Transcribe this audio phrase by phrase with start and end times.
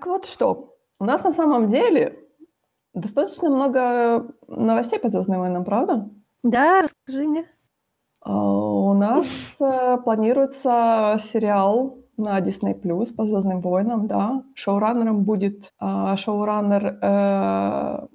[0.00, 2.18] Так вот что, у нас на самом деле
[2.94, 6.08] достаточно много новостей по «Звездным войнам», правда?
[6.42, 7.44] Да, расскажи мне.
[8.22, 9.26] А, у нас
[9.60, 14.42] э, планируется сериал на Disney Plus по «Звездным войнам», да.
[14.54, 18.06] Шоураннером будет а, шоураннер э,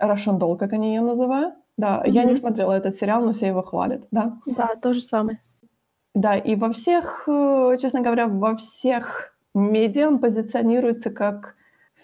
[0.00, 1.56] Russian Doll, как они её называют.
[1.76, 4.38] Да, я не смотрела этот сериал, но все его хвалят, да.
[4.46, 5.40] Да, то же самое.
[6.14, 11.56] Да, и во всех, э, честно говоря, во всех медиа он позиционируется как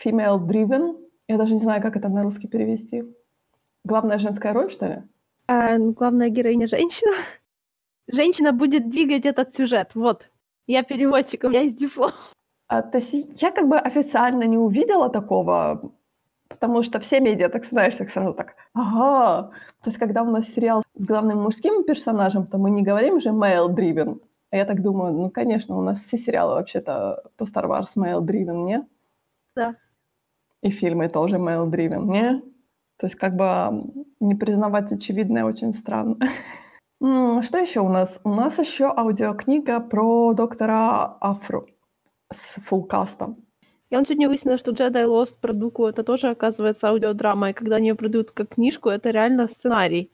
[0.04, 0.96] female driven.
[1.28, 3.04] Я даже не знаю, как это на русский перевести.
[3.84, 5.02] Главная женская роль, что ли?
[5.46, 7.16] А, ну, главная героиня женщина.
[8.06, 9.90] Женщина будет двигать этот сюжет.
[9.94, 10.30] Вот.
[10.66, 12.12] Я переводчик, у меня есть диплом.
[12.68, 15.90] А, то есть я как бы официально не увидела такого,
[16.48, 19.50] потому что все медиа, так знаешь, так сразу так, ага.
[19.82, 23.30] То есть когда у нас сериал с главным мужским персонажем, то мы не говорим же
[23.30, 24.20] male driven.
[24.20, 28.20] А я так думаю, ну, конечно, у нас все сериалы вообще-то по Star Wars male
[28.20, 28.86] driven, не?
[29.54, 29.76] Да.
[30.62, 32.40] И фильмы тоже male driven, не?
[32.98, 33.84] То есть как бы
[34.20, 36.16] не признавать очевидное очень странно.
[37.00, 38.20] Что еще у нас?
[38.24, 41.68] У нас еще аудиокнига про доктора Афру
[42.32, 43.36] с фулкастом.
[43.90, 47.86] Я сегодня выяснила, что Jedi Lost про Дуку это тоже, оказывается, аудиодрама, и когда они
[47.88, 50.10] её продают как книжку, это реально сценарий.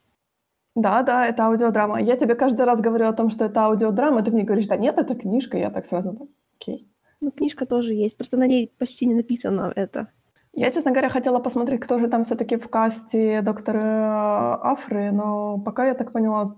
[0.74, 2.00] Да, да, это аудиодрама.
[2.00, 4.98] Я тебе каждый раз говорю о том, что это аудиодрама, ты мне говоришь, да нет,
[4.98, 5.56] это книжка.
[5.56, 6.88] Я так сразу, окей.
[7.20, 10.08] Ну, книжка тоже есть, просто на ней почти не написано это.
[10.52, 15.86] Я, честно говоря, хотела посмотреть, кто же там все-таки в касте доктора Афры, но пока
[15.86, 16.56] я так поняла,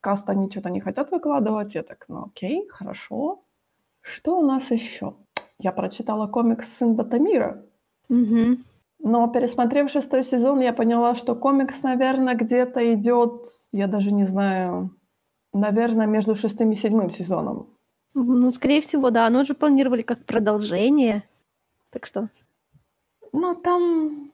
[0.00, 1.74] каст они что-то не хотят выкладывать.
[1.74, 3.42] Я так, ну окей, хорошо.
[4.00, 5.14] Что у нас еще?
[5.58, 7.62] Я прочитала комикс «Сын Датамира»,
[8.08, 8.64] Мгм.
[8.98, 14.96] Но пересмотрев шестой сезон, я поняла, что комикс, наверное, где-то идет, я даже не знаю,
[15.52, 17.76] наверное, между шестым и седьмым сезоном.
[18.14, 19.28] Ну, скорее всего, да.
[19.28, 21.22] Но же планировали как продолжение.
[21.90, 22.30] Так что
[23.32, 24.32] Ну, там...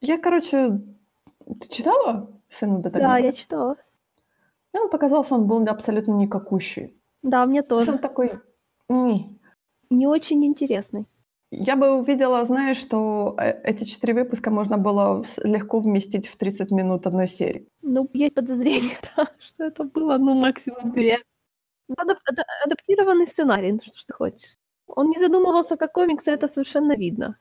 [0.00, 0.80] Я, короче...
[1.60, 3.08] Ты читала «Сына Датамира»?
[3.08, 3.76] Да, я читала.
[4.72, 6.94] Мне он показался, он был абсолютно никакущий.
[7.22, 7.92] Да, мне тоже.
[7.92, 8.40] он такой...
[8.88, 9.38] Не.
[9.90, 11.06] Не очень интересный.
[11.54, 16.70] Я бы увидела, знаешь, что э, эти четыре выпуска можно было легко вместить в 30
[16.70, 17.68] минут одной серии.
[17.82, 21.18] Ну, есть подозрение, да, что это было, ну, максимум две.
[21.90, 24.56] Адап- ада- адаптированный сценарий, ну что ж ты хочешь.
[24.86, 27.36] Он не задумывался как комикс, это совершенно видно.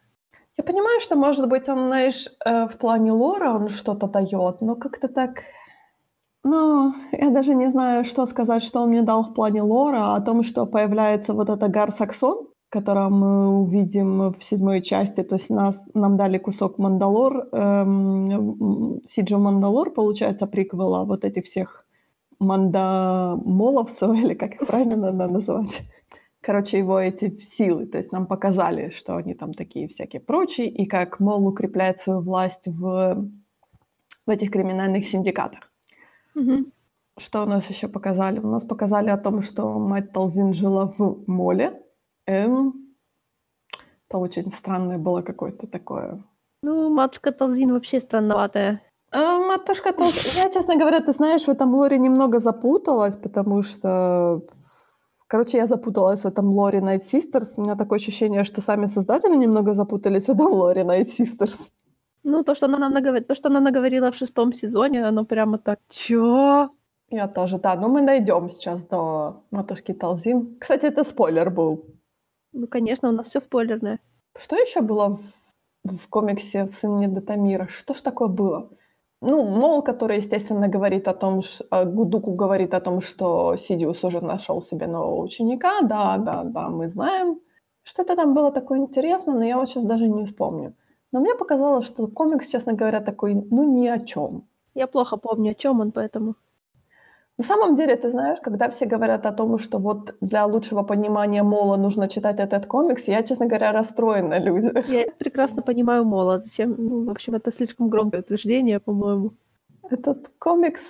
[0.58, 4.76] Я понимаю, что, может быть, он, знаешь, э, в плане лора он что-то дает, но
[4.76, 5.44] как-то так...
[6.44, 10.22] Ну, я даже не знаю, что сказать, что он мне дал в плане лора, о
[10.22, 15.24] том, что появляется вот эта Гар Саксон, которую мы увидим в седьмой части.
[15.24, 21.44] То есть нас, нам дали кусок Мандалор, эм, м, Сиджа Мандалор, получается, приквела вот этих
[21.44, 21.86] всех
[22.40, 25.82] мандамоловцев, или как их правильно надо называть.
[26.40, 30.86] Короче, его эти силы, то есть нам показали, что они там такие всякие прочие, и
[30.86, 33.30] как Мол укрепляет свою власть в,
[34.26, 35.72] в этих криминальных синдикатах.
[36.36, 36.72] Мгм.
[37.18, 38.40] Что у нас еще показали?
[38.40, 41.81] У нас показали о том, что мать Талзин жила в моле.
[42.28, 42.96] Эм,
[44.10, 46.24] это очень странное было какое-то такое.
[46.64, 48.82] Ну, матушка Талзин вообще странноватая.
[49.12, 50.44] А, матушка Талзин...
[50.44, 54.42] Я, честно говоря, ты знаешь, в этом лоре немного запуталась, потому что...
[55.28, 57.54] Короче, я запуталась в этом лоре Night Sisters.
[57.58, 61.56] У меня такое ощущение, что сами создатели немного запутались в этом лоре Night Sisters.
[62.24, 65.58] Ну, то, что она нам наговор- то, что она наговорила в шестом сезоне, оно прямо
[65.58, 66.70] так, чё?
[67.10, 67.76] Я тоже, да.
[67.76, 70.58] Но мы дойдем сейчас до матушки Талзин.
[70.60, 71.86] Кстати, это спойлер был.
[72.54, 74.00] Ну, конечно, у нас все спойлерное.
[74.40, 75.18] Что еще было
[75.84, 77.68] в, в комиксе «Сын Недотамира»?
[77.68, 78.70] Что ж такое было?
[79.22, 84.04] Ну, Мол, который, естественно, говорит о том, ш- а, Гудуку говорит о том, что Сидиус
[84.04, 85.82] уже нашел себе нового ученика.
[85.82, 87.40] Да, да, да, мы знаем.
[87.84, 90.74] Что-то там было такое интересное, но я вот сейчас даже не вспомню.
[91.12, 94.48] Но мне показалось, что комикс, честно говоря, такой, ну, ни о чем.
[94.74, 96.36] Я плохо помню, о чем он, поэтому.
[97.42, 101.42] На самом деле, ты знаешь, когда все говорят о том, что вот для лучшего понимания
[101.42, 104.72] Мола нужно читать этот комикс, я, честно говоря, расстроена люди.
[104.88, 106.38] Я прекрасно понимаю Мола.
[106.38, 106.76] Зачем?
[106.78, 109.32] Ну, в общем, это слишком громкое утверждение, по-моему.
[109.90, 110.82] Этот комикс,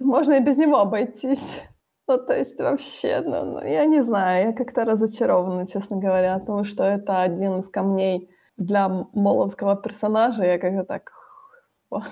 [0.00, 1.62] можно и без него обойтись.
[2.06, 6.64] Ну, то есть вообще, ну, ну, я не знаю, я как-то разочарована, честно говоря, потому
[6.64, 10.44] что это один из камней для моловского персонажа.
[10.44, 11.12] Я как-то так,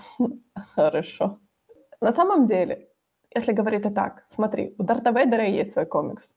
[0.75, 1.39] хорошо.
[2.01, 2.89] На самом деле,
[3.37, 6.35] если говорить и так, смотри, у Дарта Вейдера есть свой комикс.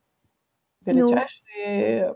[0.86, 2.16] Величайший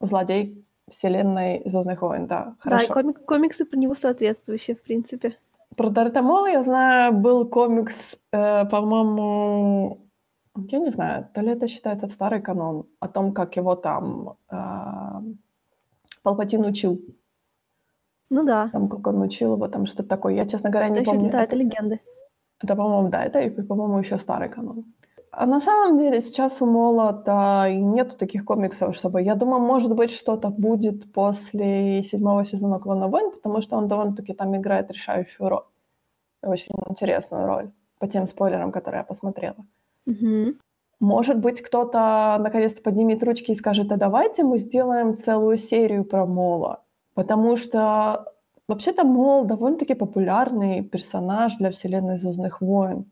[0.00, 2.94] злодей вселенной Звездных войн, да, хорошо.
[2.94, 5.36] Да, и комик- комиксы про него соответствующие, в принципе.
[5.76, 10.00] Про Дарта Мола я знаю, был комикс, э, по-моему,
[10.56, 14.36] я не знаю, то ли это считается в старый канон, о том, как его там,
[14.50, 14.56] э,
[16.22, 17.00] Палпатин учил.
[18.30, 18.68] Ну да.
[18.68, 20.34] Там, как он учил его, там что-то такое.
[20.34, 21.26] Я, честно говоря, не это помню.
[21.26, 22.00] Еще, да, это, это легенды.
[22.62, 24.84] Это, по-моему, да, это, по-моему, еще старый канон.
[25.32, 29.22] А на самом деле сейчас у Молота и нету таких комиксов, чтобы...
[29.22, 34.34] Я думаю, может быть, что-то будет после седьмого сезона «Клона войн», потому что он довольно-таки
[34.34, 35.64] там играет решающую роль.
[36.42, 39.64] Очень интересную роль по тем спойлерам, которые я посмотрела.
[40.06, 40.54] Угу.
[41.00, 46.26] Может быть, кто-то наконец-то поднимет ручки и скажет, а давайте мы сделаем целую серию про
[46.26, 46.82] Мола.
[47.14, 48.32] Потому что
[48.70, 53.10] вообще-то Мол довольно-таки популярный персонаж для вселенной «Звездных войн».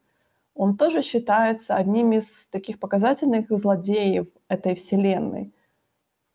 [0.55, 5.52] Он тоже считается одним из таких показательных злодеев этой вселенной.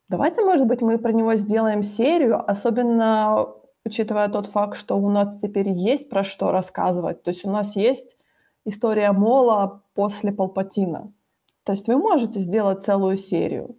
[0.10, 3.48] Давайте, может быть, мы про него сделаем серию, особенно
[3.86, 7.24] учитывая тот факт, что у нас теперь есть про что рассказывать.
[7.24, 8.18] То есть у нас есть
[8.66, 11.12] история Мола после Палпатина.
[11.64, 13.78] То есть вы можете сделать целую серию.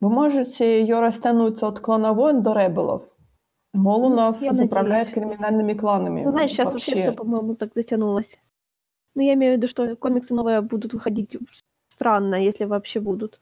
[0.00, 3.02] Вы можете ее растянуть от клана войн до ребелов.
[3.74, 5.30] Мол, у нас Я заправляет надеюсь.
[5.30, 6.22] криминальными кланами.
[6.24, 8.38] Ну, знаешь, сейчас вообще, все, по-моему, так затянулось.
[9.14, 11.36] Ну, я имею в виду, что комиксы новые будут выходить
[11.88, 13.40] странно, если вообще будут.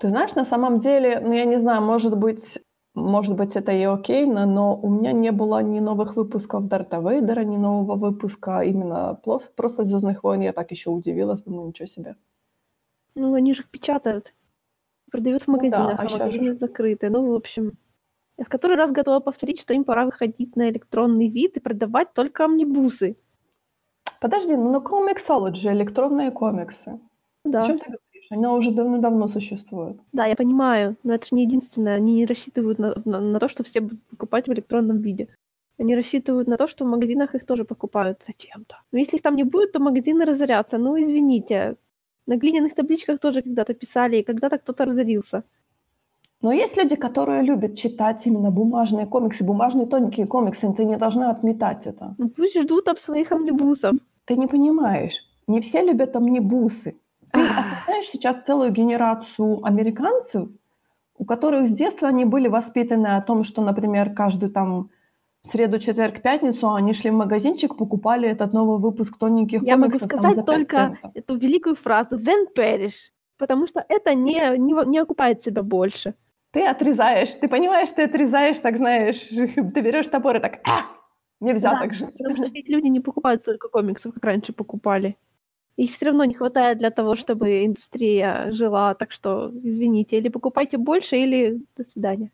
[0.00, 2.58] Ты знаешь, на самом деле, ну, я не знаю, может быть,
[2.94, 6.98] может быть, это и окей, но, но у меня не было ни новых выпусков Дарта
[6.98, 9.14] Вейдера, ни нового выпуска именно
[9.56, 10.40] просто «Звездных войн».
[10.40, 12.16] Я так еще удивилась, думаю, ничего себе.
[13.14, 14.34] Ну, они же их печатают.
[15.12, 17.10] Продают в Ну да, магазинах, а а магазины же- закрыты.
[17.10, 17.72] Ну, в общем,
[18.40, 22.12] я в который раз готова повторить, что им пора выходить на электронный вид и продавать
[22.14, 23.16] только амнибусы.
[24.20, 26.98] Подожди, ну на Comixology электронные комиксы.
[27.44, 28.26] Ну О Да, чем ты говоришь?
[28.30, 29.96] Они уже давно-давно существуют.
[30.12, 31.96] да, я понимаю, но это же не единственное.
[31.96, 35.28] Они не рассчитывают на, на- на то, что все будут покупать в электронном виде.
[35.78, 38.76] Они рассчитывают на то, что в магазинах их тоже покупают зачем-то.
[38.92, 40.78] Но если их там не будет, то магазины разорятся.
[40.78, 41.76] Ну, извините.
[42.26, 45.42] На глиняных табличках тоже когда-то писали, и когда-то кто-то разорился.
[46.42, 50.96] Но есть люди, которые любят читать именно бумажные комиксы, бумажные тоненькие комиксы, и ты не
[50.96, 52.14] должна отметать это.
[52.16, 53.92] Ну, пусть ждут об своих амнибусов.
[54.24, 56.98] Ты не понимаешь, не все любят амнибусы.
[57.32, 60.48] Ты отметаешь сейчас целую генерацию американцев,
[61.18, 64.90] у которых с детства они были воспитаны о том, что, например, каждую там
[65.42, 70.08] среду, четверг, пятницу они шли в магазинчик, покупали этот новый выпуск тоненьких Я могу комиксов
[70.08, 71.10] там сказать за 5 только центов.
[71.14, 76.14] эту великую фразу «then perish», потому что это не, не, не окупает себя больше.
[76.52, 80.86] Ты отрезаешь, ты понимаешь, ты отрезаешь, так знаешь, ты берешь топор и так, а,
[81.40, 82.16] нельзя Да, так жить.
[82.18, 85.16] Потому что эти люди не покупают столько комиксов, как раньше покупали.
[85.76, 90.76] Их все равно не хватает для того, чтобы индустрия жила, так что извините, или покупайте
[90.76, 92.32] больше, или до свидания.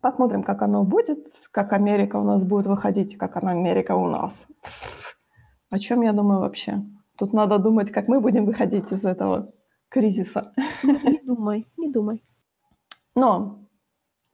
[0.00, 4.46] Посмотрим, как оно будет, как Америка у нас будет выходить, как она Америка у нас.
[5.70, 6.84] О чем я думаю вообще?
[7.16, 9.52] Тут надо думать, как мы будем выходить из этого
[9.88, 10.52] кризиса.
[10.84, 12.22] Не думай, не думай.
[13.18, 13.58] Но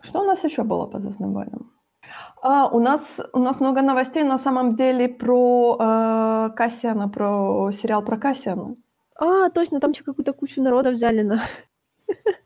[0.02, 1.70] что у нас еще было по «Звездным войнам»?
[2.42, 8.04] А, у, нас, у нас много новостей на самом деле про э, Кассиана, про сериал
[8.04, 8.74] про Кассиана.
[9.18, 11.40] А, точно, там еще какую-то кучу народа взяли на...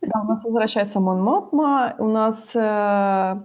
[0.01, 3.43] Да, у нас возвращается Мон Мотма, у нас э,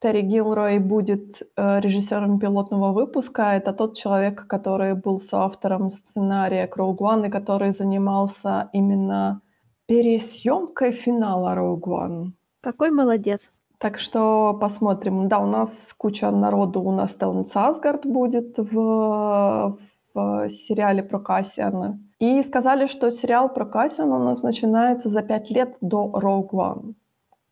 [0.00, 3.42] Терри Гилрой будет э, режиссером пилотного выпуска.
[3.42, 9.42] Это тот человек, который был соавтором сценария One и который занимался именно
[9.90, 12.30] пересъемкой финала Rogue One.
[12.60, 13.40] Какой молодец.
[13.78, 15.26] Так что посмотрим.
[15.28, 16.80] Да, у нас куча народу.
[16.80, 19.76] У нас Стеллан Сасгард будет в,
[20.14, 21.98] в сериале про Кассиана.
[22.20, 26.94] И сказали, что сериал про Кассиана у нас начинается за пять лет до Rogue One.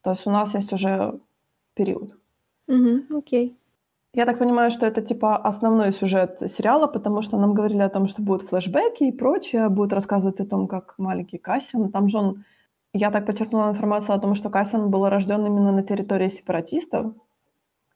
[0.02, 1.18] То есть у нас есть уже
[1.74, 2.16] период.
[2.68, 3.56] Угу, окей.
[4.14, 8.08] Я так понимаю, что это типа основной сюжет сериала, потому что нам говорили о том,
[8.08, 11.92] что будут флешбеки и прочее, будут рассказывать о том, как маленький Кассиан.
[11.92, 12.44] Там же он,
[12.94, 17.12] я так подчеркнула информацию о том, что Кассиан был рожден именно на территории сепаратистов.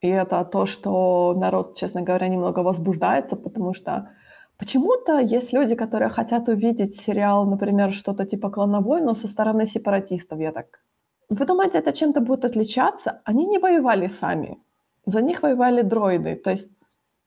[0.01, 4.09] И это то, что народ, честно говоря, немного возбуждается, потому что
[4.57, 10.39] почему-то есть люди, которые хотят увидеть сериал, например, что-то типа «Клановой», но со стороны сепаратистов.
[10.39, 10.81] Я так...
[11.29, 13.21] Вы думаете, это чем-то будет отличаться?
[13.25, 14.59] Они не воевали сами.
[15.05, 16.35] За них воевали дроиды.
[16.35, 16.71] То есть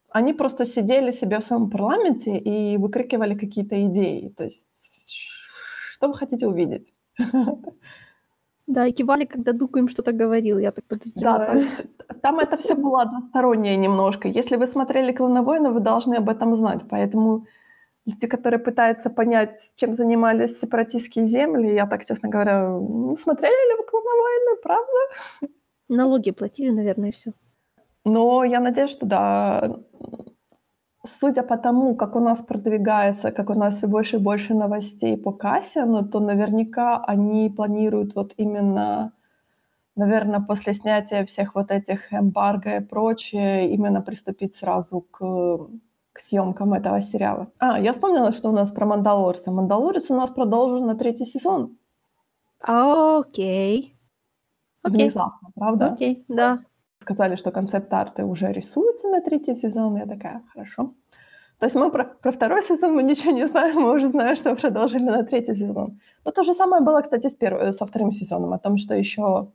[0.09, 4.33] они просто сидели себе в своем парламенте и выкрикивали какие-то идеи.
[4.37, 4.67] То есть
[5.91, 6.93] что вы хотите увидеть?
[8.67, 11.47] Да, и кивали, когда Дуку им что-то говорил, я так Да, подозреваю.
[11.51, 14.27] то есть там это все было одностороннее немножко.
[14.27, 16.81] Если вы смотрели «Клоновойны», вы должны об этом знать.
[16.89, 17.45] Поэтому
[18.05, 23.77] люди, которые пытаются понять, чем занимались сепаратистские земли, я так, честно говоря, не смотрели ли
[23.77, 25.53] вы «Клоновойны», правда?
[25.87, 27.31] Налоги платили, наверное, и все.
[28.07, 29.79] Но я надеюсь, что да.
[31.19, 35.17] Судя по тому, как у нас продвигается, как у нас все больше и больше новостей
[35.17, 39.11] по Кассиану, то наверняка они планируют вот именно
[39.95, 45.17] наверное, после снятия всех вот этих эмбарго и прочее, именно приступить сразу к,
[46.13, 47.47] к съемкам этого сериала.
[47.57, 49.51] А, я вспомнила, что у нас про Мандалорца.
[49.51, 51.77] Мандалорец у нас продолжен на третий сезон.
[52.61, 53.97] Окей.
[54.83, 54.97] Окей.
[54.97, 55.87] Внезапно, правда?
[55.93, 56.53] Окей, да.
[57.07, 59.95] Сказали, что концепт-арты уже рисуются на третий сезон.
[59.95, 60.93] Я такая, хорошо.
[61.59, 64.55] То есть мы про, про второй сезон мы ничего не знаем, мы уже знаем, что
[64.55, 65.99] продолжили на третий сезон.
[66.25, 67.73] Но то же самое было, кстати, с перв...
[67.75, 69.47] со вторым сезоном, о том, что еще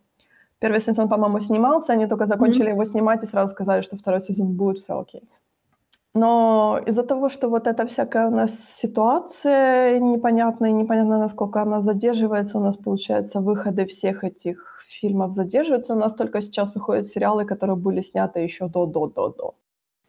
[0.61, 2.75] первый сезон, по-моему, снимался, они только закончили mm-hmm.
[2.75, 5.23] его снимать и сразу сказали, что второй сезон будет, все окей.
[6.15, 12.59] Но из-за того, что вот эта всякая у нас ситуация непонятная, непонятно, насколько она задерживается,
[12.59, 15.95] у нас, получается, выходы всех этих фильмов задерживаются.
[15.95, 19.55] У нас только сейчас выходят сериалы, которые были сняты еще до-до-до-до.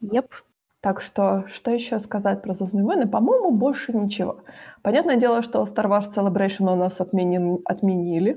[0.02, 0.28] Yep.
[0.80, 3.08] Так что, что еще сказать про «Звездные войны»?
[3.08, 4.36] По-моему, больше ничего.
[4.82, 8.36] Понятное дело, что Star Wars Celebration у нас отменен, отменили,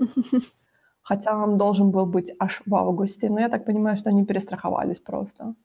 [1.02, 5.00] хотя он должен был быть аж в августе, но я так понимаю, что они перестраховались
[5.00, 5.56] просто.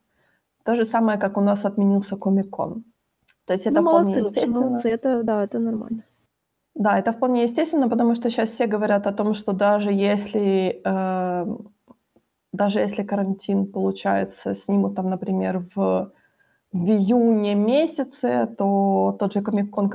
[0.64, 2.84] То же самое, как у нас отменился Комик-кон.
[3.46, 4.60] То есть это ну, молодцы, естественно.
[4.60, 6.02] Молодцы, это, да, это нормально.
[6.74, 11.46] Да, это вполне естественно, потому что сейчас все говорят о том, что даже если э,
[12.52, 16.12] даже если карантин, получается, снимут там, например, в
[16.72, 19.90] в июне месяце, то тот же Комик-кон,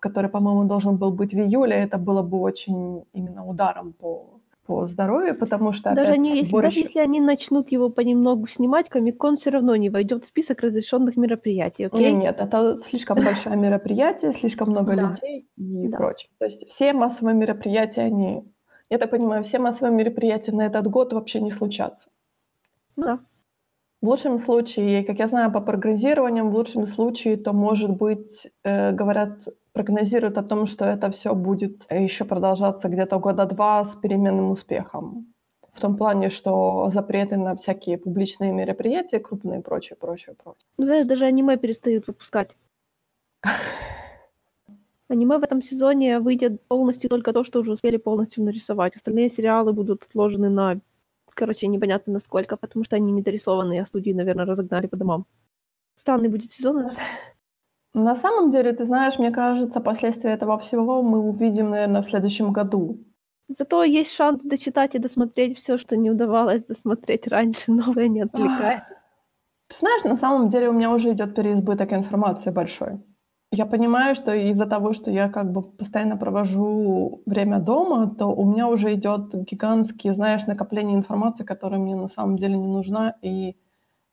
[0.00, 4.33] который, по-моему, должен был быть в июле, это было бы очень именно ударом по,
[4.66, 5.94] по здоровью, потому что...
[5.94, 6.68] Даже, не, если, сборище...
[6.68, 11.16] даже если они начнут его понемногу снимать, Комик-кон все равно не войдет в список разрешенных
[11.16, 12.12] мероприятий, окей?
[12.12, 12.16] Okay?
[12.16, 16.30] Нет, это слишком большое мероприятие, слишком много людей и прочее.
[16.38, 18.44] То есть все массовые мероприятия, они...
[18.90, 22.08] Я так понимаю, все массовые мероприятия на этот год вообще не случатся.
[22.96, 23.20] Да.
[24.00, 28.92] В лучшем случае, как я знаю по прогнозированиям, в лучшем случае, то, может быть, э,
[28.92, 34.50] говорят, прогнозируют о том, что это все будет еще продолжаться где-то года два с переменным
[34.50, 35.26] успехом.
[35.74, 40.64] В том плане, что запреты на всякие публичные мероприятия, крупные и прочее, прочее, прочее.
[40.78, 42.56] Ну, знаешь, даже аниме перестают выпускать.
[45.08, 48.96] Аниме в этом сезоне выйдет полностью только то, что уже успели полностью нарисовать.
[48.96, 50.80] Остальные сериалы будут отложены на
[51.34, 55.26] короче, непонятно насколько, потому что они не дорисованы, а студии, наверное, разогнали по домам.
[55.96, 56.90] Странный будет сезон.
[57.94, 62.52] На самом деле, ты знаешь, мне кажется, последствия этого всего мы увидим, наверное, в следующем
[62.52, 62.98] году.
[63.48, 68.82] Зато есть шанс дочитать и досмотреть все, что не удавалось досмотреть раньше, новое не отвлекает.
[69.68, 73.00] Ты знаешь, на самом деле у меня уже идет переизбыток информации большой.
[73.52, 78.44] Я понимаю, что из-за того, что я как бы постоянно провожу время дома, то у
[78.50, 83.14] меня уже идет гигантские, знаешь, накопление информации, которая мне на самом деле не нужна.
[83.22, 83.56] И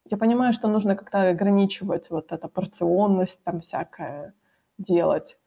[0.10, 4.34] я понимаю, что нужно как-то ограничивать вот эту порционность там всякое
[4.77, 5.38] делать.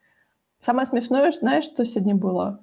[0.61, 2.61] Самое смешное, знаешь, что сегодня было?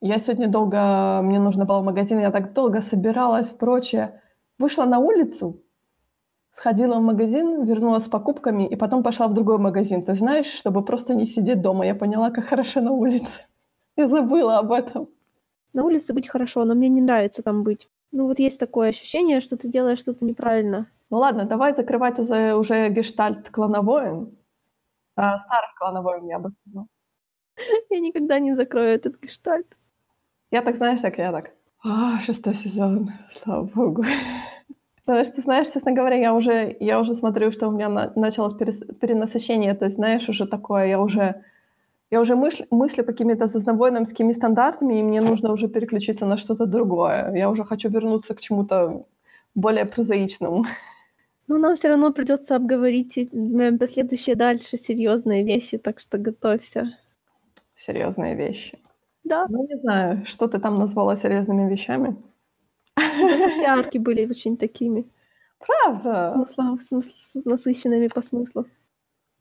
[0.00, 4.20] Я сегодня долго, мне нужно было в магазин, я так долго собиралась, прочее.
[4.58, 5.62] Вышла на улицу,
[6.50, 10.04] сходила в магазин, вернулась с покупками и потом пошла в другой магазин.
[10.04, 11.86] Ты знаешь, чтобы просто не сидеть дома.
[11.86, 13.46] Я поняла, как хорошо на улице.
[13.96, 15.08] Я забыла об этом.
[15.72, 17.88] На улице быть хорошо, но мне не нравится там быть.
[18.12, 20.88] Ну вот есть такое ощущение, что ты делаешь что-то неправильно.
[21.10, 24.36] Ну ладно, давай закрывать уже, уже гештальт клановоин.
[25.16, 26.86] А, старых клановоин, я бы сказала.
[27.90, 29.76] Я никогда не закрою этот гештальт.
[30.50, 31.50] Я так, знаешь, так я так.
[31.84, 34.04] А, шестой сезон, слава богу.
[35.04, 38.54] Потому что, знаешь, честно говоря, я уже, я уже смотрю, что у меня на, началось
[38.54, 41.42] перес, перенасыщение, то есть, знаешь, уже такое, я уже,
[42.10, 47.34] я уже мысль, мыслю какими-то зазнавойномскими стандартами, и мне нужно уже переключиться на что-то другое.
[47.34, 49.04] Я уже хочу вернуться к чему-то
[49.54, 50.64] более прозаичному.
[51.46, 53.14] Ну, нам все равно придется обговорить
[53.78, 56.96] последующие дальше серьезные вещи, так что готовься.
[57.76, 58.78] Серьезные вещи.
[59.24, 59.46] Да.
[59.48, 62.16] Ну, не знаю, что ты там назвала серьезными вещами.
[62.96, 65.06] Все арки были очень такими.
[65.58, 66.32] Правда?
[66.32, 67.12] Смысла, смысл,
[67.48, 68.66] насыщенными по смыслу.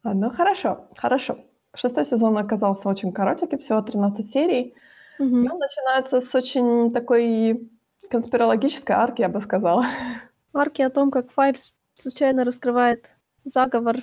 [0.03, 1.37] А, ну, хорошо, хорошо.
[1.75, 4.75] Шестой сезон оказался очень коротенький, всего 13 серий.
[5.19, 5.37] Угу.
[5.37, 7.69] И он начинается с очень такой
[8.09, 9.85] конспирологической арки, я бы сказала.
[10.53, 13.09] Арки о том, как Файвс случайно раскрывает
[13.45, 13.97] заговор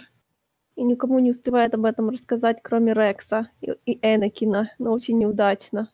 [0.76, 5.90] и никому не успевает об этом рассказать, кроме Рекса и, и Энакина, но очень неудачно.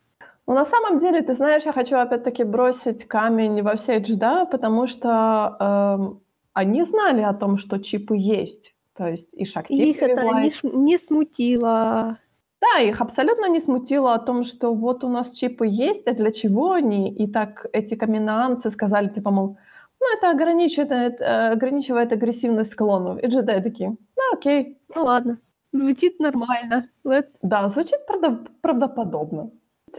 [0.47, 4.87] Ну, на самом деле, ты знаешь, я хочу опять-таки бросить камень во все джда, потому
[4.87, 6.17] что э,
[6.53, 8.75] они знали о том, что чипы есть.
[8.95, 12.19] То есть и Шакти Их это не, не смутило.
[12.61, 16.31] Да, их абсолютно не смутило о том, что вот у нас чипы есть, а для
[16.31, 17.13] чего они?
[17.13, 19.59] И так эти каминанцы сказали, типа, мол,
[20.07, 23.23] ну, это ограничивает, это ограничивает агрессивность клонов.
[23.23, 24.79] И джедаи такие, ну, окей.
[24.95, 25.39] Ну, ладно.
[25.73, 26.89] Звучит нормально.
[27.05, 27.31] Let's...
[27.43, 29.51] Да, звучит правда, правдоподобно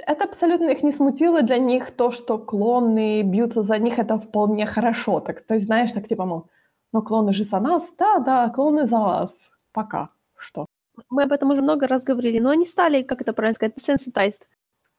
[0.05, 4.65] это абсолютно их не смутило, для них то, что клоны бьются за них, это вполне
[4.65, 5.19] хорошо.
[5.19, 6.49] Так, то есть, знаешь, так типа, мол,
[6.93, 10.65] ну клоны же за нас, да, да, клоны за вас, пока, что.
[11.09, 14.43] Мы об этом уже много раз говорили, но они стали, как это правильно сказать, desensitized.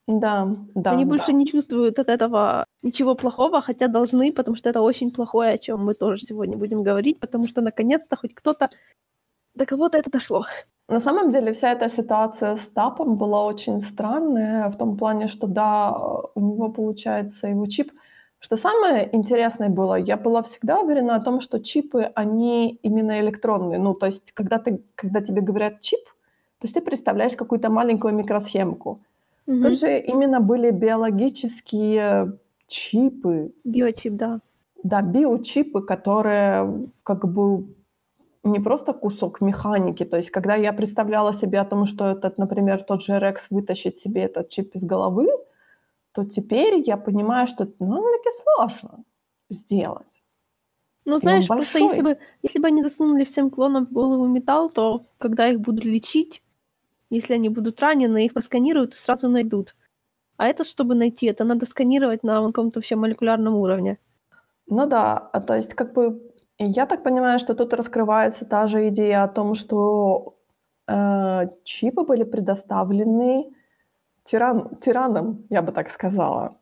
[0.08, 0.92] Да, да.
[0.92, 1.10] Они да.
[1.10, 5.58] больше не чувствуют от этого ничего плохого, хотя должны, потому что это очень плохое, о
[5.58, 8.70] чем мы тоже сегодня будем говорить, потому что наконец-то хоть кто-то
[9.54, 10.46] до кого-то это дошло.
[10.88, 15.46] На самом деле вся эта ситуация с Тапом была очень странная в том плане, что
[15.46, 15.94] да,
[16.34, 17.92] у него получается его чип.
[18.38, 23.78] Что самое интересное было, я была всегда уверена о том, что чипы, они именно электронные.
[23.78, 26.00] Ну, то есть, когда, ты, когда тебе говорят чип,
[26.60, 29.02] то есть ты представляешь какую-то маленькую микросхемку.
[29.48, 29.62] Мгм.
[29.62, 34.40] Тут же именно были биологические чипы, Биочип, да.
[34.82, 37.74] да, биочипы, которые как бы
[38.44, 40.04] не просто кусок механики.
[40.04, 43.96] То есть, когда я представляла себе о том, что этот, например, тот же Рекс вытащит
[43.96, 45.28] себе этот чип из головы,
[46.12, 49.04] то теперь я понимаю, что это довольно-таки сложно
[49.48, 50.22] сделать.
[51.06, 55.06] Ну, знаешь, просто если бы, если бы они засунули всем клонам в голову металл, то
[55.16, 56.42] когда их будут лечить,
[57.10, 59.74] если они будут ранены, их просканируют и сразу найдут.
[60.36, 63.98] А это, чтобы найти, это надо сканировать на каком-то вообще молекулярном уровне.
[64.66, 66.20] Ну да, а то есть как бы
[66.58, 70.36] я так понимаю, что тут раскрывается та же идея о том, что
[70.86, 73.50] э, чипы были предоставлены
[74.24, 76.58] тиран, тиранам, я бы так сказала.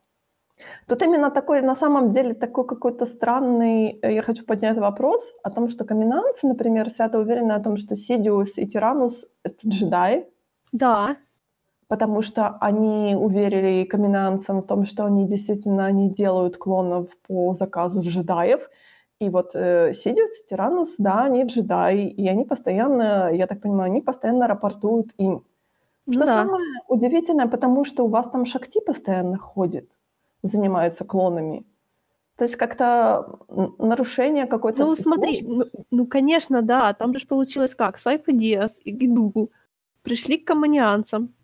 [0.86, 5.50] Тут именно такой, на самом деле, такой какой-то странный, э, я хочу поднять вопрос о
[5.50, 10.26] том, что каминанцы, например, свято уверены о том, что Сидиус и Тиранус— это джедаи,
[10.78, 11.16] Да,
[11.88, 18.00] потому что они уверили каминанцам в том, что они действительно они делают клонов по заказу
[18.00, 18.68] джедаев.
[19.20, 24.00] И вот э, Сидиус Тиранус, да, они джедаи, и они постоянно, я так понимаю, они
[24.02, 25.44] постоянно рапортуют им.
[26.06, 26.32] ну Что да.
[26.42, 29.88] самое удивительное, потому что у вас там Шакти постоянно ходит,
[30.42, 31.64] занимается клонами.
[32.36, 33.38] То есть как-то
[33.78, 35.50] нарушение какой-то Ну, смотри, цепочки.
[35.50, 37.96] ну, ну, конечно, да, там же получилось как?
[37.96, 39.50] Сайфа Диас и Гидугу
[40.06, 41.34] пришли к коммунианцам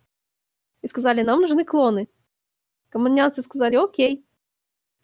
[0.82, 2.08] и сказали, нам нужны клоны.
[2.90, 4.24] Коммунианцы сказали, окей.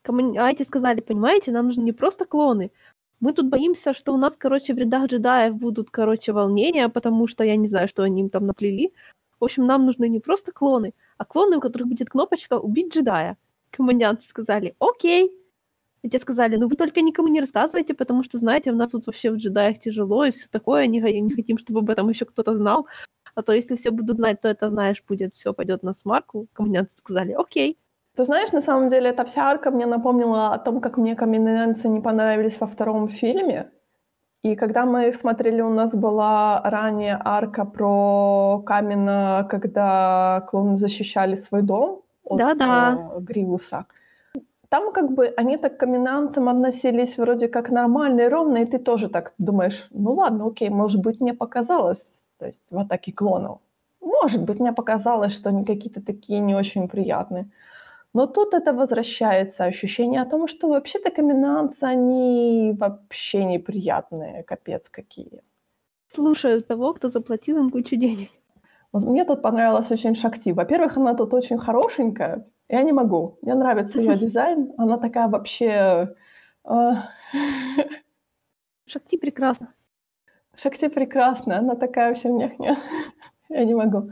[0.05, 2.71] Коммуни- А эти сказали, понимаете, нам нужны не просто клоны.
[3.21, 7.45] Мы тут боимся, что у нас, короче, в рядах джедаев будут, короче, волнения, потому что
[7.45, 8.93] я не знаю, что они им там наплели.
[9.41, 13.37] В общем, нам нужны не просто клоны, а клоны, у которых будет кнопочка «Убить джедая».
[13.71, 15.33] Коммунианцы сказали, окей.
[16.03, 19.07] И те сказали, ну вы только никому не рассказывайте, потому что, знаете, у нас тут
[19.07, 22.55] вообще в джедаях тяжело и все такое, не, не хотим, чтобы об этом еще кто-то
[22.55, 22.87] знал.
[23.39, 26.49] А то если все будут знать, то это, знаешь, будет все пойдет на смарку.
[26.53, 27.79] Коммунианцы сказали, окей.
[28.17, 31.89] Ты знаешь, на самом деле эта вся арка мне напомнила о том, как мне каминанцы
[31.89, 33.71] не понравились во втором фильме.
[34.43, 41.37] И когда мы их смотрели, у нас была ранее арка про Камина, когда клоны защищали
[41.37, 43.13] свой дом от Да-да.
[43.21, 43.21] э.
[44.69, 49.09] Там как бы они так к относились вроде как нормально и ровно, и ты тоже
[49.09, 53.61] так думаешь, ну ладно, окей, может быть, мне показалось, то есть в атаке клонов.
[54.01, 57.51] Может быть, мне показалось, что они какие-то такие не очень приятные.
[58.15, 65.43] Но тут это возвращается ощущение о том, что вообще-то каминанцы, они вообще неприятные, капец какие.
[66.07, 68.31] Слушают того, кто заплатил им кучу денег.
[68.93, 70.53] Вот мне тут понравилась очень Шакти.
[70.53, 72.47] Во-первых, она тут очень хорошенькая.
[72.69, 73.39] Я не могу.
[73.43, 74.73] Мне нравится ее дизайн.
[74.79, 76.15] Она такая вообще...
[76.65, 76.93] э,
[78.87, 79.75] Шакти прекрасно.
[80.61, 81.59] Шакти прекрасная.
[81.59, 82.77] Она такая вообще няхня.
[83.49, 84.11] Я не могу.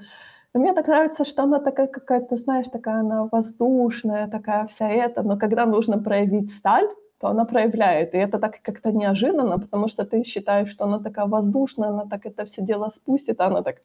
[0.54, 5.22] Но мне так нравится, что она такая какая-то, знаешь, такая она воздушная, такая вся эта.
[5.22, 8.14] Но когда нужно проявить сталь, то она проявляет.
[8.14, 12.26] И это так как-то неожиданно, потому что ты считаешь, что она такая воздушная, она так
[12.26, 13.82] это все дело спустит, а она так...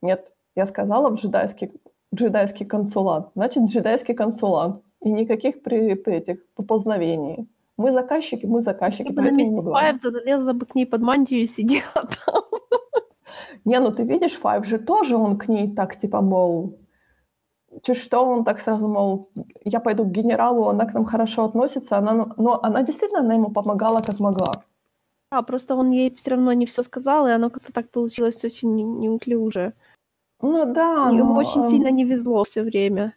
[0.00, 1.72] Нет, я сказала в джедайский,
[2.14, 3.30] джедайский консулат.
[3.34, 4.82] Значит, джедайский консулат.
[5.00, 7.48] И никаких при, при этих поползновений.
[7.78, 9.92] Мы заказчики, мы заказчики, Я бы на поэтому месте мы главные.
[9.98, 11.82] Файв залезла бы к ней под мантию и сидела
[12.26, 12.42] там.
[13.64, 16.78] Не, ну ты видишь, Файв же тоже он к ней так, типа, мол,
[17.82, 19.30] чуть что, он так сразу, мол,
[19.64, 23.34] я пойду к генералу, она к нам хорошо относится, она, ну- но она действительно, она
[23.34, 24.52] ему помогала, как могла.
[25.30, 28.74] А, просто он ей все равно не все сказал, и оно как-то так получилось очень
[28.74, 29.72] не- неуклюже.
[30.40, 33.14] Ну да, Ему но, очень эм, сильно не везло все время.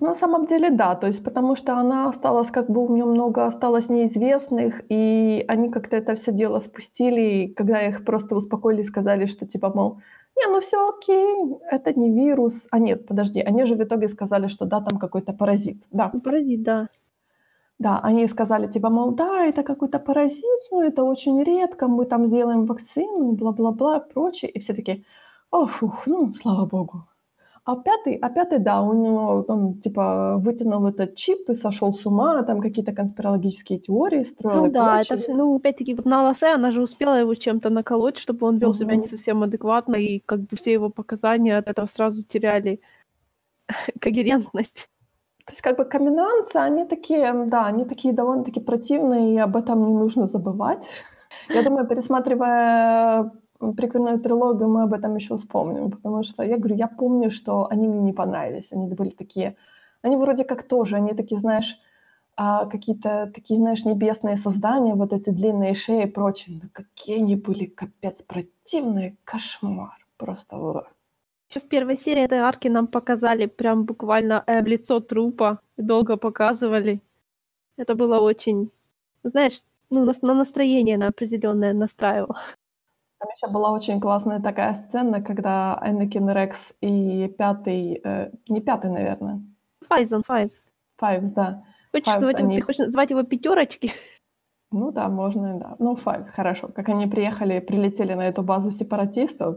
[0.00, 3.46] На самом деле, да, то есть потому что она осталась, как бы у нее много
[3.46, 8.84] осталось неизвестных, и они как-то это все дело спустили, и когда их просто успокоили и
[8.84, 10.00] сказали, что типа, мол,
[10.36, 12.66] не, ну все окей, это не вирус.
[12.72, 15.84] А нет, подожди, они же в итоге сказали, что да, там какой-то паразит.
[15.92, 16.88] Да, Ну, Паразит, да.
[17.78, 22.26] да, они сказали, типа, мол, да, это какой-то паразит, ну это очень редко, мы там
[22.26, 24.50] сделаем вакцину, бла-бла-бла, прочее.
[24.50, 25.04] И все таки
[25.50, 27.04] о, фух, ну, слава богу.
[27.66, 32.04] А пятый, а пятый, да, у него он типа вытянул этот чип и сошел с
[32.04, 35.22] ума, там какие-то конспирологические теории строил Ну да, это прочее.
[35.22, 38.74] все, ну, опять-таки, вот на Лоссе она же успела его чем-то наколоть, чтобы он вел
[38.74, 42.82] себя не совсем адекватно, и как бы все его показания от этого сразу теряли
[43.98, 44.90] когерентность.
[45.46, 49.86] То есть как бы каменанцы, они такие, да, они такие довольно-таки противные, и об этом
[49.86, 50.86] не нужно забывать.
[51.48, 53.32] Я думаю, пересматривая
[53.72, 57.88] прикольную трилогию, мы об этом еще вспомним, потому что я говорю, я помню, что они
[57.88, 59.56] мне не понравились, они были такие,
[60.02, 61.78] они вроде как тоже, они такие, знаешь,
[62.36, 67.36] а, какие-то такие, знаешь, небесные создания, вот эти длинные шеи и прочее, но какие они
[67.36, 70.86] были, капец, противные, кошмар, просто.
[71.50, 77.00] Еще в первой серии этой арки нам показали прям буквально э, лицо трупа, долго показывали.
[77.76, 78.70] Это было очень,
[79.22, 82.38] знаешь, ну, нас- на настроение на определенное настраивало.
[83.24, 88.90] Там еще была очень классная такая сцена, когда Энакин Рекс и пятый, э, не пятый,
[88.90, 89.40] наверное,
[89.90, 90.60] Fives on fives.
[90.98, 91.64] Файвс, да.
[91.90, 93.92] Хочешь, Fives, его, они- хочешь называть его пятерочки?
[94.70, 95.76] Ну да, можно да.
[95.78, 96.68] Ну, Файв, хорошо.
[96.68, 99.56] Как они приехали, прилетели на эту базу сепаратистов,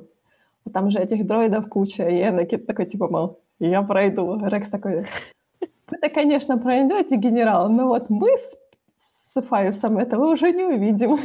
[0.71, 4.39] там же этих дроидов куча, и Энакин такой, типа, мол, я пройду.
[4.45, 5.07] Рекс такой,
[5.89, 8.55] вы-то, конечно, пройдете, генерал, но вот мы с,
[8.97, 11.17] с Файвсом этого уже не увидим.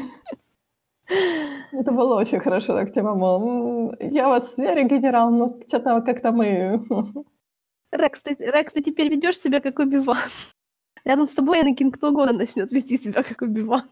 [1.72, 6.32] Это было очень хорошо, так типа, мол, «М, я вас верю, генерал, но что-то как-то
[6.32, 6.84] мы...
[7.92, 10.16] Рекс, ты, Рекс, ты теперь ведешь себя как Убиван.
[11.04, 13.82] Рядом с тобой Энакин кто угодно начнет вести себя как Убиван.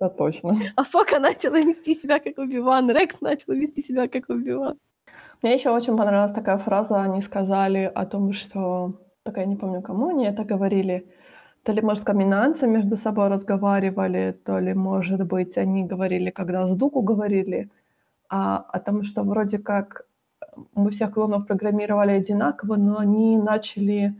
[0.00, 0.58] Да, точно.
[0.76, 4.78] Асока начала вести себя как Убиван, Рекс начал вести себя как Убиван.
[5.42, 9.82] Мне еще очень понравилась такая фраза, они сказали о том, что, только я не помню,
[9.82, 11.10] кому они это говорили,
[11.64, 16.76] то ли, может, каминанцы между собой разговаривали, то ли, может быть, они говорили, когда с
[16.76, 17.70] Дуку говорили,
[18.28, 20.06] а, о том, что вроде как
[20.74, 24.14] мы всех клонов программировали одинаково, но они начали...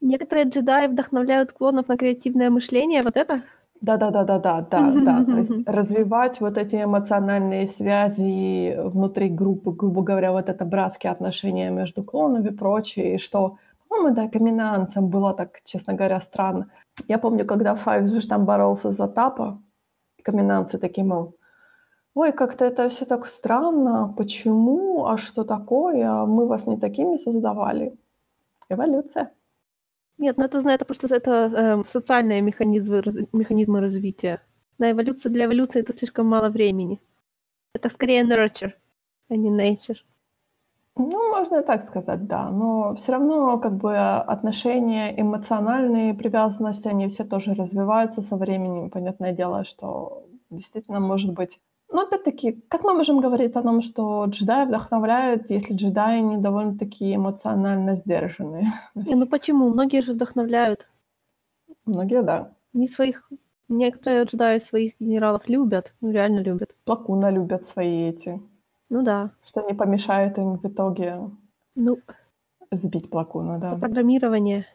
[0.00, 3.42] Некоторые джедаи вдохновляют клонов на креативное мышление, вот это?
[3.80, 10.48] Да-да-да-да-да, да, да, то есть развивать вот эти эмоциональные связи внутри группы, грубо говоря, вот
[10.48, 13.58] это братские отношения между клонами и прочее, и что,
[13.92, 16.70] по-моему, да, каминанцам было так, честно говоря, странно.
[17.08, 19.62] Я помню, когда Файв же там боролся за Тапа,
[20.22, 21.36] каминанцы такие, мол,
[22.14, 27.94] ой, как-то это все так странно, почему, а что такое, мы вас не такими создавали.
[28.70, 29.30] Эволюция.
[30.18, 34.40] Нет, ну это, это просто это эм, социальные механизмы, раз- механизмы развития.
[34.78, 36.98] На эволюцию для эволюции это слишком мало времени.
[37.74, 38.72] Это скорее nurture,
[39.28, 39.98] а не nature.
[40.96, 42.50] Ну, можно и так сказать, да.
[42.50, 48.90] Но все равно как бы отношения, эмоциональные привязанности, они все тоже развиваются со временем.
[48.90, 51.60] Понятное дело, что действительно может быть...
[51.90, 57.14] Но опять-таки, как мы можем говорить о том, что джедаи вдохновляют, если джедаи не довольно-таки
[57.14, 58.72] эмоционально сдержанные?
[58.94, 59.68] Не, ну почему?
[59.68, 60.88] Многие же вдохновляют.
[61.84, 62.52] Многие, да.
[62.72, 63.30] Не своих...
[63.68, 66.74] Некоторые джедаи своих генералов любят, ну реально любят.
[66.84, 68.40] Плакуна любят свои эти,
[68.92, 69.30] Ну да.
[69.42, 71.30] что не помешает им в итоге
[71.74, 71.98] Ну,
[72.70, 73.74] сбить Плакуна, да.
[73.76, 74.66] программирование.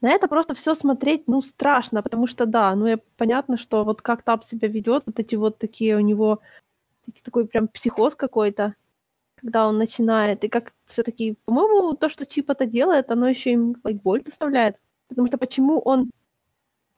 [0.00, 4.02] На это просто все смотреть, ну, страшно, потому что, да, ну, я, понятно, что вот
[4.02, 6.40] как Тап себя ведет, вот эти вот такие у него,
[7.22, 8.74] такой прям психоз какой-то,
[9.36, 13.52] когда он начинает, и как все таки по-моему, то, что Чип это делает, оно еще
[13.52, 16.10] им like, боль доставляет, потому что почему он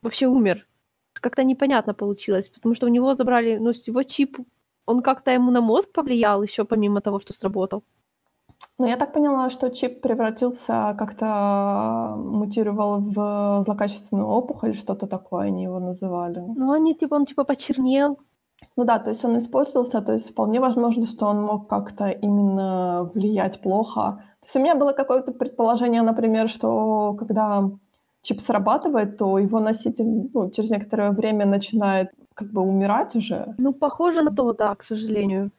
[0.00, 0.66] вообще умер?
[1.12, 4.38] Как-то непонятно получилось, потому что у него забрали, ну, с его чип,
[4.86, 7.82] он как-то ему на мозг повлиял еще помимо того, что сработал.
[8.78, 15.64] Ну, я так поняла, что чип превратился, как-то мутировал в злокачественную опухоль, что-то такое они
[15.64, 16.40] его называли.
[16.40, 18.18] Ну, они, типа, он, типа, почернел,
[18.76, 23.10] Ну да, то есть он испортился, то есть вполне возможно, что он мог как-то именно
[23.14, 24.22] влиять плохо.
[24.40, 27.70] То есть у меня было какое-то предположение, например, что когда
[28.26, 33.54] чип срабатывает, то его носитель ну, через некоторое время начинает как бы умирать уже.
[33.58, 35.50] Ну, похоже на то, да, к сожалению.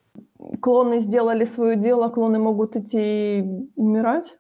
[0.62, 4.38] Клоны сделали свое дело, клоны могут идти и умирать.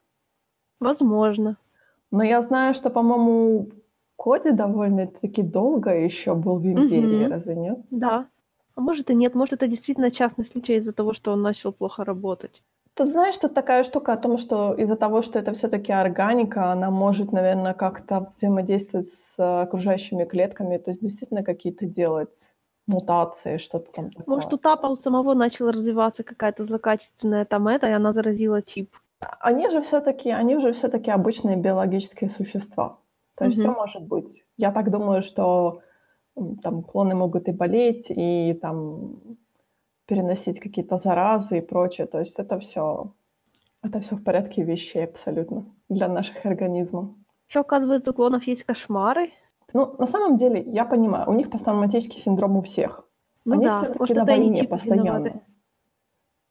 [0.80, 1.56] Возможно.
[2.12, 3.70] Но я знаю, что, по-моему,
[4.18, 7.32] Коди довольно-таки долго еще был в Империи, Мгм.
[7.32, 7.80] разве нет?
[7.92, 8.26] Да.
[8.76, 12.04] А может и нет, может это действительно частный случай из-за того, что он начал плохо
[12.04, 12.63] работать.
[12.98, 16.90] Тут знаешь, тут такая штука о том, что из-за того, что это все-таки органика, она
[16.90, 22.54] может, наверное, как-то взаимодействовать с э, окружающими клетками, то есть действительно какие-то делать
[22.88, 24.36] мутации, что-то там такое.
[24.36, 28.90] Может, у Тапа у самого начала развиваться какая-то злокачественная там это, и она заразила чип.
[29.40, 32.98] Они же все-таки, они же все-таки обычные биологические существа.
[33.36, 33.78] То есть все Мгм.
[33.78, 34.44] может быть.
[34.58, 35.82] Я так думаю, что
[36.64, 39.20] там клоны могут и болеть, и там
[40.08, 42.08] переносить какие-то заразы и прочее.
[42.08, 43.13] То есть это все
[43.84, 47.10] Это все в порядке вещей абсолютно для наших организмов.
[47.50, 49.30] Еще, оказывается, у клонов есть кошмары.
[49.74, 53.08] Ну, на самом деле, я понимаю, у них посттравматический синдром у всех.
[53.46, 55.04] Ну Они да, все-таки на войне постоянно.
[55.04, 55.41] виноваты.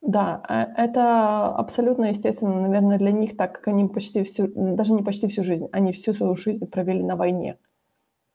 [0.02, 5.02] Да, э, это абсолютно естественно, наверное, для них, так как они почти всю, даже не
[5.02, 7.58] почти всю жизнь, они всю свою жизнь провели на войне.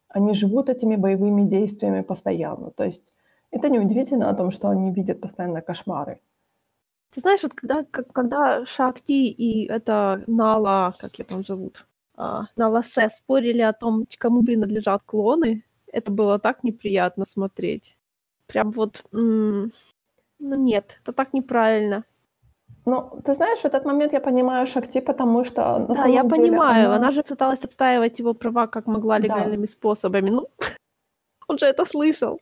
[0.10, 2.72] Они живут этими боевыми действиями постоянно.
[2.72, 3.16] То есть
[3.52, 6.20] это неудивительно о том, что они видят постоянно кошмары.
[7.14, 11.86] Ты знаешь, вот когда, как- когда Шакти и это Нала, как ее там зовут,
[12.16, 17.98] а, Нала Се спорили о том, кому принадлежат клоны, это было так неприятно смотреть.
[18.48, 19.70] Прям вот, м,
[20.40, 22.04] ну нет, это так неправильно.
[22.86, 26.22] Ну, ты знаешь, в этот момент я понимаю Шакти, потому что на да, самом я
[26.24, 27.12] деле понимаю, она- она...
[27.12, 29.24] же пыталась отстаивать его права как могла Да.
[29.24, 30.30] легальными способами.
[30.32, 30.48] Ну,
[31.48, 32.40] он же это слышал.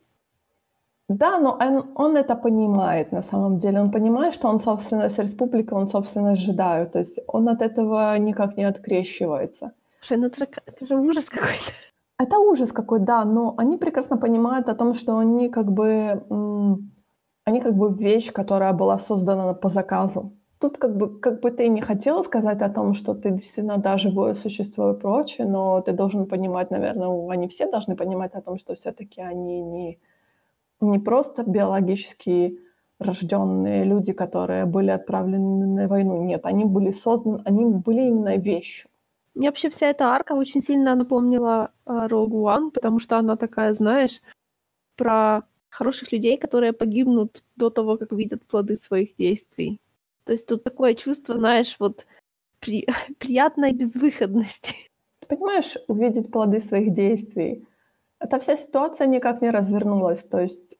[1.09, 3.81] Да, но он, он это понимает на самом деле.
[3.81, 6.87] Он понимает, что он собственность республики, он собственность джедаю.
[6.87, 9.71] То есть он от этого никак не открещивается.
[10.01, 11.73] Слушай, ну это же, это же ужас какой-то.
[12.19, 16.21] Это ужас какой, да, но они прекрасно понимают о том, что они как бы,
[17.45, 20.33] они как бы вещь, которая была создана по заказу.
[20.59, 23.97] Тут как бы, как бы ты не хотела сказать о том, что ты действительно, да,
[23.97, 28.57] живое существо и прочее, но ты должен понимать, наверное, они все должны понимать о том,
[28.57, 29.99] что все-таки они не,
[30.81, 32.59] не просто биологически
[32.99, 36.23] рожденные люди, которые были отправлены на войну.
[36.23, 38.89] Нет, они были созданы, они были именно вещью.
[39.35, 43.73] Мне вообще вся эта арка очень сильно напомнила а, Rogue One, потому что она такая,
[43.73, 44.21] знаешь,
[44.97, 49.79] про хороших людей, которые погибнут до того, как видят плоды своих действий.
[50.25, 52.05] То есть тут такое чувство, знаешь, вот
[52.59, 52.85] при...
[53.19, 54.75] приятной безвыходности.
[55.27, 57.65] Понимаешь, увидеть плоды своих действий.
[58.19, 60.23] Эта вся ситуация никак не развернулась.
[60.23, 60.77] То есть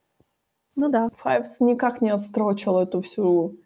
[0.76, 1.10] Ну да.
[1.16, 3.56] Файвс никак не отстрочил эту всю,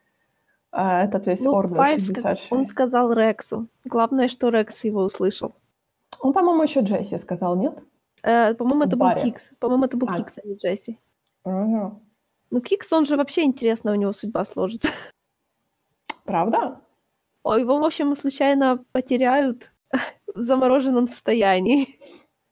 [0.73, 2.53] э, этот весь Ну, Ордер Файв ска- 66.
[2.53, 3.69] он сказал Рексу.
[3.85, 5.55] Главное, что Рекс его услышал.
[6.21, 7.75] Он, по-моему, еще Джесси сказал, нет?
[8.23, 9.23] Э, по-моему, это В был.
[9.23, 9.43] Кикс.
[9.59, 10.17] По-моему, это был А.
[10.19, 10.99] Кикс, а не Джесси.
[11.45, 11.99] Ага.
[12.51, 14.89] Ну, Кикс, он же вообще интересно, у него судьба сложится.
[16.25, 16.81] Правда?
[17.43, 19.71] О, его, в общем, случайно потеряют
[20.35, 21.99] в замороженном состоянии.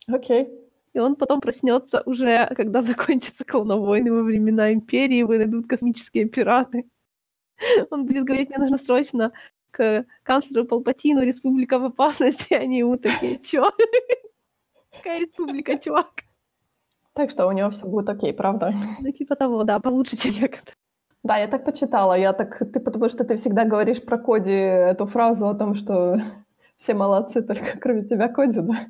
[0.09, 0.49] Окей.
[0.95, 6.85] И он потом проснется уже, когда закончатся клоновойны во времена Империи, его найдут космические пираты.
[7.91, 9.33] Он будет говорить, мне нужно срочно
[9.71, 13.71] к канцлеру Палпатину, Республика в опасности, они ему такие, чё?
[14.91, 16.25] Какая республика, чувак?
[17.15, 18.75] Так что у него все будет окей, правда?
[19.01, 20.77] Ну, типа того, да, получше, чем некоторые.
[21.23, 22.15] Да, я так почитала.
[22.15, 26.21] Я так, ты, потому что ты всегда говоришь про Коди эту фразу о том, что
[26.77, 28.87] все молодцы, только кроме тебя Коди, да?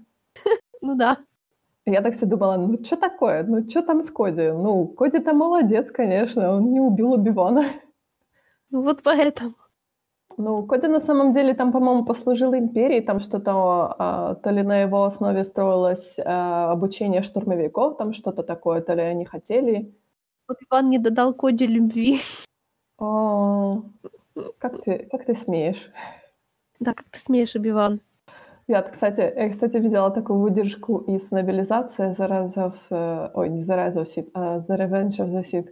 [0.81, 1.19] Ну да.
[1.87, 3.42] Я так себе думала, ну что такое?
[3.42, 4.53] Ну что там с Коди?
[4.53, 7.64] Ну, Коди-то молодец, конечно, он не убил Убивана.
[8.71, 9.55] Ну вот поэтому.
[10.38, 13.53] Ну, Коди на самом деле там, по-моему, послужил империи, там что-то,
[13.99, 19.03] а, то ли на его основе строилось а, обучение штурмовиков, там что-то такое, то ли
[19.03, 19.92] они хотели.
[20.71, 22.21] Иван не додал Коде любви.
[22.99, 23.83] О,
[24.59, 25.90] как ты, как ты смеешь?
[26.81, 28.01] Да, как ты смеешь, Обиван?
[28.68, 31.31] Я, кстати, я, кстати, видела такую выдержку из
[32.55, 32.75] of...
[32.90, 33.64] э, Ой, не
[34.03, 35.68] Sith, а The Revenge of the Sith.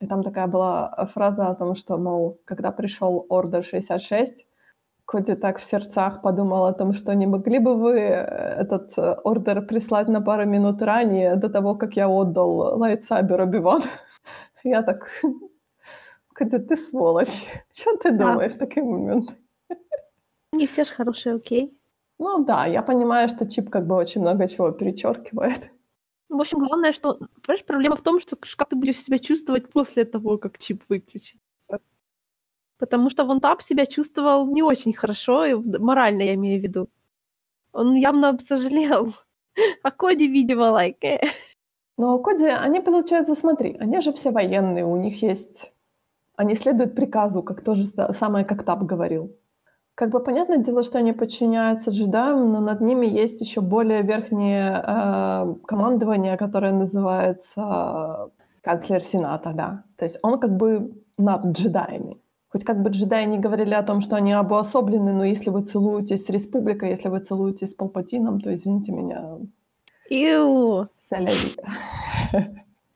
[0.00, 4.46] И там такая была фраза о том, что, мол, когда пришел Ордер 66,
[5.06, 9.14] Коди так в сердцах подумал о том, что не могли бы вы э, этот э,
[9.22, 13.82] ордер прислать на пару минут ранее, до того, как я отдал lightsaber Оби-Ван.
[14.64, 15.08] Я так...
[16.34, 17.46] Коди, ты сволочь.
[17.72, 19.30] Что ты думаешь в такой момент?
[20.52, 21.75] Не все же хорошие, окей.
[22.18, 25.70] Ну да, я понимаю, что чип как бы очень много чего перечеркивает.
[26.28, 27.18] Ну, В общем, главное, что...
[27.42, 31.38] Понимаешь, проблема в том, что как ты будешь себя чувствовать после того, как чип выключится.
[32.78, 36.88] Потому что вон Тап себя чувствовал не очень хорошо, и морально я имею в виду.
[37.72, 39.14] Он явно сожалел.
[39.82, 41.02] А Коди, видимо, лайк.
[41.02, 41.18] э.
[41.96, 45.72] Но Коди, они, получается, смотри, они же все военные, у них есть...
[46.36, 49.34] Они следуют приказу, как то же са- самое, как Тап говорил.
[49.96, 54.82] Как бы понятное дело, что они подчиняются джедаям, но над ними есть еще более верхнее
[54.86, 59.84] э, командование, которое называется э, канцлер Сената, да.
[59.96, 62.18] То есть он как бы над джедаями.
[62.50, 66.26] Хоть как бы джедаи не говорили о том, что они обособлены, но если вы целуетесь
[66.26, 69.38] с республикой, если вы целуетесь с Палпатином, то, извините меня,
[70.10, 70.88] Иу.
[71.00, 71.56] соляви.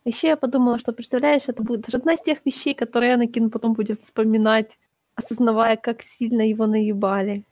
[0.05, 3.73] Еще я подумала, что, представляешь, это будет даже одна из тех вещей, которые Анакин потом
[3.73, 4.79] будет вспоминать,
[5.21, 7.45] осознавая, как сильно его наебали.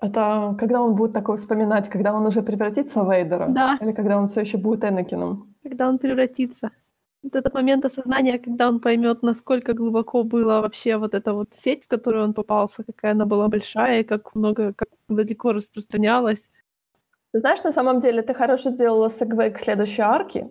[0.00, 3.46] Это когда он будет такое вспоминать, когда он уже превратится в Вейдера?
[3.48, 3.78] Да.
[3.80, 5.54] Или когда он все еще будет Энакином?
[5.62, 6.70] Когда он превратится.
[7.22, 11.84] Вот этот момент осознания, когда он поймет, насколько глубоко была вообще вот эта вот сеть,
[11.84, 16.50] в которую он попался, какая она была большая, и как много, как далеко распространялась.
[17.32, 20.48] Ты знаешь, на самом деле ты хорошо сделала сегвей к следующей арке,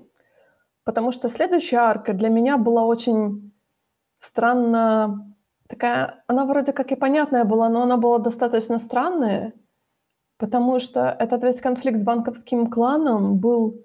[0.84, 3.54] потому что следующая арка для меня была очень
[4.19, 5.35] странно
[5.67, 9.54] такая, она вроде как и понятная была, но она была достаточно странная,
[10.38, 13.84] потому что этот весь конфликт с банковским кланом был,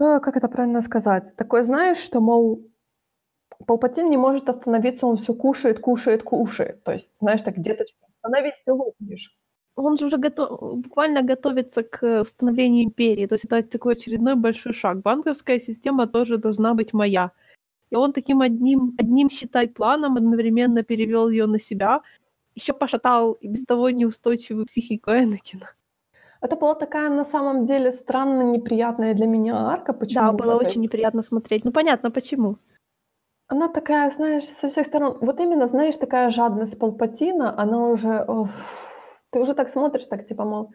[0.00, 2.62] а, как это правильно сказать, такой, знаешь, что, мол,
[3.66, 6.82] Палпатин не может остановиться, он все кушает, кушает, кушает.
[6.84, 7.84] То есть, знаешь, так где-то
[8.22, 9.36] остановись, ты лопнешь.
[9.76, 13.26] Он же уже готов, буквально готовится к установлению империи.
[13.26, 15.02] То есть это такой очередной большой шаг.
[15.02, 17.32] Банковская система тоже должна быть моя.
[17.94, 22.00] И он таким одним, одним считай, планом одновременно перевел ее на себя,
[22.56, 25.70] еще пошатал и без того неустойчивую психику Энакина.
[26.40, 29.92] Это была такая, на самом деле, странно неприятная для меня арка.
[29.92, 30.24] Почему?
[30.24, 31.64] Да, было очень неприятно смотреть.
[31.64, 32.56] Ну, понятно, почему.
[33.46, 35.18] Она такая, знаешь, со всех сторон...
[35.20, 38.24] Вот именно, знаешь, такая жадность Палпатина, она уже...
[38.26, 38.50] Оф,
[39.30, 40.72] ты уже так смотришь, так типа, мол,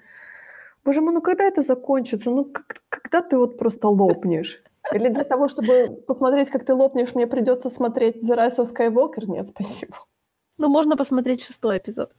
[0.86, 2.32] боже мой, ну когда это закончится?
[2.32, 4.64] Ну как, когда ты вот просто лопнешь?
[4.94, 9.26] Или для того, чтобы посмотреть, как ты лопнешь, мне придется смотреть The Rise of Skywalker?
[9.26, 9.96] Нет, спасибо.
[10.58, 12.12] Ну, можно посмотреть шестой эпизод.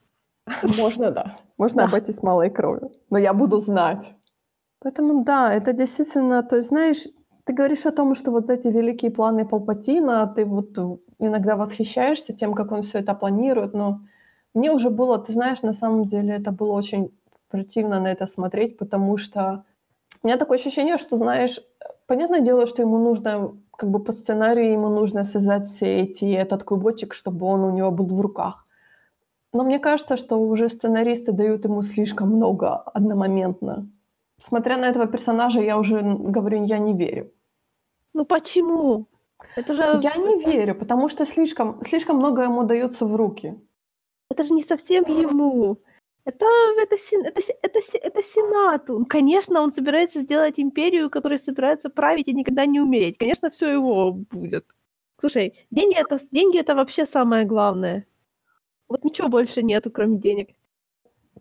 [0.79, 1.39] Можно, да.
[1.59, 1.89] Можно да.
[1.89, 2.93] обойтись малой кровью.
[3.11, 4.15] Но я буду знать.
[4.81, 7.07] Поэтому да, это действительно, то есть, знаешь,
[7.45, 10.79] ты говоришь о том, что вот эти великие планы Палпатина, ты вот
[11.19, 14.01] иногда восхищаешься тем, как он все это планирует, но
[14.55, 17.11] мне уже было, ты знаешь, на самом деле это было очень
[17.49, 19.65] противно на это смотреть, потому что
[20.23, 21.61] у меня такое ощущение, что, знаешь,
[22.11, 26.65] понятное дело, что ему нужно, как бы по сценарию ему нужно связать все эти, этот
[26.65, 28.67] клубочек, чтобы он у него был в руках.
[29.53, 33.89] Но мне кажется, что уже сценаристы дают ему слишком много одномоментно.
[34.39, 37.31] Смотря на этого персонажа, я уже говорю, я не верю.
[38.13, 39.07] Ну почему?
[39.55, 40.01] Это же...
[40.03, 43.55] Я не верю, потому что слишком, слишком много ему дается в руки.
[44.31, 45.77] Это же не совсем ему.
[46.25, 46.45] Это,
[46.79, 49.07] это, это, это, это Сенату.
[49.09, 53.19] Конечно, он собирается сделать империю, которая собирается править и никогда не умереть.
[53.19, 54.67] Конечно, все его будет.
[55.19, 58.07] Слушай, деньги это, деньги это вообще самое главное.
[58.89, 60.49] Вот ничего больше нету, кроме денег.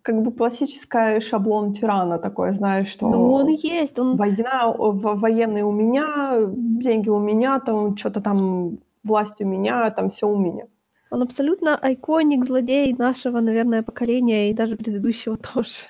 [0.01, 3.09] Как бы классический шаблон тирана такой, знаешь, что...
[3.09, 3.99] Ну, он есть.
[3.99, 4.15] Он...
[4.15, 10.27] Война, военные у меня, деньги у меня, там что-то там, власть у меня, там все
[10.27, 10.67] у меня.
[11.11, 15.87] Он абсолютно айконик, злодей нашего, наверное, поколения и даже предыдущего тоже.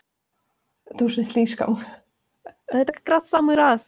[0.86, 1.80] Это уже слишком.
[2.68, 3.82] Это как раз в самый раз.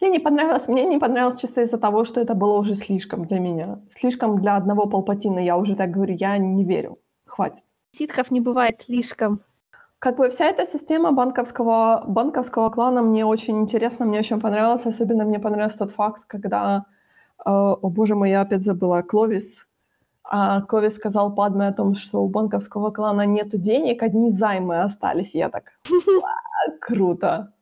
[0.00, 3.40] Мне не понравилось, мне не понравилось чисто из-за того, что это было уже слишком для
[3.40, 3.80] меня.
[3.90, 6.98] Слишком для одного Палпатина, я уже так говорю, я не верю.
[7.26, 7.64] Хватит.
[7.96, 9.40] Ситхов не бывает слишком.
[9.98, 14.86] Как бы вся эта система банковского, банковского клана мне очень интересна, мне очень понравилась.
[14.86, 16.84] Особенно мне понравился тот факт, когда,
[17.44, 19.67] э, о боже мой, я опять забыла, Кловис
[20.30, 25.34] а Кови сказал Падме о том, что у банковского клана нету денег, одни займы остались.
[25.34, 25.72] Я так,
[26.80, 27.52] круто.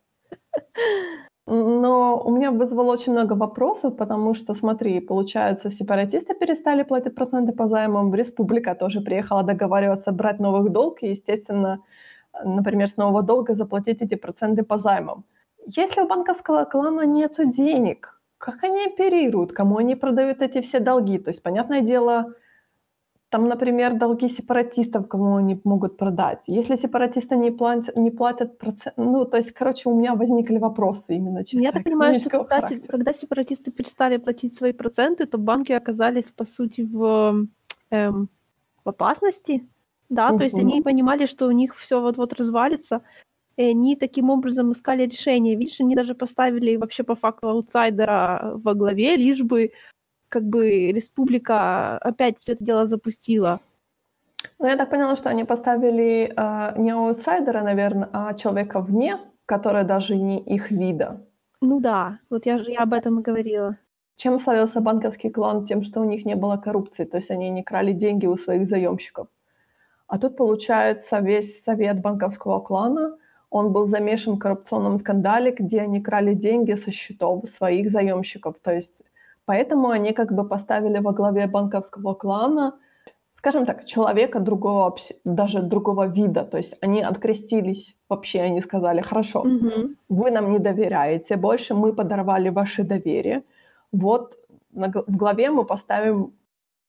[1.45, 7.53] Но у меня вызвало очень много вопросов, потому что, смотри, получается, сепаратисты перестали платить проценты
[7.53, 11.79] по займам, республика тоже приехала договариваться брать новых долг, и, естественно,
[12.43, 15.23] например, с нового долга заплатить эти проценты по займам.
[15.65, 21.17] Если у банковского клана нет денег, как они оперируют, кому они продают эти все долги?
[21.17, 22.33] То есть, понятное дело,
[23.29, 26.43] там, например, долги сепаратистов, кому они могут продать.
[26.47, 28.95] Если сепаратисты не платят, не платят процент...
[28.97, 32.61] Ну, то есть, короче, у меня возникли вопросы именно чисто Я так понимаю, что когда,
[32.87, 37.47] когда сепаратисты перестали платить свои проценты, то банки оказались, по сути, в,
[37.89, 38.29] эм,
[38.85, 39.67] в опасности.
[40.09, 40.37] Да, угу.
[40.37, 43.01] то есть они понимали, что у них все вот-вот развалится,
[43.57, 45.57] и они таким образом искали решение.
[45.57, 49.71] Видишь, они даже поставили вообще по факту аутсайдера во главе, лишь бы
[50.29, 53.59] как бы республика опять все это дело запустила.
[54.59, 59.83] Ну, я так поняла, что они поставили э, не аутсайдера, наверное, а человека вне, который
[59.83, 61.21] даже не их вида.
[61.61, 63.77] Ну да, вот я же я об этом и говорила.
[64.15, 65.65] Чем славился банковский клан?
[65.65, 68.67] Тем, что у них не было коррупции, то есть они не крали деньги у своих
[68.67, 69.27] заемщиков.
[70.07, 73.17] А тут, получается, весь совет банковского клана,
[73.49, 78.55] он был замешан в коррупционном скандале, где они крали деньги со счетов своих заемщиков.
[78.61, 79.03] То есть
[79.47, 82.73] Поэтому они как бы поставили во главе банковского клана,
[83.33, 84.93] скажем так, человека другого,
[85.23, 86.43] даже другого вида.
[86.43, 89.95] То есть они открестились вообще, они сказали, хорошо, угу.
[90.09, 93.43] вы нам не доверяете больше, мы подорвали ваше доверие.
[93.93, 94.37] Вот
[94.73, 96.33] в главе мы поставим...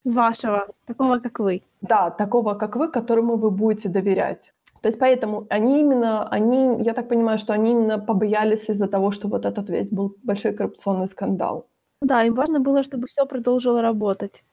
[0.04, 1.62] Вашего, такого, как вы.
[1.80, 4.52] Да, такого, как вы, которому вы будете доверять.
[4.82, 9.12] То есть поэтому они именно, они, я так понимаю, что они именно побоялись из-за того,
[9.12, 11.66] что вот этот весь был большой коррупционный скандал.
[12.02, 14.44] Да, им важно было, чтобы всё продолжило работать.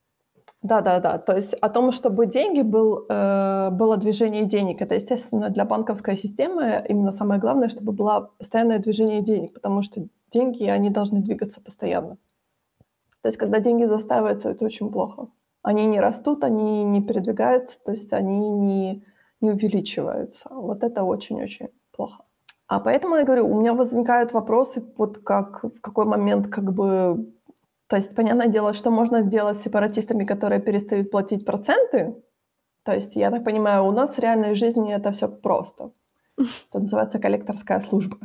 [0.64, 1.18] Да-да-да.
[1.20, 4.82] То есть о том, чтобы деньги был, э, было движение денег.
[4.82, 10.08] Это, естественно, для банковской системы именно самое главное, чтобы было постоянное движение денег, потому что
[10.32, 12.18] деньги, они должны двигаться постоянно.
[13.22, 15.28] То есть когда деньги застаиваются, это очень плохо.
[15.64, 19.04] Они не растут, они не передвигаются, то есть они не
[19.42, 20.50] не увеличиваются.
[20.52, 22.24] Вот это очень-очень плохо.
[22.68, 27.34] А поэтому я говорю, у меня возникают вопросы, вот как, в какой момент как бы...
[27.88, 32.16] То есть, понятное дело, что можно сделать с сепаратистами, которые перестают платить проценты.
[32.84, 35.92] То есть, я так понимаю, у нас в реальной жизни это все просто.
[36.38, 38.18] Это называется коллекторская служба.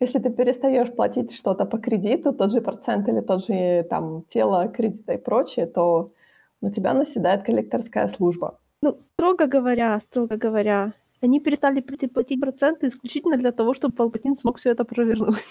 [0.00, 4.68] Если ты перестаешь платить что-то по кредиту, тот же процент или тот же там тело
[4.68, 6.12] кредита и прочее, то
[6.60, 8.60] на тебя наседает коллекторская служба.
[8.82, 14.58] Ну, строго говоря, строго говоря, они перестали платить проценты исключительно для того, чтобы Палпатин смог
[14.58, 15.42] все это провернуть.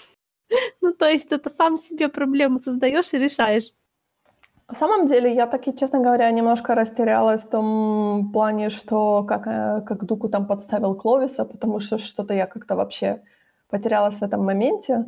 [0.80, 3.72] ну, то есть это сам себе проблему создаешь и решаешь.
[4.68, 9.80] На самом деле, я таки, честно говоря, немножко растерялась в том плане, что как, э,
[9.86, 13.22] как Дуку там подставил Кловиса, потому что что-то я как-то вообще
[13.70, 15.06] потерялась в этом моменте.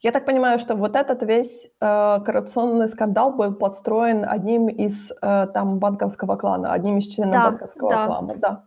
[0.00, 5.46] Я так понимаю, что вот этот весь э, коррупционный скандал был подстроен одним из э,
[5.52, 8.06] там банковского клана, одним из членов да, банковского да.
[8.06, 8.64] клана, да.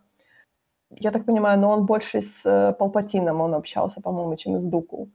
[0.89, 5.09] Я так понимаю, но он больше с э, Палпатином он общался, по-моему, чем с Дуку.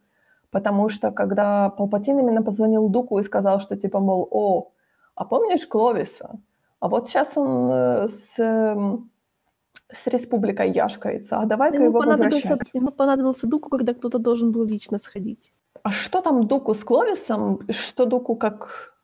[0.57, 4.73] Потому что когда Палпатин именно позвонил Дуку и сказал, что типа, мол, о,
[5.15, 6.31] а помнишь Кловиса?
[6.81, 8.99] А вот сейчас он э, с, э,
[9.91, 12.71] с республикой яшкается, а давай-ка ему его возвращать.
[12.73, 15.53] Ему понадобился Дуку, когда кто-то должен был лично сходить.
[15.83, 17.61] А что там Дуку с Кловисом?
[17.69, 18.95] Что Дуку как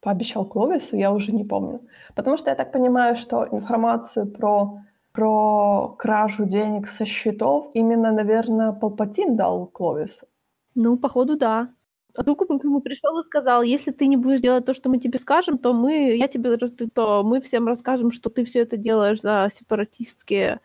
[0.00, 1.80] пообещал Кловису, я уже не помню.
[2.14, 4.78] Потому что я так понимаю, что информацию про,
[5.12, 10.26] про кражу денег со счетов именно, наверное, Палпатин дал Кловису.
[10.74, 11.72] Ну, походу, да.
[12.14, 14.98] А Дуку к нему пришел и сказал, если ты не будешь делать то, что мы
[14.98, 19.20] тебе скажем, то мы, я тебе, то мы всем расскажем, что ты все это делаешь
[19.20, 20.60] за сепаратистские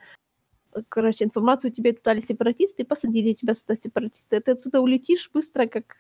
[0.90, 4.40] короче, информацию тебе дали сепаратисты и посадили тебя сюда сепаратисты.
[4.40, 5.98] Ты отсюда улетишь быстро, как...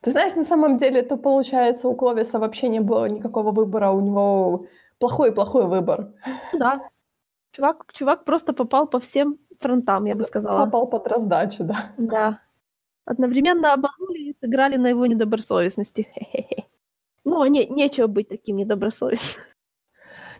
[0.00, 4.00] Ты знаешь, на самом деле, то получается, у Кловиса вообще не было никакого выбора, у
[4.00, 4.66] него
[4.98, 6.12] плохой-плохой выбор.
[6.52, 6.88] Да.
[7.52, 10.64] Чувак, чувак просто попал по всем фронтам, я бы сказала.
[10.64, 11.92] Попал под раздачу, да.
[11.98, 12.40] Да.
[13.06, 16.08] Одновременно обманули и сыграли на его недобросовестности.
[17.26, 19.44] Ну, не, нечего быть таким недобросовестным.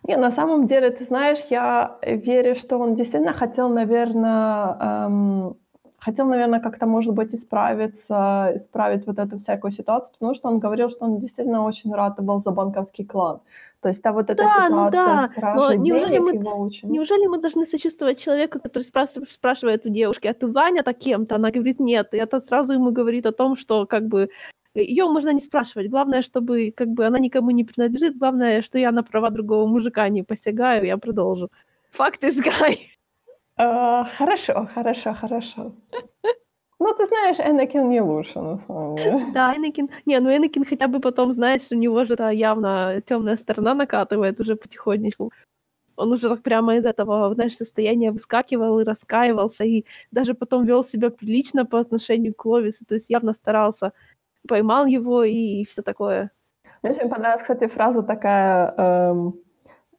[0.07, 5.57] Не, на самом деле, ты знаешь, я верю, что он действительно хотел, наверное, эм,
[5.99, 10.91] хотел, наверное, как-то, может быть, исправиться, исправить вот эту всякую ситуацию, потому что он говорил,
[10.91, 13.41] что он действительно очень рад был за банковский клан.
[13.85, 15.29] То есть, да, вот эта да, ну ситуация ну да.
[15.29, 16.89] с кражей неужели денег мы, его очень...
[16.89, 21.35] Неужели мы должны сочувствовать человеку, который спрашивает, спрашивает у девушки, а ты занята кем-то?
[21.35, 22.15] Она говорит, нет.
[22.15, 24.31] И это сразу ему говорит о том, что как бы
[24.75, 25.91] ее можно не спрашивать.
[25.91, 28.17] Главное, чтобы как бы она никому не принадлежит.
[28.17, 30.87] Главное, что я на права другого мужика не посягаю.
[30.87, 31.51] Я продолжу.
[31.91, 32.91] Факт из Гай.
[33.61, 35.75] Uh, хорошо, хорошо, хорошо.
[36.79, 39.27] Ну, ты знаешь, Энакин не лучше, на самом деле.
[39.33, 39.91] Да, Энакин...
[40.07, 44.57] Не, ну Энакин хотя бы потом, знаешь, у него же явно темная сторона накатывает уже
[44.57, 45.33] потихонечку.
[45.97, 50.83] Он уже так прямо из этого, знаешь, состояния выскакивал и раскаивался, и даже потом вел
[50.83, 53.93] себя прилично по отношению к Ловису, то есть явно старался
[54.49, 56.31] поймал его и все такое.
[56.83, 59.33] Мне очень понравилась, кстати, фраза такая, эм, «А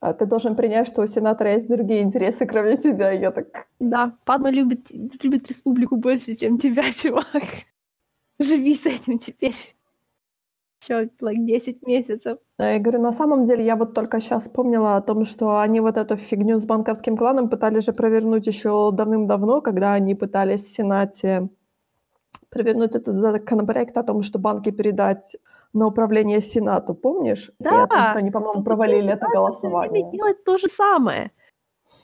[0.02, 3.12] ты должен принять, что у сенатора есть другие интересы, кроме тебя.
[3.12, 3.68] Я так...
[3.80, 7.44] Да, Падма любит, любит республику больше, чем тебя, чувак.
[8.40, 9.56] Живи с этим теперь.
[10.82, 12.38] Еще, like, 10 месяцев.
[12.60, 15.98] Я говорю, на самом деле, я вот только сейчас вспомнила о том, что они вот
[15.98, 21.50] эту фигню с банковским кланом пытались же провернуть еще давным-давно, когда они пытались в Сенате
[22.50, 25.38] провернуть этот законопроект о том, что банки передать
[25.76, 27.52] на управление Сенату, помнишь?
[27.60, 27.70] Да.
[27.70, 30.10] И о том, что они, по-моему, провалили это голосование.
[30.12, 31.32] делать то же самое.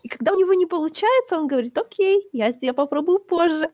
[0.03, 3.69] И когда у него не получается, он говорит, окей, я, я попробую позже.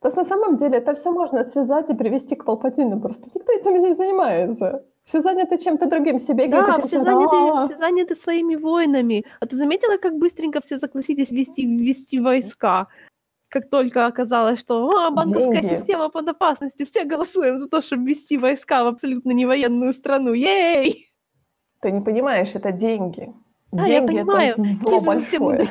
[0.00, 3.00] То есть на самом деле это все можно связать и привести к Палпатину.
[3.00, 4.84] Просто никто этим не занимается.
[5.04, 7.36] Все заняты чем-то другим, себе Да, все заняты,
[7.66, 9.24] все заняты своими войнами.
[9.40, 12.88] А ты заметила, как быстренько все согласились вести, вести войска?
[13.48, 15.76] Как только оказалось, что а, банковская Деньги.
[15.76, 20.32] система под опасностью, все голосуем за то, чтобы ввести войска в абсолютно не военную страну.
[20.32, 21.08] Ей!
[21.80, 23.32] Ты не понимаешь, это деньги.
[23.72, 24.52] Да, деньги я понимаю.
[24.52, 25.70] это зло большое.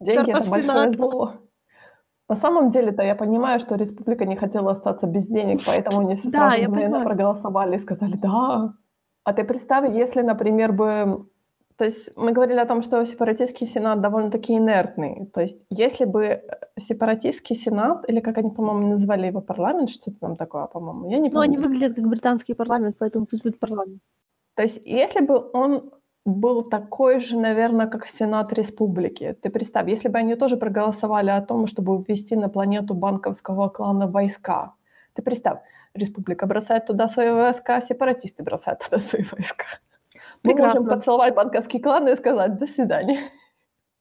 [0.00, 1.34] Деньги это большое зло.
[2.28, 6.30] На самом деле-то я понимаю, что республика не хотела остаться без денег, поэтому они все
[6.30, 8.74] сразу да, проголосовали и сказали «да».
[9.24, 11.26] А ты представь, если, например, бы
[11.76, 15.26] То есть мы говорили о том, что сепаратистский сенат довольно-таки инертный.
[15.32, 16.40] То есть если бы э,
[16.78, 21.30] сепаратистский сенат, или как они, по-моему, называли его парламент, что-то там такое, по-моему, я не
[21.30, 21.68] Ну, они помню.
[21.68, 24.00] выглядят как британский парламент, поэтому пусть будет парламент.
[24.54, 25.90] То есть если бы он
[26.24, 29.36] был такой же, наверное, как Сенат Республики.
[29.42, 34.06] Ты представь, если бы они тоже проголосовали о том, чтобы ввести на планету банковского клана
[34.06, 34.74] войска.
[35.12, 35.58] Ты представь,
[35.94, 39.64] Республика бросает туда свои войска, сепаратисты бросают туда свои войска.
[40.44, 40.96] Мы можем Прекрасно.
[40.96, 43.30] поцеловать банковский клан и сказать «до свидания».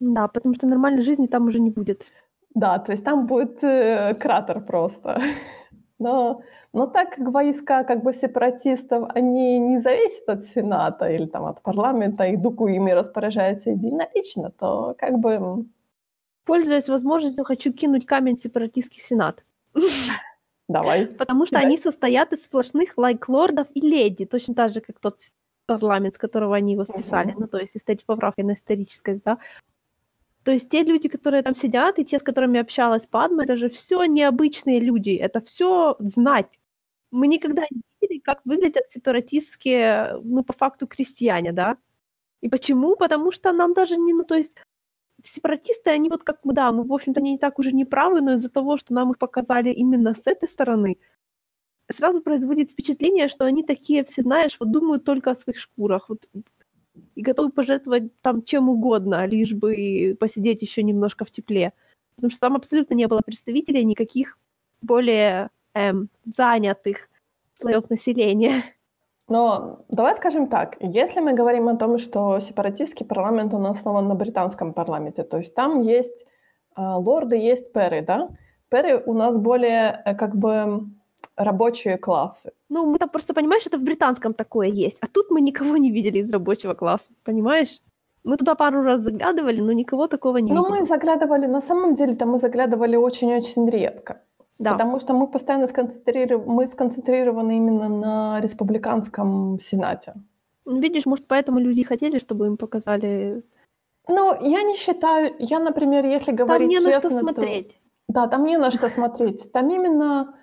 [0.02, 2.12] Да, потому что нормальной жизни там уже не будет.
[2.54, 5.22] Да, то есть там будет э, кратер просто.
[6.00, 6.41] Но,
[6.74, 11.62] но так как войска как бы сепаратистов, они не зависят от Сената или там от
[11.62, 15.66] парламента, и Дуку ими распоряжается единолично, то как бы...
[16.44, 19.46] Пользуясь возможностью, хочу кинуть камень в сепаратистский сенат.
[20.68, 21.06] Давай.
[21.06, 25.20] Потому что они состоят из сплошных лайк-лордов и леди, точно так же, как тот
[25.66, 27.32] парламент, с которого они его списали.
[27.32, 27.41] Мгм.
[27.41, 29.38] Ну, то есть истори- поправки на историческость, да.
[30.43, 33.70] То есть те люди, которые там сидят, и те, с которыми общалась Падма, это же
[33.70, 36.59] все необычные люди, это все знать.
[37.11, 41.78] Мы никогда не видели, как выглядят сепаратистские, ну, по факту, крестьяне, да.
[42.41, 42.97] И почему?
[42.97, 44.55] Потому что нам даже не, ну, то есть
[45.24, 48.34] сепаратисты, они вот как, да, мы, в общем-то, они не так уже не правы, но
[48.34, 50.97] из-за того, что нам их показали именно с этой стороны,
[51.94, 56.28] сразу производит впечатление, что они такие все, знаешь, вот думают только о своих шкурах, вот,
[57.16, 61.74] и готовы пожертвовать там чем угодно, лишь бы посидеть еще немножко в тепле.
[62.16, 64.38] Потому что там абсолютно не было представителей никаких
[64.82, 67.10] более эм, занятых
[67.60, 68.64] слоев населения.
[69.30, 74.16] Но давай скажем так, если мы говорим о том, что сепаратистский парламент, он основан на
[74.16, 76.26] британском парламенте, то есть там есть
[76.76, 78.30] а, лорды, есть перы, да?
[78.70, 80.89] Перы у нас более э, как бы
[81.36, 82.52] рабочие классы.
[82.70, 85.00] Ну, мы там просто, понимаешь, это в британском такое есть.
[85.02, 87.82] А тут мы никого не видели из рабочего класса, понимаешь?
[88.24, 90.82] Мы туда пару раз заглядывали, но никого такого не Но видели.
[90.82, 94.22] мы заглядывали, на самом деле, там мы заглядывали очень-очень редко.
[94.60, 94.74] Да.
[94.74, 100.14] Потому что мы постоянно сконцентрированы, мы сконцентрированы именно на республиканском сенате.
[100.66, 103.44] Ну, Видишь, может, поэтому люди хотели, чтобы им показали.
[104.08, 107.80] Но я не считаю, я, например, если говорить Там не на честно, что то- смотреть.
[108.08, 109.52] Да, там не на что смотреть.
[109.52, 110.34] Там именно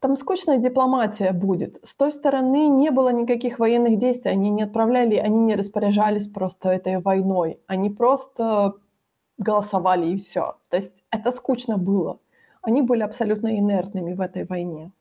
[0.00, 1.78] там скучная дипломатия будет.
[1.82, 6.70] С той стороны не было никаких военных действий, они не отправляли, они не распоряжались просто
[6.70, 7.60] этой войной.
[7.66, 8.74] Они просто
[9.38, 10.56] голосовали и все.
[10.68, 12.18] То есть это скучно было.
[12.62, 14.92] Они были абсолютно инертными в этой войне.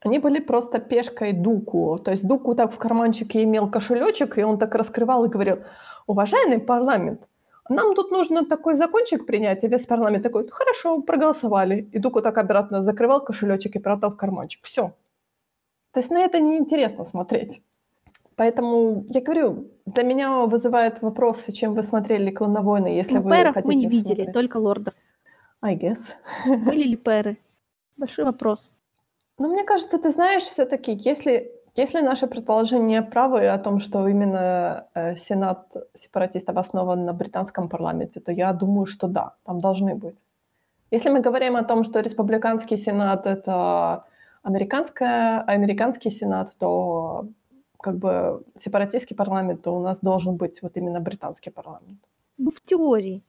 [0.00, 1.98] Они были просто пешкой Дуку.
[1.98, 5.58] То есть Дуку так в карманчике имел кошелечек, и он так раскрывал и говорил,
[6.06, 7.26] уважаемый парламент,
[7.68, 11.88] нам тут нужно такой закончик принять, и весь парламент такой, хорошо, проголосовали.
[11.92, 14.64] И Дуку так обратно закрывал кошелечек и прятал в карманчик.
[14.64, 14.92] Все.
[15.92, 17.62] То есть на это неинтересно смотреть.
[18.36, 23.34] Поэтому я говорю, для меня вызывает вопросы, чем вы смотрели «Клан войны», если Ну, вы
[23.34, 24.32] хотите мы не видели, смотреть.
[24.32, 24.94] только лордов.
[25.62, 25.98] I guess.
[26.44, 27.38] Были ли пэры?
[27.96, 28.74] Большой вопрос.
[29.38, 34.86] Но мне кажется, ты знаешь, все-таки, если, если наши предположения правы о том, что именно
[34.94, 40.18] э, Сенат сепаратистов основан на британском парламенте, то я думаю, что да, там должны быть.
[40.90, 44.04] Если мы говорим о том, что республиканский Сенат— это
[44.42, 47.28] американская, американский Сенат, то
[47.80, 51.98] как бы сепаратистский парламент, то у нас должен быть вот именно британский парламент.
[52.38, 53.22] Ну, в теории.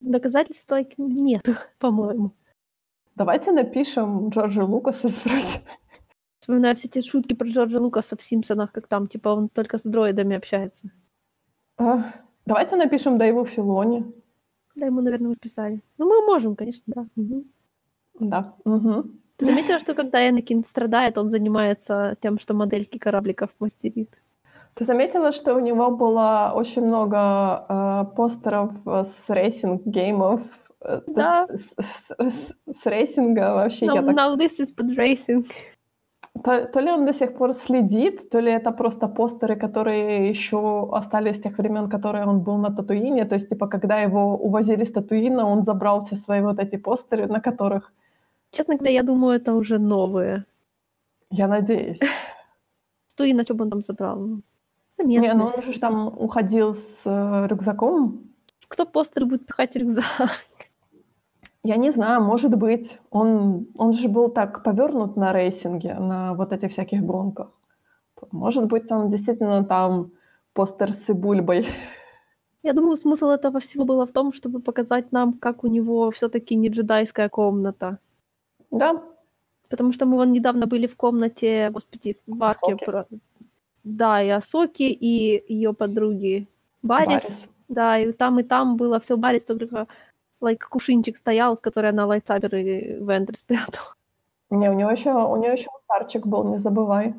[0.00, 1.44] Доказательств нет,
[1.78, 2.30] по-моему.
[3.14, 5.60] Давайте напишем Джорджу Лукасу и спросим.
[6.40, 9.82] Вспоминаю все эти шутки про Джорджа Лукаса в «Симпсонах», как там, типа, он только с
[9.82, 10.90] дроидами общается.
[11.78, 12.04] А,
[12.44, 14.04] Давайте напишем Дэйву Филони.
[14.76, 15.80] Да, ему, наверное, уже писали.
[15.98, 17.06] Ну, мы можем, конечно, да.
[17.16, 17.44] Мгм.
[18.20, 18.54] Да.
[18.64, 19.20] мгм.
[19.36, 24.10] Ты заметила, что когда Энакин страдает, он занимается тем, что модельки корабликов мастерит?
[24.74, 30.40] Ты заметила, что у него было очень много э, постеров э, с racing game ов?
[30.82, 31.46] э, Да.
[31.50, 33.86] С, с- с- с рейсинга вообще.
[33.86, 35.46] я Now, так- now this is the racing.
[36.46, 40.88] То, то ли он до сих пор следит, то ли это просто постеры, которые еще
[40.92, 43.24] остались с тех времен, которые он был на Татуине.
[43.24, 47.26] То есть, типа, когда его увозили с Татуина, он забрал все свои вот эти постеры,
[47.26, 47.92] на которых,
[48.52, 50.44] Честно говоря, я думаю, это уже новые.
[51.30, 52.00] я надеюсь.
[53.14, 54.18] Что и на что бы он там забрал?
[54.18, 54.42] Ну,
[54.98, 58.20] Не, ну он же там уходил с э, рюкзаком.
[58.68, 60.30] Кто постеры будет пихать рюкзак?
[61.66, 62.98] Я не знаю, может быть.
[63.10, 67.48] Он, он же был так повернут на рейсинге, на вот этих всяких гонках.
[68.30, 70.10] Может быть, он действительно там
[70.52, 71.66] постер с бульбой.
[72.62, 76.54] Я думаю, смысл этого всего было в том, чтобы показать нам, как у него все-таки
[76.56, 77.98] не джедайская комната.
[78.70, 79.02] Да,
[79.68, 82.84] Потому что мы вон недавно были в комнате, господи, в арке Асоки.
[82.84, 83.06] про...
[83.84, 86.46] Да, и Асоки, и ее подруги
[86.82, 87.48] Барис, Баррис.
[87.68, 89.88] да, и там, и там было все Барис, только
[90.40, 93.94] like, кувшинчик стоял, который она лайтсаберы в Эндер спрятала.
[94.50, 97.14] Не, у него еще, у него еще старчик был, не забывай.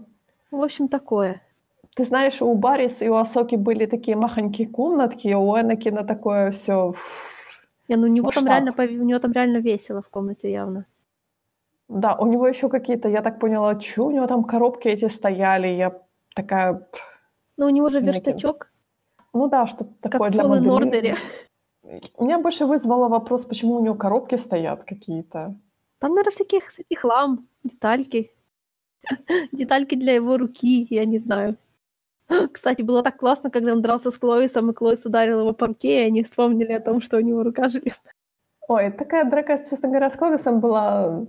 [0.51, 1.41] В общем, такое.
[1.95, 6.51] Ты знаешь, у Барис и у Асоки были такие махонькие комнатки, а у Энакина такое
[6.51, 6.93] все.
[7.88, 10.86] Не, ну у него там реально, у него там реально весело в комнате явно.
[11.89, 15.68] Да, у него еще какие-то, я так поняла, что у него там коробки эти стояли,
[15.68, 16.01] я
[16.36, 16.88] такая,
[17.55, 18.72] Но у него же верстачок,
[19.34, 21.18] ну да, что-то как такое в для Fallen моделирования.
[22.20, 25.56] Меня больше вызвало вопрос, почему у него коробки стоят какие-то.
[26.00, 28.32] Там, наверное, всяких, всякий хлам, детальки.
[29.52, 31.56] Детальки для его руки, я не знаю.
[32.52, 36.04] Кстати, было так классно, когда он дрался с Клоисом, и Клоис ударил его по руке,
[36.04, 38.14] и они вспомнили о том, что у него рука железная.
[38.68, 41.26] Ой, такая драка, честно говоря, с Кловисом была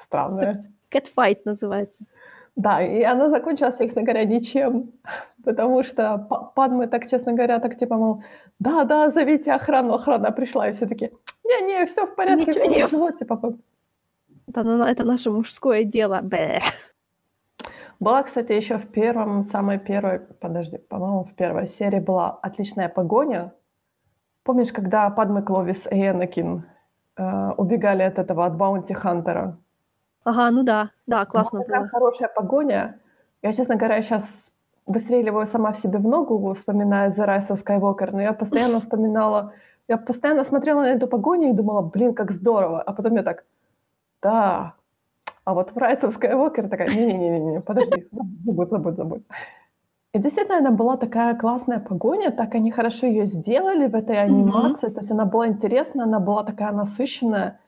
[0.00, 0.72] странная.
[0.90, 2.04] Catfight называется.
[2.56, 4.92] Да, и она закончилась, честно говоря, ничем.
[5.44, 8.22] Потому что Па- Падме так, честно говоря, так типа, мол,
[8.60, 11.10] да-да, зовите охрану, охрана пришла, и все таки
[11.44, 13.54] не-не, все в порядке, Ничего всё не ничего, типа,
[14.62, 16.20] на- это наше мужское дело.
[16.22, 16.60] Бэ.
[18.00, 23.52] Была, кстати, еще в первом, самой первой, подожди, по-моему, в первой серии была отличная погоня.
[24.42, 26.64] Помнишь, когда Падме Кловис и Энакин
[27.16, 29.56] э, убегали от этого, от Баунти Хантера?
[30.24, 31.88] Ага, ну да, да, классно Была такая было.
[31.90, 32.98] хорошая погоня.
[33.42, 34.52] Я, честно говоря, сейчас
[34.86, 39.52] выстреливаю сама в себе в ногу, вспоминая The Rise of Skywalker, но я постоянно вспоминала,
[39.88, 42.80] я постоянно смотрела на эту погоню и думала, блин, как здорово.
[42.82, 43.44] А потом я так,
[44.22, 44.74] да,
[45.44, 48.08] а вот в Rise of Skywalker такая, не-не-не, подожди,
[48.44, 49.22] забудь, забудь, забудь.
[50.14, 54.88] И действительно, она была такая классная погоня, так они хорошо ее сделали в этой анимации,
[54.88, 57.58] то есть она была интересная, она была такая насыщенная,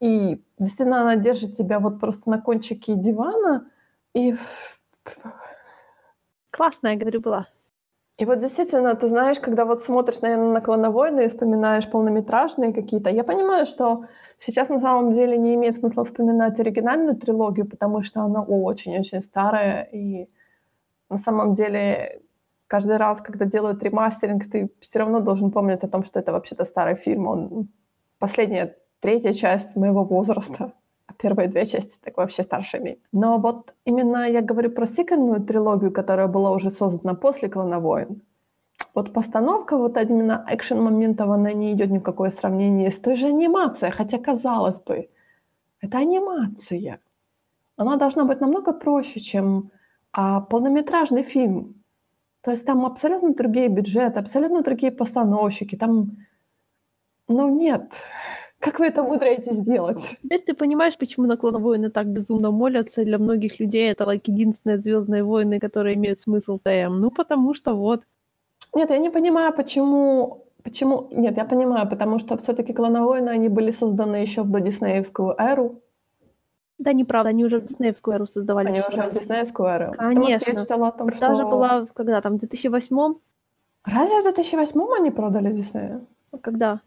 [0.00, 3.70] и действительно она держит тебя вот просто на кончике дивана,
[4.14, 4.34] и
[6.50, 7.48] Классная, я говорю, была.
[8.16, 13.10] И вот действительно, ты знаешь, когда вот смотришь, наверное, на «Клоновойны» и вспоминаешь полнометражные какие-то,
[13.10, 14.04] я понимаю, что
[14.38, 19.82] сейчас на самом деле не имеет смысла вспоминать оригинальную трилогию, потому что она очень-очень старая,
[19.82, 20.30] и
[21.10, 22.22] на самом деле
[22.68, 26.64] каждый раз, когда делают ремастеринг, ты все равно должен помнить о том, что это вообще-то
[26.64, 27.26] старый фильм.
[27.26, 27.68] Он
[28.20, 30.72] последняя, третья часть моего возраста,
[31.06, 32.98] а первые две части так вообще старшими.
[33.12, 38.22] Но вот именно я говорю про сиквельную трилогию, которая была уже создана после «Клана войн».
[38.94, 43.26] Вот постановка вот именно экшен-моментов, она не идет ни в какое сравнение с той же
[43.26, 45.10] анимацией, хотя, казалось бы,
[45.82, 46.98] это анимация.
[47.76, 49.70] Она должна быть намного проще, чем
[50.12, 51.74] а, полнометражный фильм.
[52.40, 55.76] То есть там абсолютно другие бюджеты, абсолютно другие постановщики.
[55.76, 56.16] Там,
[57.28, 57.92] ну нет,
[58.64, 59.98] как вы это умудряетесь сделать?
[60.22, 64.22] Теперь ты понимаешь, почему на Клон Войны так безумно молятся, для многих людей это like,
[64.26, 67.00] единственные Звездные войны, которые имеют смысл ТМ.
[67.00, 68.02] Ну, потому что вот.
[68.74, 70.46] Нет, я не понимаю, почему...
[70.62, 71.08] Почему?
[71.10, 75.82] Нет, я понимаю, потому что все-таки клоновойны, они были созданы еще в додиснеевскую эру.
[76.78, 78.68] Да, неправда, они уже в Диснеевскую эру создавали.
[78.68, 79.92] Они уже в диснеевскую эру.
[79.92, 80.48] Конечно.
[80.48, 81.50] я читала о том, Продажа что...
[81.50, 83.14] была, когда там, в 2008
[83.84, 86.06] Разве в 2008 они продали Диснею?
[86.40, 86.80] Когда?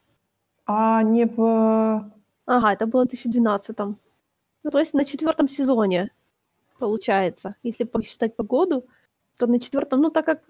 [0.67, 2.11] А не в...
[2.45, 6.11] Ага, это было в 2012 Ну, то есть на четвертом сезоне,
[6.77, 7.55] получается.
[7.63, 8.85] Если посчитать погоду,
[9.37, 10.43] то на четвертом, ну, так как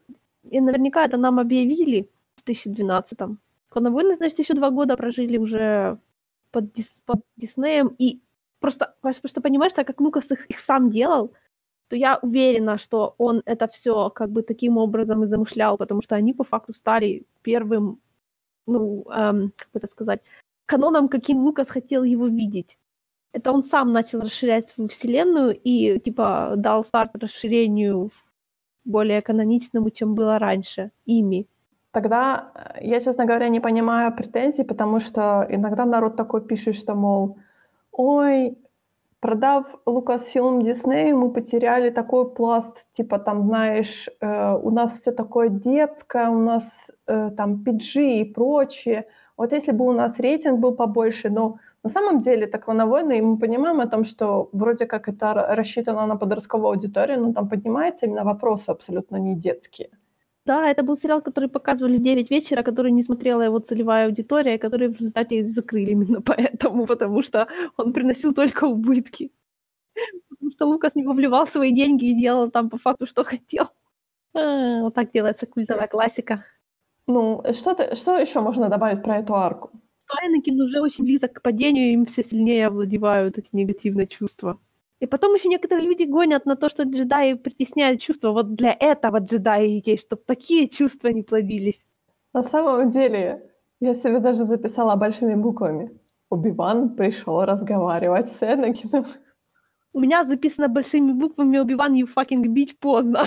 [0.50, 3.40] и наверняка это нам объявили в 2012-м.
[3.70, 6.00] Клоновойны, значит, еще два года прожили уже
[6.52, 7.96] под, Дис- под Диснеем.
[8.00, 8.22] И
[8.60, 11.34] просто, просто понимаешь, так как Лукас их, их сам делал,
[11.90, 16.16] то я уверена, что он это все как бы таким образом и замышлял, потому что
[16.16, 18.00] они по факту стали первым,
[18.68, 20.22] ну, эм, как бы это сказать,
[20.66, 22.78] каноном, каким Лукас хотел его видеть.
[23.34, 28.12] Это он сам начал расширять свою вселенную и, типа, дал старт расширению
[28.86, 31.48] более каноничному, чем было раньше, ими.
[31.92, 36.96] Тогда э, я, честно говоря, не понимаю претензий, потому что иногда народ такой пишет, что,
[36.96, 37.38] мол,
[37.92, 38.58] ой,
[39.20, 45.50] продав Лукасфилм Диснею, мы потеряли такой пласт, типа там, знаешь, э, у нас все такое
[45.50, 49.06] детское, у нас э, там PG и прочее.
[49.38, 53.22] Вот если бы у нас рейтинг был побольше, но на самом деле это клоновойны, и
[53.22, 57.50] мы понимаем о том, что вроде как это ра- рассчитано на подростковую аудиторию, но там
[57.50, 59.90] поднимаются именно вопросы абсолютно не детские.
[60.48, 64.58] Да, это был сериал, который показывали в 9 вечера, который не смотрела его целевая аудитория,
[64.58, 69.32] который в результате закрыли именно поэтому, потому что он приносил только убытки.
[70.30, 73.68] Потому что Лукас не вовливал свои деньги и делал там по факту, что хотел.
[74.34, 76.46] А, Вот так делается культовая классика.
[77.08, 79.72] Ну, что, ты, что еще можно добавить про эту арку?
[80.06, 84.60] Что Энакин уже очень близок к падению, им все сильнее овладевают эти негативные чувства.
[85.00, 88.32] И потом еще некоторые люди гонят на то, что джедаи притесняют чувства.
[88.32, 91.86] Вот для этого джедаи есть, чтобы такие чувства не плодились.
[92.34, 95.92] На самом деле, я себе даже записала большими буквами.
[96.30, 99.06] Убиван пришел разговаривать с Энакином.
[99.94, 103.20] У меня записано большими буквами Убиван, you fucking bitch, поздно.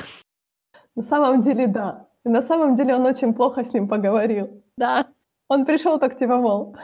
[0.97, 2.09] На самом деле, да.
[2.25, 4.63] И на самом деле он очень плохо с ним поговорил.
[4.77, 5.07] Да.
[5.49, 6.77] Он пришел так типа, мол,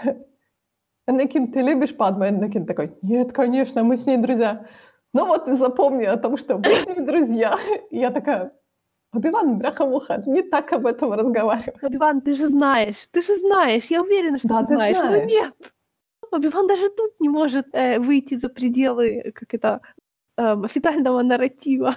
[1.06, 2.26] Энакин, ты любишь Падму?
[2.26, 4.66] Энакин такой, нет, конечно, мы с ней друзья.
[5.12, 7.56] Ну вот и запомни о том, что мы с ней друзья.
[7.90, 8.52] И я такая,
[9.12, 11.74] Убиван, бляха-муха, не так об этом разговаривай.
[11.82, 14.98] Убиван, ты же знаешь, ты же знаешь, я уверена, что Да, ты ты знаешь.
[14.98, 15.18] знаешь.
[15.22, 15.54] Но нет.
[16.32, 19.80] Убиван даже тут не может э, выйти за пределы, как это,
[20.36, 21.94] эм, официального нарратива.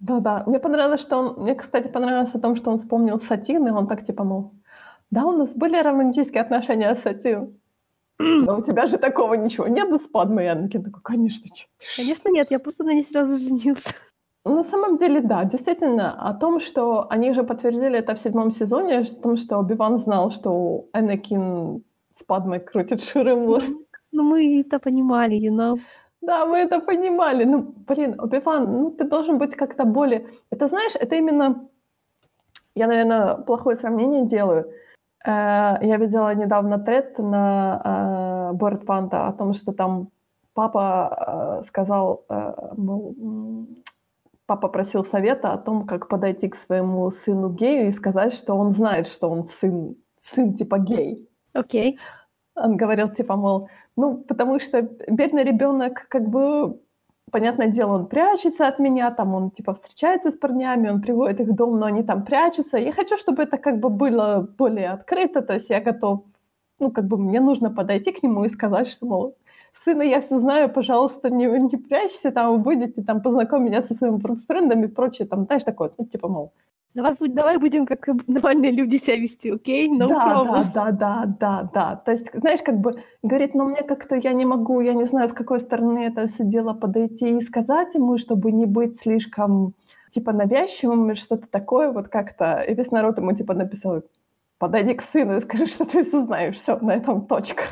[0.00, 1.42] Да-да, мне понравилось, что он...
[1.42, 4.54] Мне, кстати, понравилось о том, что он вспомнил Сатин, и он так типа, мол,
[5.10, 7.59] да, у нас были романтические отношения с Сатин.
[8.20, 10.44] Но у тебя же такого ничего нет с Падмой.
[10.44, 11.68] И Анакин такой, конечно, ж».
[11.96, 13.94] Конечно, нет, я просто на ней сразу женился.
[14.44, 18.98] На самом деле, да, действительно, о том, что они же подтвердили это в седьмом сезоне,
[18.98, 21.82] о том, что Оби-Ван знал, что Энакин
[22.14, 23.62] с Падмой крутит Ширемур.
[24.12, 25.78] Ну, мы это понимали, you know.
[26.20, 27.44] Да, мы это понимали.
[27.44, 30.26] Ну, блин, Оби-Ван, ну ты должен быть как-то более...
[30.50, 31.68] Это, знаешь, это именно...
[32.74, 34.72] Я, наверное, плохое сравнение делаю.
[35.24, 40.10] Э, Я видела недавно тред на Борд Панта о том, что там
[40.54, 42.52] папа э, сказал, э,
[44.46, 48.70] папа просил совета о том, как подойти к своему сыну гею и сказать, что он
[48.70, 51.28] знает, что он сын, сын типа гей.
[51.52, 51.98] Окей.
[52.56, 56.80] Он говорил, типа, мол, ну, потому что бедный ребенок, как бы,
[57.30, 61.48] понятное дело, он прячется от меня, там он, типа, встречается с парнями, он приводит их
[61.48, 62.78] в дом, но они там прячутся.
[62.78, 66.24] Я хочу, чтобы это, как бы, было более открыто, то есть я готов,
[66.78, 69.36] ну, как бы, мне нужно подойти к нему и сказать, что, мол,
[69.72, 74.20] сына, я все знаю, пожалуйста, не, не прячься, там, выйдите, там, познакомь меня со своими
[74.46, 76.52] френдами и прочее, там, знаешь, такое, ну, типа, мол,
[76.94, 79.88] Давай, давай будем как нормальные люди себя вести, окей?
[79.88, 81.96] No да, да, да, да, да, да.
[81.96, 85.28] То есть, знаешь, как бы говорит, ну мне как-то я не могу, я не знаю,
[85.28, 89.74] с какой стороны это все дело подойти и сказать ему, чтобы не быть слишком
[90.10, 92.60] типа навязчивым или что-то такое, вот как-то.
[92.60, 94.02] И весь народ ему типа написал,
[94.58, 97.62] подойди к сыну и скажи, что ты все знаешь, все, на этом точка.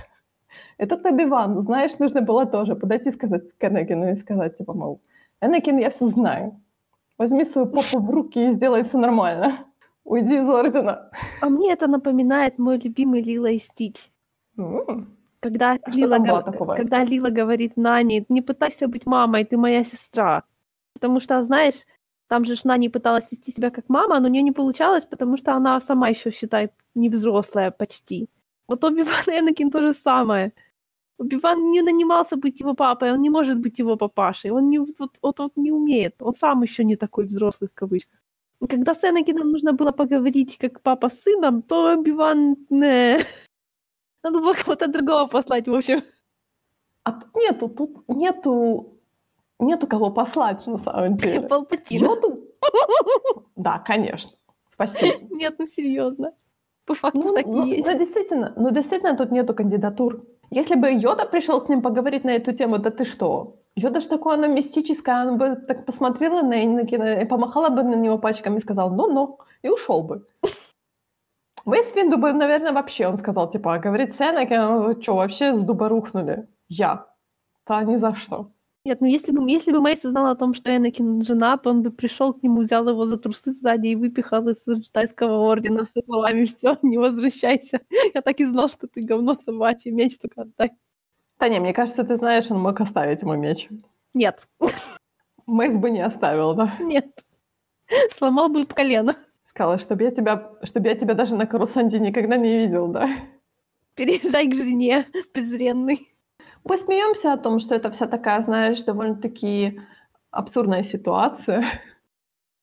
[0.79, 5.01] Это Табиван, знаешь, нужно было тоже подойти и сказать к Энакину и сказать, типа, мол,
[5.41, 6.61] Энакин, я все знаю.
[7.19, 9.59] Возьми свою попу в руки и сделай все нормально.
[10.05, 11.11] Уйди из ордена.
[11.41, 14.11] А мне это напоминает мой любимый Лила и Стич.
[15.41, 16.75] Когда, А Лила, такого?
[16.75, 20.45] когда Лила говорит Нани, не пытайся быть мамой, ты моя сестра.
[20.95, 21.85] Потому что, знаешь,
[22.29, 25.53] там же Нани пыталась вести себя как мама, но у нее не получалось, потому что
[25.55, 28.29] она сама еще, считай, не взрослая почти.
[28.69, 30.53] Вот Оби-Ван Энакин то же самое.
[31.19, 35.11] Оби-Ван не нанимался быть его папой, он не может быть его папашей, он не, вот,
[35.23, 38.21] вот, вот не умеет, он сам еще не такой взрослый в кавычках.
[38.61, 42.57] И Когда с Энакином нужно было поговорить как папа с сыном, то Оби-Ван...
[42.71, 43.19] не.
[44.23, 46.03] Надо было кого-то другого послать, в общем.
[47.05, 48.99] А тут нету, тут нету,
[49.59, 51.49] нету кого послать на самом деле.
[51.49, 52.03] Палпатин.
[52.03, 52.45] Йоду?
[53.57, 54.33] Да, конечно.
[54.71, 55.14] Спасибо.
[55.31, 56.33] Нет, ну серьезно.
[56.85, 57.87] По факту Ну, так и ну, есть.
[57.87, 60.25] ну, действительно, ну, действительно, тут нету кандидатур.
[60.51, 63.57] Если бы Йода пришел с ним поговорить на эту тему, да ты что?
[63.77, 67.95] Йода ж такое, она мистическая, она бы так посмотрела на Энакина и помахала бы на
[67.95, 70.27] него пальчиками и сказала «ну-ну», и ушел бы.
[71.65, 75.55] Мейс Винду бы, наверное, вообще, он сказал, типа, а говорит с Энакином, вы что, вообще
[75.55, 76.49] с дуба рухнули?
[76.69, 77.07] Я.
[77.67, 78.51] Да ни за что.
[78.89, 81.91] Нет, ну если бы, если бы Мейс узнал о том, что Энакин женат, он бы
[81.91, 86.47] пришел к нему, взял его за трусы сзади и выпихал из джедайского ордена со словами
[86.47, 87.82] «Все, не возвращайся.
[88.14, 90.70] Я так и знал, что ты говно собачье, меч только отдай».
[91.39, 93.68] Да не, мне кажется, ты знаешь, он мог оставить ему меч.
[94.14, 94.49] Нет,
[95.45, 96.74] Мейс бы не оставил, да.
[96.80, 97.09] нет.
[98.16, 99.18] Сломал бы колено.
[99.45, 103.11] Сказала, чтобы я тебя, чтобы я тебя даже на карусанде никогда не видел, да.
[103.97, 106.08] Переезжай к жене, презренный.
[106.65, 109.81] Мы смеемся о том, что это вся такая, знаешь, довольно-таки
[110.31, 111.65] абсурдная ситуация.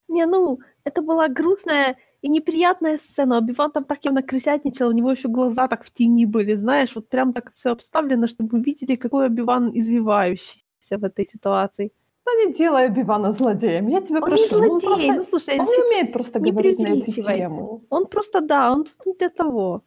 [0.08, 3.38] Не, ну, это была грустная и неприятная сцена.
[3.38, 7.10] Обиван там так явно крысятничал, у него еще глаза так в тени были, знаешь, вот
[7.10, 11.92] прям так все обставлено, чтобы вы видели, какой Обиван извивающийся в этой ситуации.
[12.28, 13.88] Ну, не делай Бивана злодеем.
[13.88, 14.44] Я тебя Он прошу.
[14.44, 17.84] не ну, он злодей, просто- ну слушай, Он не умеет просто говорить на эту тему.
[17.90, 19.84] он просто, да, он тут не для того.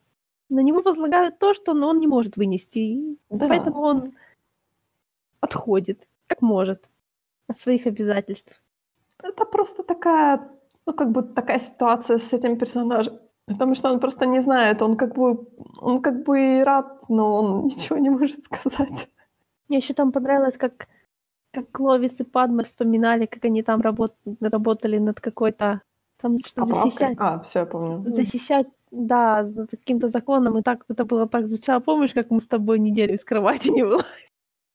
[0.51, 3.49] На него возлагают то, что ну, он не может вынести, и Да.
[3.49, 4.13] поэтому он
[5.41, 6.89] отходит, как может,
[7.49, 8.63] от своих обязательств.
[9.23, 10.41] Это просто такая,
[10.87, 13.19] ну, как бы такая ситуация с этим персонажем.
[13.47, 15.47] Потому что он просто не знает, он как бы,
[15.81, 19.09] он как бы и рад, но он ничего не может сказать.
[19.69, 20.89] Мне еще там понравилось, как,
[21.53, 24.15] Как Кловис и Падме вспоминали, как они там работ...
[24.41, 25.81] работали над какой-то...
[26.21, 26.91] Там что Поправкой?
[26.91, 27.17] защищать...
[27.21, 28.13] А, все, я помню.
[28.13, 31.81] Защищать, да, за каким-то законом, и так это было так звучало.
[31.81, 34.29] Помнишь, как мы с тобой неделю из кровати не вылазили?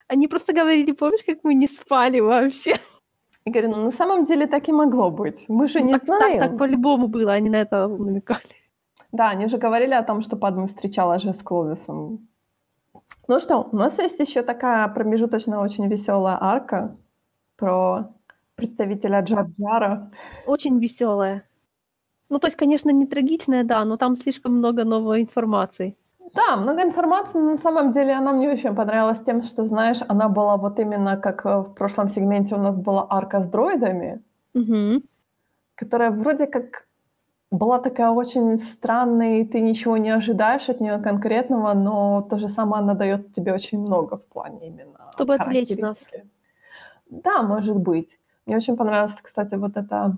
[0.07, 2.75] Они просто говорили, помнишь, как мы не спали вообще?
[3.45, 5.45] Я говорю, ну на самом деле так и могло быть.
[5.49, 6.39] Мы же Ну, не так, знаем.
[6.39, 8.41] Так, так по-любому было, они на это намекали.
[9.11, 12.27] Да, они же говорили о том, что Падме встречалась же с Кловисом.
[13.27, 16.95] Ну что, у нас есть еще такая промежуточная, очень веселая арка
[17.57, 18.13] про
[18.55, 20.11] представителя Джарджара.
[20.45, 21.43] Очень веселая.
[22.29, 25.95] Ну, то есть, конечно, не трагичная, да, но там слишком много новой информации.
[26.33, 30.29] Да, много информации, но на самом деле она мне очень понравилась тем, что, знаешь, она
[30.29, 34.21] была вот именно как э, в прошлом сегменте у нас была арка с дроидами,
[34.55, 35.01] Угу.
[35.75, 36.87] которая вроде как
[37.51, 42.49] была такая очень странная, и ты ничего не ожидаешь от нее конкретного, но то же
[42.49, 46.07] самое она дает тебе очень много в плане именно Чтобы отвлечь нас.
[47.09, 48.17] Да, может быть.
[48.45, 50.11] Мне очень понравилось, кстати, вот это, э,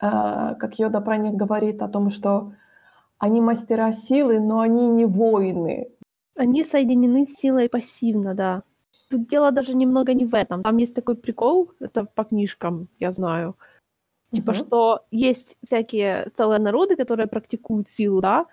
[0.00, 2.52] как Йода про них говорит, о том, что
[3.18, 5.88] они мастера силы, но они не воины.
[6.36, 8.62] Они соединены силой пассивно, да.
[9.10, 10.62] Тут дело даже немного не в этом.
[10.62, 13.56] Там есть такой прикол, это по книжкам, я знаю.
[14.32, 14.58] Типа, Мгм.
[14.60, 18.46] что есть всякие целые народы, которые практикуют силу, да,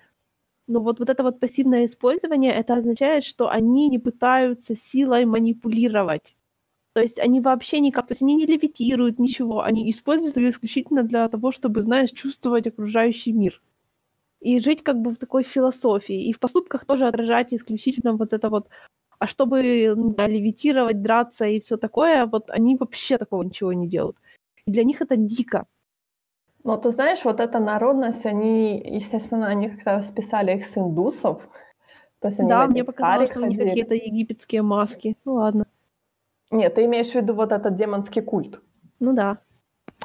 [0.67, 6.37] но вот, вот это вот пассивное использование, это означает, что они не пытаются силой манипулировать.
[6.95, 11.03] То есть они вообще никак, то есть они не левитируют ничего, они используют ее исключительно
[11.03, 13.61] для того, чтобы, знаешь, чувствовать окружающий мир.
[14.39, 16.29] И жить как бы в такой философии.
[16.29, 18.69] И в поступках тоже отражать исключительно вот это вот
[19.19, 19.61] а чтобы,
[19.97, 24.15] не знаю, левитировать, драться и все такое, вот они вообще такого ничего не делают.
[24.65, 25.65] И для них это дико.
[26.63, 31.45] Но ты знаешь, вот эта народность, они, естественно, они как-то списали их с индусов.
[32.19, 33.67] То есть они да, мне показалось, что у них ходили.
[33.67, 35.17] какие-то египетские маски.
[35.25, 35.65] Ну ладно.
[36.51, 38.61] Нет, ты имеешь в виду вот этот демонский культ.
[38.99, 39.39] Ну да.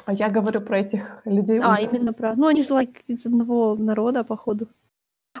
[0.05, 1.59] А я говорю про этих людей.
[1.59, 1.85] А, ультра.
[1.85, 2.35] именно про...
[2.35, 4.67] Ну, они же like, из одного народа, походу.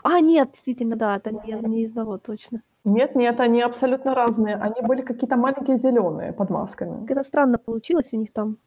[0.03, 2.61] А, нет, действительно, да, это не, не из одного, точно.
[2.83, 4.55] Нет, нет, они абсолютно разные.
[4.55, 7.05] Они были какие-то маленькие зеленые под масками.
[7.09, 8.57] Это странно получилось у них там.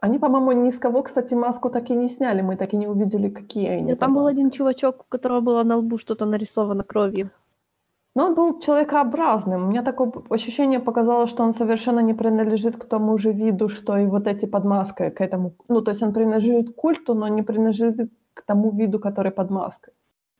[0.00, 2.42] Они, по-моему, ни с кого, кстати, маску так и не сняли.
[2.42, 3.82] Мы так и не увидели, какие они.
[3.82, 7.30] Нет, там был один чувачок, у которого было на лбу что-то нарисовано кровью.
[8.18, 9.64] Но он был человекообразным.
[9.64, 13.96] У меня такое ощущение показалось, что он совершенно не принадлежит к тому же виду, что
[13.96, 15.52] и вот эти под маской, к этому.
[15.68, 19.50] Ну, то есть он принадлежит к культу, но не принадлежит к тому виду, который под
[19.50, 19.92] маской.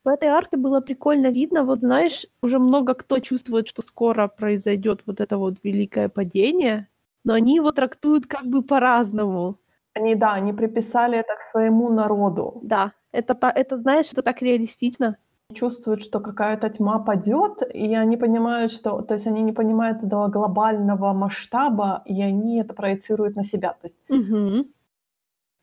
[0.03, 5.03] В этой арке было прикольно видно, вот знаешь, уже много кто чувствует, что скоро произойдет
[5.05, 6.87] вот это вот великое падение,
[7.23, 9.55] но они его трактуют как бы по-разному.
[9.93, 12.59] Они, да, они приписали это к своему народу.
[12.61, 15.15] Да, это, это знаешь, это так реалистично.
[15.53, 19.01] Чувствуют, что какая-то тьма падет, и они понимают, что...
[19.01, 23.69] То есть они не понимают этого глобального масштаба, и они это проецируют на себя.
[23.73, 24.67] То есть Мгм.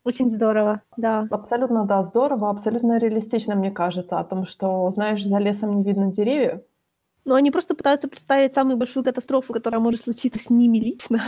[0.04, 1.26] Очень здорово, да.
[1.30, 6.12] абсолютно, да, здорово, абсолютно реалистично, мне кажется, о том, что, знаешь, за лесом не видно
[6.12, 6.62] деревьев,
[7.24, 11.22] Но они просто пытаются представить самую большую катастрофу, которая может случиться с ними лично.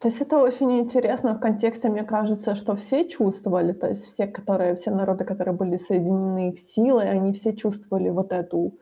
[0.00, 4.26] То есть это очень интересно в контексте, мне кажется, что все чувствовали, то есть все,
[4.26, 8.78] которые, все народы, которые были соединены силой, они все чувствовали вот эту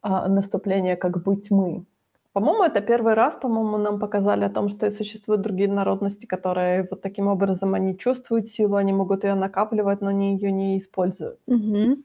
[0.00, 1.84] а, наступление как бы тьмы.
[2.32, 7.02] По-моему, это первый раз, по-моему, нам показали о том, что существуют другие народности, которые вот
[7.02, 11.38] таким образом они чувствуют силу, они могут ее накапливать, но они ее не используют.
[11.46, 12.02] Мгм.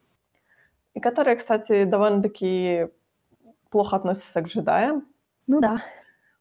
[0.94, 2.90] И которые, кстати, довольно-таки
[3.70, 5.08] плохо относятся к джедаям.
[5.48, 5.82] Ну да.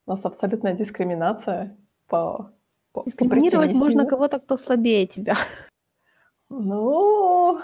[0.06, 1.76] У нас абсолютная дискриминация
[2.10, 2.52] по,
[2.92, 5.34] по, по Дискриминировать причине можно кого-то, кто слабее тебя.
[6.52, 7.60] Ну,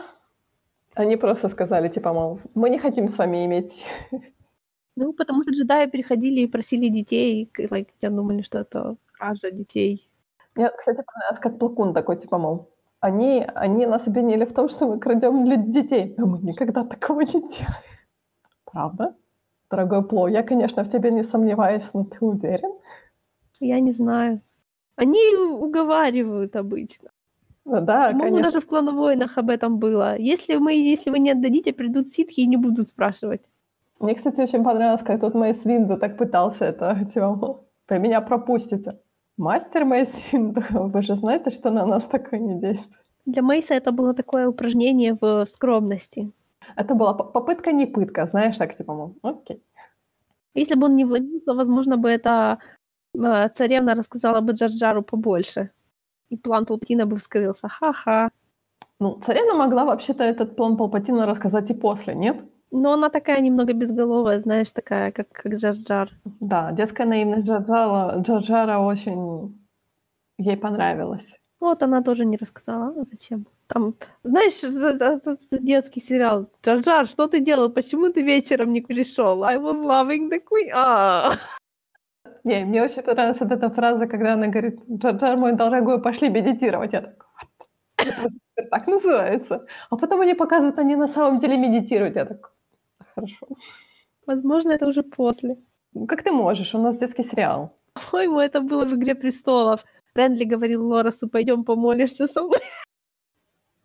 [0.95, 3.85] они просто сказали, типа, мол, мы не хотим с вами иметь...
[4.95, 10.09] Ну, потому что джедаи переходили и просили детей, и, like, думали, что это кража детей.
[10.55, 12.69] Мне, кстати, понравилось, как Плакун такой, типа, мол,
[13.01, 17.41] они, они нас обвинили в том, что мы крадем детей, но мы никогда такого не
[17.41, 17.83] делаем.
[18.65, 19.15] Правда?
[19.71, 22.73] Дорогой Пло, я, конечно, в тебе не сомневаюсь, но ты уверен?
[23.61, 24.41] Я не знаю.
[24.97, 27.11] Они уговаривают обычно.
[27.65, 28.43] Ну Да, По-моему, конечно.
[28.43, 30.17] даже в клановойнах об этом было.
[30.19, 33.43] Если, мы, если вы не отдадите, придут ситхи и не будут спрашивать.
[33.99, 38.99] Мне, кстати, очень понравилось, как тут Мейс Винду так пытался это, типа, вы меня пропустите.
[39.37, 43.05] Мастер Мейс Винду, вы же знаете, что на нас такое не действует.
[43.27, 46.31] Для Мейса это было такое упражнение в скромности.
[46.77, 49.61] Это была по- попытка не пытка, знаешь, так типа, мол, окей.
[50.55, 52.76] Если бы он не влюбился, возможно бы эта э,
[53.55, 55.71] царевна рассказала бы Джарджару побольше.
[56.29, 57.69] И план Палпатина бы вскрылся.
[57.69, 58.31] Ха-ха.
[59.01, 62.45] Ну, царевна могла вообще-то этот план Палпатина рассказать и после, нет?
[62.73, 66.11] Но она такая немного безголовая, знаешь, такая, как, как Джар-Джар.
[66.41, 69.57] Да, детская наивность Джарджара, Джарджара очень
[70.39, 71.33] ей понравилась.
[71.61, 72.95] Вот она тоже не рассказала.
[73.01, 73.47] А зачем?
[73.67, 73.95] Там,
[74.25, 74.61] знаешь,
[75.51, 76.51] детский сериал.
[76.63, 77.71] Джар-Джар, что ты делал?
[77.71, 79.45] Почему ты вечером не пришел?
[79.45, 80.71] I was loving the queen.
[80.75, 81.33] А.
[82.47, 86.93] Не, мне очень понравилась вот эта фраза, когда она говорит, Джар-Джар, мой дорогой, пошли медитировать.
[86.93, 87.27] Я так,
[87.97, 88.31] вот.
[88.71, 89.67] так называется.
[89.91, 92.15] А потом они показывают, они на самом деле медитируют.
[92.15, 92.53] Я так,
[93.15, 93.49] хорошо.
[94.27, 95.57] Возможно, это уже после.
[96.07, 96.75] Как ты можешь?
[96.75, 97.71] У нас детский сериал.
[97.95, 99.85] По-моему, это было в «Игре престолов».
[100.15, 102.61] Рендли говорил Лорасу, пойдем помолишься со мной.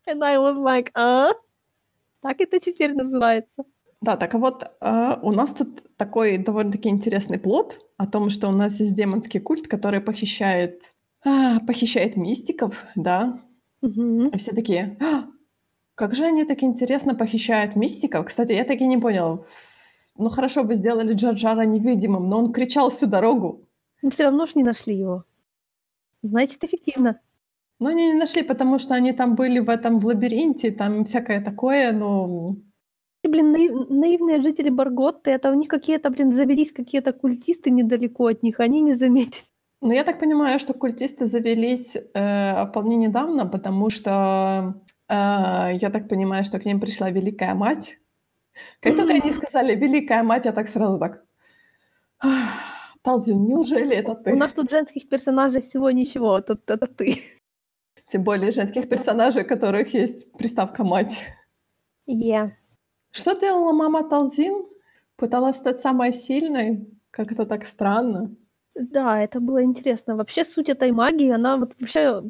[0.08, 1.32] And I was like, а?
[2.22, 3.64] Так это теперь называется.
[4.02, 8.50] Да, так а вот э, у нас тут такой довольно-таки интересный плод о том, что
[8.50, 13.40] у нас есть демонский культ, который похищает, э, похищает мистиков, да.
[13.84, 14.30] Угу.
[14.34, 15.26] И все такие, «А,
[15.94, 18.26] как же они так интересно похищают мистиков?
[18.26, 19.46] Кстати, я так и не понял.
[20.18, 23.68] Ну хорошо, вы сделали Джорджара невидимым, но он кричал всю дорогу.
[24.02, 25.26] Но все равно ж не нашли его.
[26.24, 27.20] Значит, эффективно.
[27.78, 31.40] Но они не нашли, потому что они там были в этом в лабиринте, там всякое
[31.40, 32.56] такое, но...
[33.32, 38.44] Блин, наив- наивные жители Барготты, это у них какие-то, блин, завелись какие-то культисты недалеко от
[38.44, 39.46] них, они не заметили.
[39.82, 44.76] Но я так понимаю, что культисты завелись э, вполне недавно, потому что
[45.10, 47.98] э, я так понимаю, что к ним пришла Великая Мать.
[48.82, 51.24] Как только они сказали «Великая Мать», я так сразу так...
[52.20, 52.50] «Ах,
[53.02, 54.34] Талзин, неужели это ты?
[54.34, 57.22] У нас тут женских персонажей всего ничего, это, это ты.
[58.08, 61.24] Тем более женских персонажей, у которых есть приставка «мать».
[62.06, 62.58] Е.
[63.12, 64.66] Что делала мама Талзин?
[65.16, 66.88] Пыталась стать самой сильной?
[67.12, 68.36] Как это так странно.
[68.74, 70.16] Да, это было интересно.
[70.16, 72.24] Вообще суть этой магии, она вот вообще...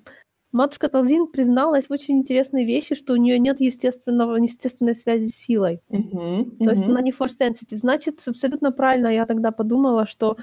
[0.52, 5.36] Матушка Талзин призналась в очень интересной вещи, что у нее нет естественного, естественной связи с
[5.36, 5.80] силой.
[5.88, 7.78] Мгм, То есть она не force sensitive.
[7.78, 10.36] Значит, абсолютно правильно я тогда подумала, что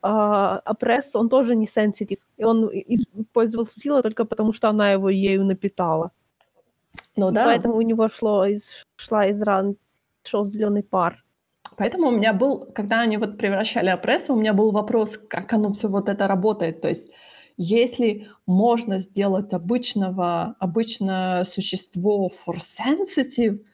[0.00, 2.20] а, Апресс, он тоже не sensitive.
[2.36, 2.70] И он
[3.32, 6.12] пользовался силой только потому, что она его ею напитала.
[7.18, 9.76] Ну да, Поэтому у него шло из, шла из ран,
[10.24, 11.24] шел зеленый пар.
[11.76, 15.72] поэтому у меня был, когда они вот превращали опресса, у меня был вопрос, как оно
[15.72, 16.80] все вот это работает.
[16.80, 17.10] То есть
[17.56, 23.64] если можно сделать обычного, обычное существо for sensitive,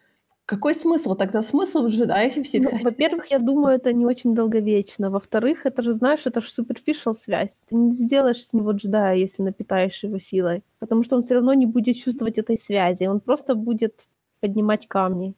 [0.47, 1.15] какой смысл?
[1.15, 2.83] Тогда смысл в джедаях и в Ну, ситхах?
[2.83, 5.11] во-первых, я думаю, это не очень долговечно.
[5.11, 7.59] Во-вторых, это же, знаешь, это же superficial связь.
[7.69, 10.63] Ты не сделаешь с него джедая, если напитаешь его силой.
[10.79, 13.05] Потому что он все равно не будет чувствовать этой связи.
[13.05, 14.07] Он просто будет
[14.41, 15.35] поднимать камни.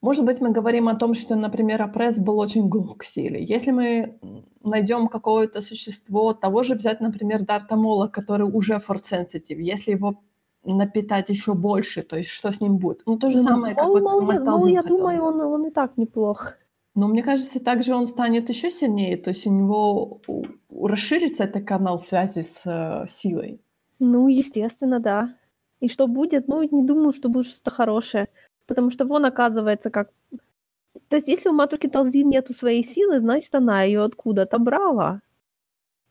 [0.00, 3.42] Может быть, мы говорим о том, что, например, опресс был очень глух к силе.
[3.42, 4.18] Если мы
[4.62, 10.20] найдем какое-то существо, того же взять, например, Дарта Мола, который уже force sensitive, если его
[10.64, 13.02] напитать еще больше, то есть что с ним будет?
[13.06, 15.40] Ну, то же Ну, самое, как Мол- вот Мол, я, Мол, Талзин я думаю, он,
[15.40, 16.54] он и так неплох.
[16.94, 20.20] Но мне кажется, также он станет еще сильнее, то есть у него
[20.70, 23.60] расширится этот канал связи с э, силой.
[24.00, 25.36] Ну, естественно, да.
[25.80, 26.48] И что будет?
[26.48, 28.28] Ну, не думаю, что будет что-то хорошее.
[28.66, 30.10] Потому что вон оказывается как...
[31.08, 35.20] То есть если у матушки Талзин нету своей силы, значит, она ее откуда-то брала.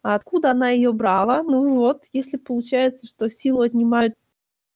[0.02, 1.44] А откуда она ее брала?
[1.44, 4.16] Ну вот, если получается, что силу отнимают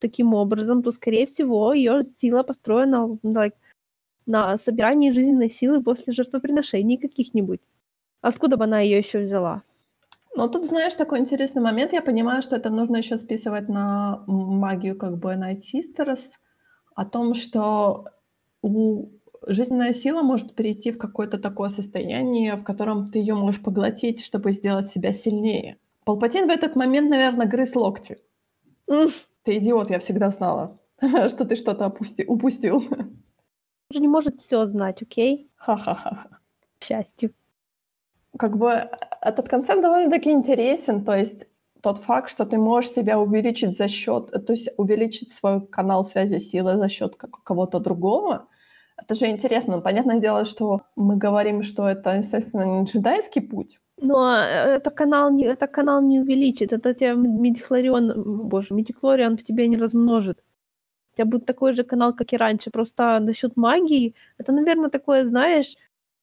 [0.02, 3.54] таким образом, то, скорее всего, ее сила построена like,
[4.26, 7.60] на собирании жизненной силы после жертвоприношений каких-нибудь.
[8.20, 9.62] Откуда бы она ее еще взяла?
[10.34, 11.92] Но тут, знаешь, такой интересный момент.
[11.92, 16.38] Я понимаю, что это нужно еще списывать на магию как бы Night Sisters,
[16.94, 18.06] о том, что
[18.62, 19.08] у
[19.46, 24.52] жизненная сила может перейти в какое-то такое состояние, в котором ты ее можешь поглотить, чтобы
[24.52, 25.78] сделать себя сильнее.
[26.04, 28.18] Палпатин в этот момент, наверное, грыз локти.
[29.42, 30.78] Ты идиот, я всегда знала,
[31.28, 32.84] что ты что-то опусти- упустил.
[32.90, 35.50] Он же не может все знать, окей?
[35.56, 36.38] Ха-ха-ха.
[36.78, 37.34] К счастью.
[38.38, 38.88] Как бы
[39.20, 41.46] этот концепт довольно-таки интересен, то есть
[41.82, 46.38] тот факт, что ты можешь себя увеличить за счет, то есть увеличить свой канал связи
[46.38, 48.48] силы за счет кого-то другого,
[48.96, 49.80] это же интересно.
[49.80, 53.80] Понятное дело, что мы говорим, что это, естественно, не джедайский путь.
[53.96, 56.72] Но э, это канал не, это канал не увеличит.
[56.72, 60.42] Это тебя медихлорион, боже, медихлориан в тебе не размножит.
[61.12, 62.70] У тебя будет такой же канал, как и раньше.
[62.70, 65.76] Просто насчет магии, это, наверное, такое, знаешь,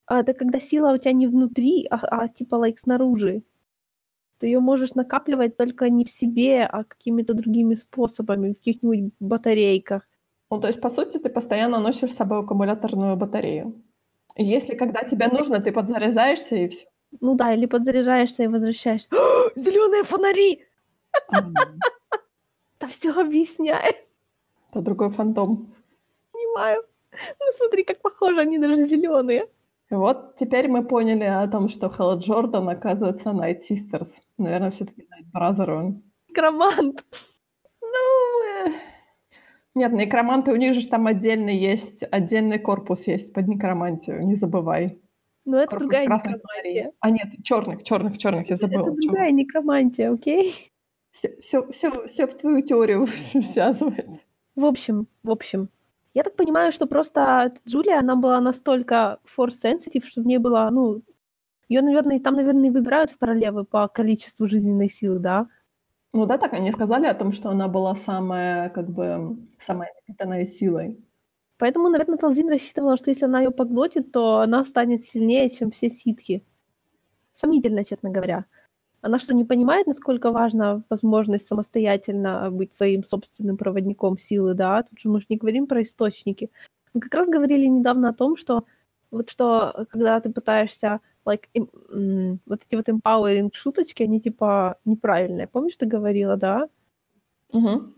[0.07, 3.43] а, это когда сила у тебя не внутри, а, а типа like снаружи.
[4.39, 10.08] Ты ее можешь накапливать только не в себе, а какими-то другими способами, в каких-нибудь батарейках.
[10.51, 13.81] Ну, то есть, по сути, ты постоянно носишь с собой аккумуляторную батарею.
[14.35, 16.87] И Если когда тебе нужно, ты подзаряжаешься и все.
[17.21, 19.09] Ну да, или подзаряжаешься и возвращаешься.
[19.55, 20.65] Зеленые фонари!
[22.79, 23.95] Это все объясняет,
[24.71, 25.73] Это другой фантом.
[26.31, 26.83] понимаю.
[27.11, 29.47] Ну, смотри, как похожи, они даже зеленые.
[29.89, 34.21] Вот теперь мы поняли о том, что Хэлла Джордан, оказывается, Night Sisters.
[34.37, 36.03] Наверное, все-таки Night Brother он.
[36.29, 37.03] Некромант.
[37.81, 37.89] Ну,
[39.75, 44.99] нет, некроманты, у них же там отдельный есть, отдельный корпус есть под некромантию, не забывай.
[45.45, 46.91] Но это Корпус другая некромантия.
[46.99, 48.87] А нет, черных, черных, черных, я забыла.
[48.87, 50.71] Это другая некромантия, окей?
[51.11, 54.19] Все, все, все, все в твою теорию связывается.
[54.55, 55.69] В общем, в общем,
[56.13, 61.01] я так понимаю, что просто Джулия, она была настолько force-sensitive, что в ней была, ну,
[61.67, 65.47] ее, наверное, там, наверное, выбирают в королевы по количеству жизненной силы, да?
[66.13, 70.45] Ну да, так они сказали о том, что она была самая, как бы, самая напитанная
[70.45, 70.97] силой.
[71.57, 75.89] Поэтому, наверное, Талзин рассчитывала, что если она ее поглотит, то она станет сильнее, чем все
[75.89, 76.43] ситхи.
[77.33, 78.45] Сомнительно, честно говоря.
[79.01, 84.83] Она что, не понимает, насколько важна возможность самостоятельно быть своим собственным проводником силы, да?
[84.83, 86.51] Тут же мы же не говорим про источники.
[86.93, 88.65] Мы как раз говорили недавно о том, что
[89.11, 94.77] вот что, когда ты пытаешься like, им, м, вот эти вот empowering шуточки, они типа
[94.85, 95.47] неправильные.
[95.47, 96.69] Помнишь, ты говорила, да?
[97.53, 97.93] Угу.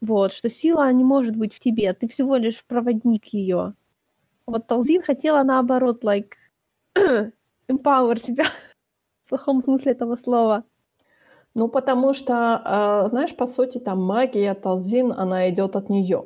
[0.00, 3.74] Вот, что сила не может быть в тебе, ты всего лишь проводник ее.
[4.46, 6.32] Вот Талзин хотела наоборот, like,
[7.68, 8.44] empower себя
[9.24, 10.64] в плохом смысле этого слова.
[11.54, 12.62] Ну, потому что,
[13.06, 16.24] э, знаешь, по сути, там магия Талзин, она идет от нее.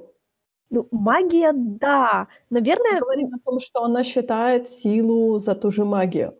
[0.72, 2.28] Ну, магия, да.
[2.50, 6.34] Наверное, Мы говорим о том, что она считает силу за ту же магию.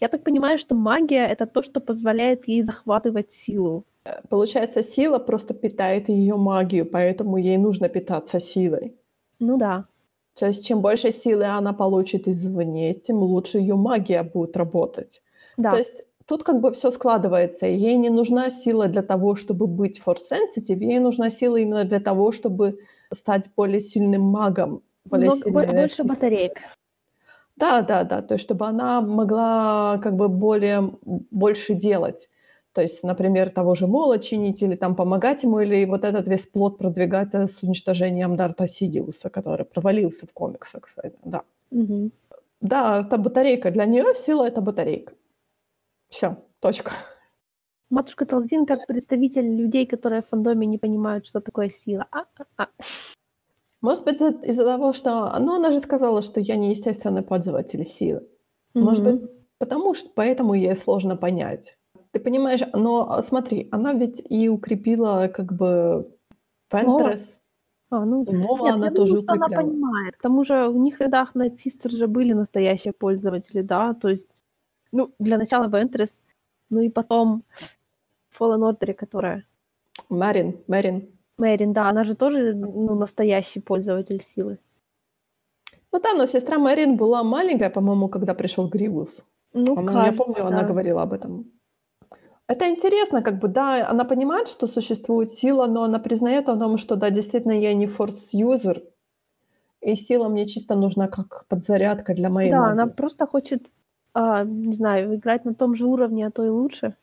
[0.00, 3.84] я так понимаю, что магия— это то, что позволяет ей захватывать силу.
[4.28, 8.94] Получается, сила просто питает ее магию, поэтому ей нужно питаться силой.
[9.40, 9.86] Ну да.
[10.38, 15.22] То есть, чем больше силы она получит извне, тем лучше ее магия будет работать.
[15.56, 15.70] Да.
[15.70, 17.66] То есть тут как бы все складывается.
[17.66, 22.00] Ей не нужна сила для того, чтобы быть force sensitive, ей нужна сила именно для
[22.00, 22.78] того, чтобы
[23.12, 26.58] стать более сильным магом, более Много- сильной бо- больше батареек.
[27.56, 28.20] Да, да, да.
[28.22, 32.28] То есть, чтобы она могла как бы более больше делать.
[32.72, 36.46] То есть, например, того же Мола чинить или там помогать ему, или вот этот весь
[36.46, 41.16] плод продвигать э, с уничтожением Дарта Сидиуса, который провалился в комиксах, кстати.
[41.24, 41.42] Да.
[41.70, 42.12] Мгм.
[42.60, 43.70] Да, это батарейка.
[43.70, 45.14] Для нее сила это батарейка.
[46.10, 46.92] Все, точка.
[47.90, 52.06] Матушка Талзин как представитель людей, которые в фандоме не понимают, что такое сила.
[52.10, 52.68] А, а, а.
[53.80, 55.32] Может быть, из-за, того, что...
[55.38, 58.26] Ну, она же сказала, что я не естественный пользователь силы.
[58.74, 59.18] Может Мгм.
[59.18, 61.76] быть, потому что поэтому ей сложно понять.
[62.10, 66.06] Ты понимаешь, но а, смотри, она ведь и укрепила как бы
[66.72, 67.40] Вентрес,
[67.90, 69.68] А, ну, и Мола Нет, она я тоже думаю, что она укрепляла.
[69.70, 70.16] понимает.
[70.16, 74.08] К тому же у них в рядах Night Sisters же были настоящие пользователи, да, то
[74.08, 74.28] есть,
[74.92, 76.22] ну, для начала Ventress,
[76.70, 77.42] ну и потом
[78.38, 79.44] Fallen Order, которая
[80.08, 81.08] Марин, Марин.
[81.38, 84.58] Мэрин, да, она же тоже, ну, настоящий пользователь силы.
[85.92, 89.24] Ну да, но сестра Марин была маленькая, по-моему, когда пришел Гривус.
[89.52, 90.68] Ну, Она- кажется, я помню, она да.
[90.68, 91.50] говорила об этом.
[92.48, 96.78] Это интересно, как бы, да, она понимает, что существует сила, но она признает о том,
[96.78, 98.82] что, да, действительно, я не форс-юзер,
[99.80, 102.72] и сила мне чисто нужна как подзарядка для моей Да, магии.
[102.72, 103.66] она просто хочет,
[104.18, 106.94] а, не знаю, играть на том же уровне, а то и лучше.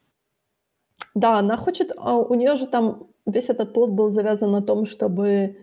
[1.13, 4.85] Да, она хочет, а, у нее же там весь этот плод был завязан на том,
[4.85, 5.57] чтобы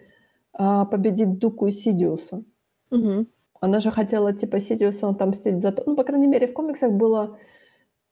[0.52, 2.44] а, победить Дуку и Сидиуса.
[2.90, 3.26] Мгм.
[3.60, 5.82] Она же хотела, типа, Сидиуса отомстить за то...
[5.86, 7.36] Ну, по крайней мере, в комиксах было,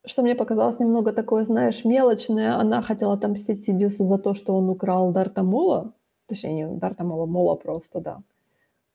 [0.05, 2.57] что мне показалось немного такое, знаешь, мелочное.
[2.57, 5.93] Она хотела отомстить Сидиусу за то, что он украл Дарта Мола.
[6.27, 8.19] Точнее, не Дарта Мола, Мола просто, да,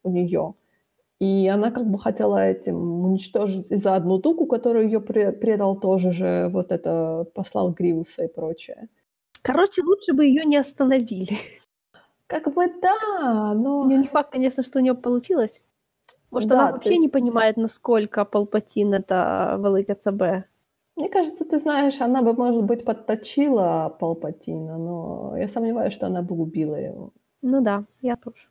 [0.02, 0.54] у нее.
[1.24, 6.12] И она как бы хотела этим уничтожить и за одну дуку, которую ее предал тоже
[6.12, 8.88] же, вот это, послал Гривуса и прочее.
[9.40, 11.36] Короче, лучше бы ее не остановили.
[12.26, 13.84] Как бы да, но...
[13.84, 15.62] Ну, не факт, конечно, что у нее получилось.
[16.30, 20.46] Может, Да, она вообще не есть- понимает, насколько Палпатин это велика ЦБ.
[20.96, 26.20] Мне кажется, ты знаешь, она бы, может быть, подточила Палпатина, но я сомневаюсь, что она
[26.22, 27.12] бы убила его.
[27.42, 28.46] Ну да, я тоже.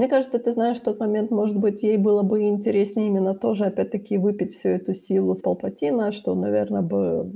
[0.00, 3.66] Мне кажется, ты знаешь, в тот момент, может быть, ей было бы интереснее именно тоже,
[3.66, 7.30] опять-таки, выпить всю эту силу с Палпатина, что, наверное, бы...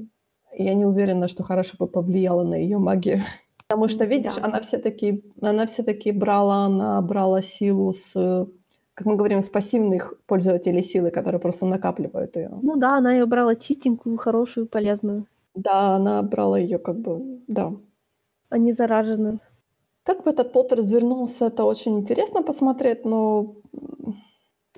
[0.50, 3.20] Я не уверена, что хорошо бы повлияло на ее магию.
[3.68, 4.46] Потому что, видишь, да.
[4.46, 8.14] она все-таки она все-таки брала, она брала силу с,
[8.94, 12.50] как мы говорим, с пассивных пользователей силы, которые просто накапливают ее.
[12.62, 17.74] Ну да, она ее брала чистенькую, хорошую, полезную, Да, она брала ее как бы, да,
[18.48, 19.40] а не зараженную.
[20.04, 23.56] Как бы этот плод развернулся, это очень интересно посмотреть, но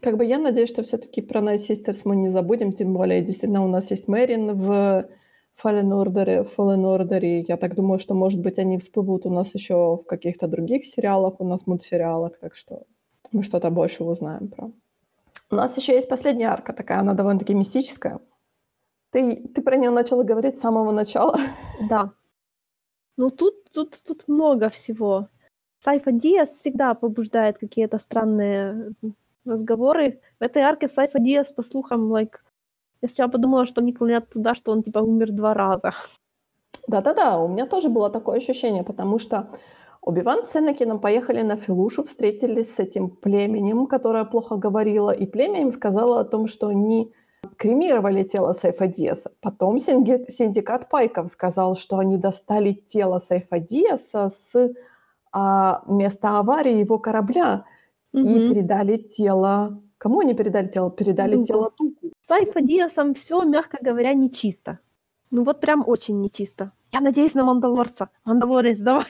[0.01, 3.65] как бы я надеюсь, что все-таки про Night Sisters мы не забудем, тем более действительно
[3.65, 5.09] у нас есть Мэрин в
[5.63, 9.53] Fallen Order, Fallen Order, и я так думаю, что, может быть, они всплывут у нас
[9.55, 12.85] еще в каких-то других сериалах, у нас мультсериалах, так что
[13.33, 14.71] мы что-то больше узнаем про.
[15.51, 18.21] У нас еще есть последняя арка такая, она довольно-таки мистическая.
[19.11, 21.39] Ты, ты про нее начала говорить с самого начала.
[21.89, 22.13] Да.
[23.17, 25.29] Ну тут, тут, тут много всего.
[25.79, 28.93] Сайфа Диас всегда побуждает какие-то странные
[29.45, 30.21] разговоры.
[30.41, 32.37] В этой арке Сайфа Диас, по слухам, like,
[33.03, 35.93] я сначала подумала, что они клонят туда, что он, типа, умер два раза.
[36.89, 39.51] Да-да-да, у меня тоже было такое ощущение, потому что
[40.03, 45.63] Оби-Ван с Энакином поехали на Филушу, встретились с этим племенем, которое плохо говорило, и племя
[45.63, 47.13] им сказало о том, что они
[47.57, 49.33] кремировали тело Сейфа Диаса.
[49.41, 54.75] Потом синдикат Пайков сказал, что они достали тело Сейфа Диаса с
[55.33, 57.65] а, места аварии его корабля
[58.13, 58.23] угу.
[58.23, 59.83] и передали тело...
[59.99, 60.91] Кому они передали тело?
[60.91, 61.47] Передали Дуку.
[61.47, 62.13] тело Дуку.
[62.21, 64.79] Сайфа Диасом все, мягко говоря, нечисто.
[65.31, 66.73] Ну вот прям очень нечисто.
[66.93, 68.09] Я надеюсь на Мандалорца.
[68.25, 69.07] Мандалорец, давай.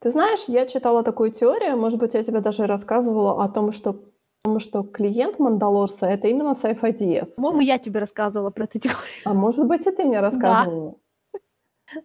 [0.00, 4.00] Ты знаешь, я читала такую теорию, может быть, я тебе даже рассказывала о том, что
[4.42, 7.34] Потому что клиент Мандалорса— это именно Сайфа Диас.
[7.36, 9.00] По-моему, я тебе рассказывала про эту теорию.
[9.24, 10.96] А может быть, и ты мне рассказывала.
[11.32, 11.40] Да.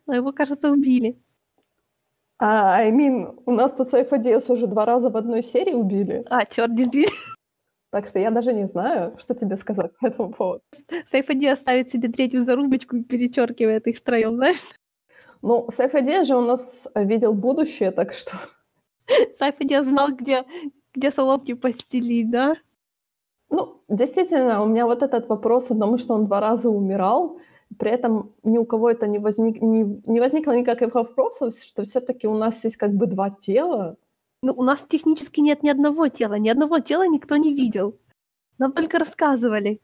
[0.05, 1.19] Но его, кажется, убили.
[2.37, 6.23] А, I mean, у нас тут Сайфа Диас уже два раза в одной серии убили.
[6.29, 7.17] А, черт, действительно.
[7.89, 10.61] Так что я даже не знаю, что тебе сказать по этому поводу.
[11.09, 14.61] Сайфа Диас ставит себе третью зарубочку и перечеркивает их втроем, знаешь?
[15.41, 18.37] Ну, Сайфа Диас же у нас видел будущее, так что...
[19.39, 20.43] Сайфа Диас знал, где,
[20.97, 22.55] где соломки постелить, да?
[23.49, 27.39] Ну, действительно, у меня вот этот вопрос о том, что он два раза умирал,
[27.77, 32.01] при этом ни у кого это не, возник, не, не возникло никаких вопросов, что все
[32.01, 33.95] таки у нас есть как бы два тела.
[34.41, 37.97] Ну, у нас технически нет ни одного тела, ни одного тела никто не видел.
[38.57, 39.79] Нам только рассказывали.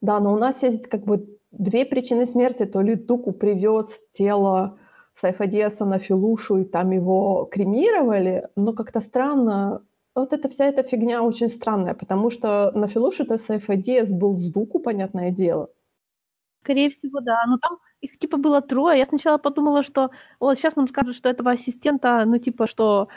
[0.00, 2.64] Да, но у нас есть как бы две причины смерти.
[2.64, 4.78] То ли Дуку привез тело
[5.14, 9.82] Сайфадиаса на Филушу, и там его кремировали, но как-то странно,
[10.14, 14.78] вот эта вся эта фигня очень странная, потому что на Филуше-то Сайфадиас был с Дуку,
[14.80, 15.68] понятное дело.
[16.62, 17.42] Скорее всего, да.
[17.46, 18.98] Но там их типа было трое.
[18.98, 20.10] Я сначала подумала, что
[20.40, 23.08] вот сейчас нам скажут, что этого ассистента, ну типа, что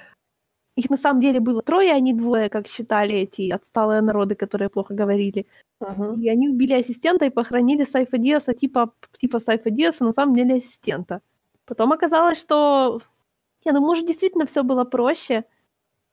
[0.75, 4.69] их на самом деле было трое, а не двое, как считали эти отсталые народы, которые
[4.69, 5.45] плохо говорили.
[5.81, 6.19] Uh-huh.
[6.19, 10.55] И они убили ассистента и похоронили Сайфа Диаса, типа, типа Сайфа Диаса, на самом деле
[10.55, 11.21] ассистента.
[11.65, 13.01] Потом оказалось, что...
[13.65, 15.45] Не, ну может действительно все было проще.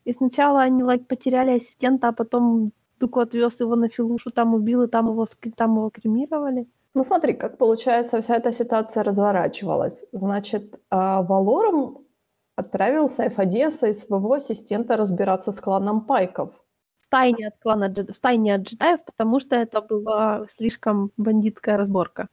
[0.05, 4.83] И сначала они like, потеряли ассистента, а потом Дуку отвез его на Филушу, там убил,
[4.83, 6.67] и там его, там его кремировали.
[6.93, 10.05] Ну смотри, как получается вся эта ситуация разворачивалась.
[10.13, 11.99] Значит, а, Валором
[12.57, 16.51] отправил Сайфадеса и своего ассистента разбираться с кланом Пайков.
[17.01, 22.29] В тайне от клана в тайне от джедаев, потому что это была слишком бандитская разборка.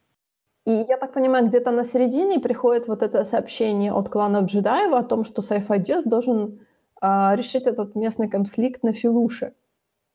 [0.66, 5.02] И я так понимаю, где-то на середине приходит вот это сообщение от кланов джедаев о
[5.02, 6.67] том, что Сайфадес должен а,
[7.00, 9.54] решить этот местный конфликт на Филуше.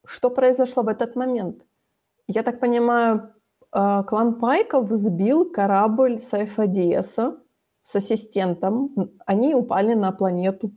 [0.05, 1.65] Что произошло в этот момент?
[2.27, 3.33] Я так понимаю,
[3.71, 7.37] а, клан Пайков сбил корабль Сайфадиеса
[7.81, 9.11] с ассистентом.
[9.25, 10.71] Они упали на планету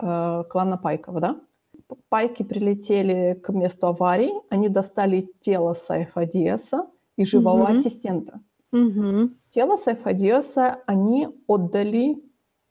[0.00, 1.40] э, клана Пайков, да?
[2.08, 6.86] Пайки прилетели к месту аварии, они достали тело Сайфадиеса
[7.16, 7.72] и живого угу.
[7.72, 8.40] ассистента.
[8.72, 9.30] Угу.
[9.50, 12.22] Тело Сайфадиеса они отдали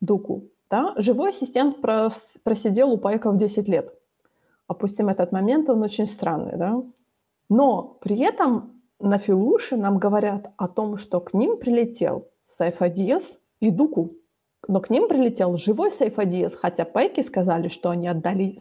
[0.01, 0.49] Дуку.
[0.71, 0.93] Да?
[0.95, 3.93] Живой ассистент прос- просидел у Пайков 10 лет.
[4.67, 6.81] Опустим этот момент, он очень странный, да?
[7.49, 13.69] Но при этом на Филуше нам говорят о том, что к ним прилетел Сайфадиес и
[13.69, 14.13] Дуку.
[14.69, 18.59] Но к ним прилетел живой Сайфадиес, хотя Пайки сказали, что они отдали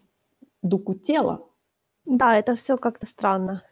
[0.63, 1.47] Дуку тело.
[2.07, 3.63] Да, это все как-то странно.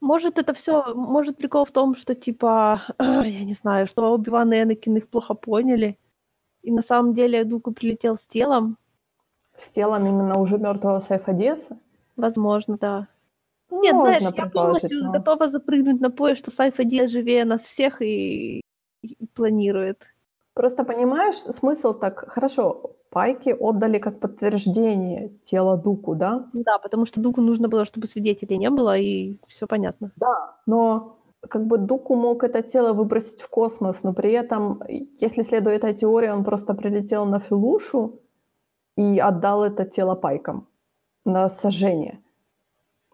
[0.00, 4.62] Может, это все, может, прикол в том, что, типа, я не знаю, что Оби-Ван и
[4.62, 5.96] Энакин их плохо поняли,
[6.64, 8.78] и на самом деле Дуку прилетел с телом.
[9.56, 11.78] С телом именно уже мертвого Сайфадеса?
[12.16, 13.08] Возможно, да.
[13.70, 15.12] Нет, Можно знаешь, я полностью но...
[15.12, 18.60] готова запрыгнуть на поезд, что Сайфа Диас живее нас всех и...
[19.02, 20.04] и планирует.
[20.54, 22.24] Просто понимаешь смысл так?
[22.28, 26.48] Хорошо, Пайки отдали как подтверждение тело Дуку, да?
[26.52, 30.12] Да, потому что Дуку нужно было, чтобы свидетелей не было, и все понятно.
[30.16, 35.42] Да, но как бы Дуку мог это тело выбросить в космос, но при этом, если
[35.42, 38.20] следует этой теории, он просто прилетел на Филушу
[38.96, 40.68] и отдал это тело Пайкам
[41.24, 42.22] на сожжение.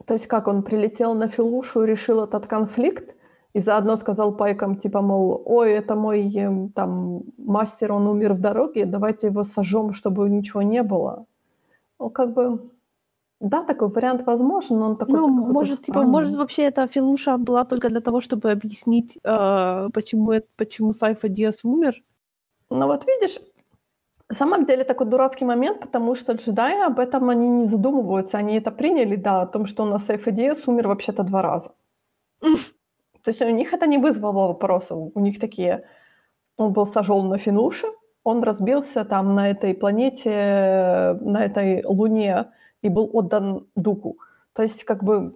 [0.06, 3.14] То есть как, он прилетел на Филушу решил этот конфликт,
[3.52, 8.40] и заодно сказал пайкам, типа, мол, ой, это мой эм, там мастер, он умер в
[8.40, 11.26] дороге, давайте его сожжем, чтобы ничего не было.
[11.98, 12.70] Ну, как бы,
[13.40, 15.18] да, такой вариант возможен, но он такой...
[15.18, 20.42] Ну, может, типа, может, вообще эта Филуша была только для того, чтобы объяснить, э, почему,
[20.56, 22.02] почему Сайфа Диас умер?
[22.68, 23.40] Ну, вот видишь,
[24.28, 28.38] На самом деле такой дурацкий момент, потому что джедаи об этом они не задумываются.
[28.38, 31.70] Они это приняли, да, о том, что у нас Сайфадиес умер вообще-то два раза.
[32.40, 35.10] То есть у них это не вызвало вопросов.
[35.14, 35.84] У них такие...
[36.56, 37.86] Он был сожжен на Финуше,
[38.22, 44.18] он разбился там на этой планете, на этой Луне и был отдан Дуку.
[44.52, 45.34] То есть как бы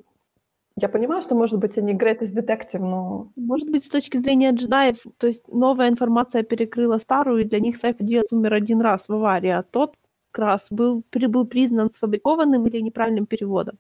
[0.77, 3.29] я понимаю, что, может быть, они greatest detective, но...
[3.37, 7.77] Может быть, с точки зрения джедаев, то есть новая информация перекрыла старую, и для них
[7.77, 9.95] Сайфа Диас умер один раз в аварии, а тот
[10.33, 13.79] как раз был, был признан сфабрикованным или неправильным переводом.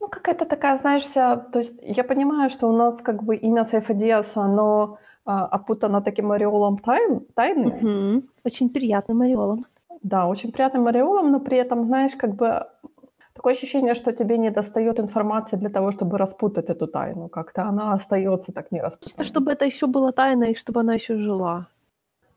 [0.00, 1.36] Ну, какая-то такая, знаешь, вся...
[1.36, 6.00] То есть я понимаю, что у нас как бы имя Сайфа Диаса, оно а, опутано
[6.00, 7.66] таким ореолом тайн, тайны.
[7.66, 8.22] Угу.
[8.44, 9.66] Очень приятным ореолом.
[10.02, 12.66] Да, очень приятным ореолом, но при этом, знаешь, как бы
[13.38, 17.28] Такое ощущение, что тебе не достает информации для того, чтобы распутать эту тайну.
[17.28, 19.24] Как-то она остается так не распутанной.
[19.24, 21.68] Чтобы это еще была тайна и чтобы она еще жила.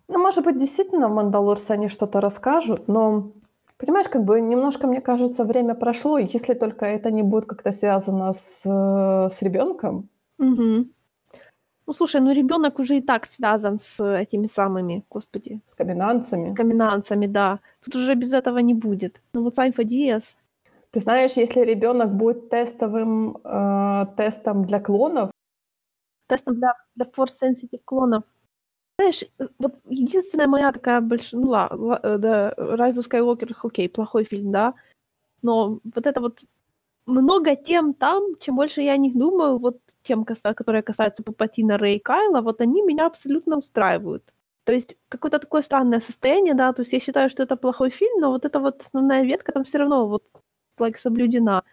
[0.07, 3.31] Ну, может быть, действительно в Мандалорсе они что-то расскажут, но,
[3.77, 8.33] понимаешь, как бы немножко, мне кажется, время прошло, если только это не будет как-то связано
[8.33, 10.07] с, с ребенком.
[10.37, 10.85] Угу.
[11.91, 15.59] Ну, слушай, ну ребенок уже и так связан с этими самыми, господи.
[15.67, 16.47] С каминанцами.
[16.47, 17.59] С каминанцами, да.
[17.83, 19.21] Тут уже без этого не будет.
[19.33, 20.37] Ну вот Сайфа Диас,
[20.91, 25.31] ты знаешь, если ребенок будет тестовым э, тестом для клонов,
[26.29, 28.23] тестом для, для force sensitive клонов.
[28.97, 29.25] Знаешь,
[29.59, 34.51] вот единственная моя такая большая, ну ладно, э, да, Rise of Skywalker, окей, плохой фильм,
[34.51, 34.75] да,
[35.41, 36.39] но вот это вот
[37.05, 41.97] много тем там, чем больше я о них думаю, вот тем, которые касаются Папатина, Рэй
[41.97, 44.23] и Кайла, вот они меня абсолютно устраивают.
[44.63, 48.21] То есть какое-то такое странное состояние, да, то есть я считаю, что это плохой фильм,
[48.21, 50.23] но вот эта вот основная ветка там все равно вот
[50.79, 51.63] like, соблюдена.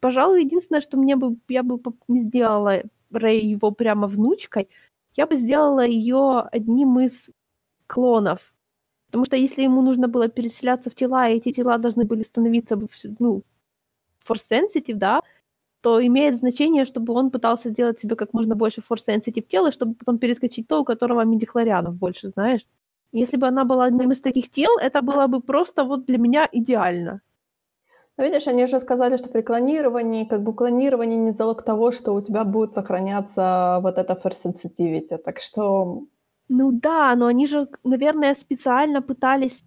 [0.00, 4.68] Пожалуй, единственное, что мне бы, я бы не сделала Рэй его прямо внучкой,
[5.14, 7.30] я бы сделала ее одним из
[7.86, 8.52] клонов.
[9.06, 12.76] Потому что если ему нужно было переселяться в тела, и эти тела должны были становиться,
[13.20, 13.42] ну,
[14.28, 15.20] force sensitive, да,
[15.80, 19.94] то имеет значение, чтобы он пытался сделать себе как можно больше force sensitive тела, чтобы
[19.94, 22.66] потом перескочить то, у которого медихлорианов больше, знаешь.
[23.12, 26.48] Если бы она была одним из таких тел, это было бы просто вот для меня
[26.50, 27.20] идеально.
[28.16, 32.14] Ну, видишь, они же сказали, что при клонировании, как бы клонирование не залог того, что
[32.14, 35.18] у тебя будет сохраняться вот это first sensitivity.
[35.18, 36.04] Так что...
[36.48, 39.64] Ну да, но они же, наверное, специально пытались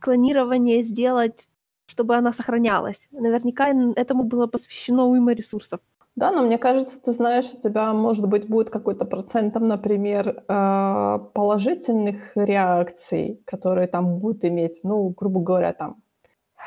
[0.00, 1.48] клонирование сделать,
[1.90, 3.08] чтобы она сохранялась.
[3.10, 5.80] Наверняка этому было посвящено уйма ресурсов.
[6.16, 11.18] Да, но мне кажется, ты знаешь, у тебя, может быть, будет какой-то процентом, например, э,
[11.34, 16.02] положительных реакций, которые там будут иметь, ну, грубо говоря, там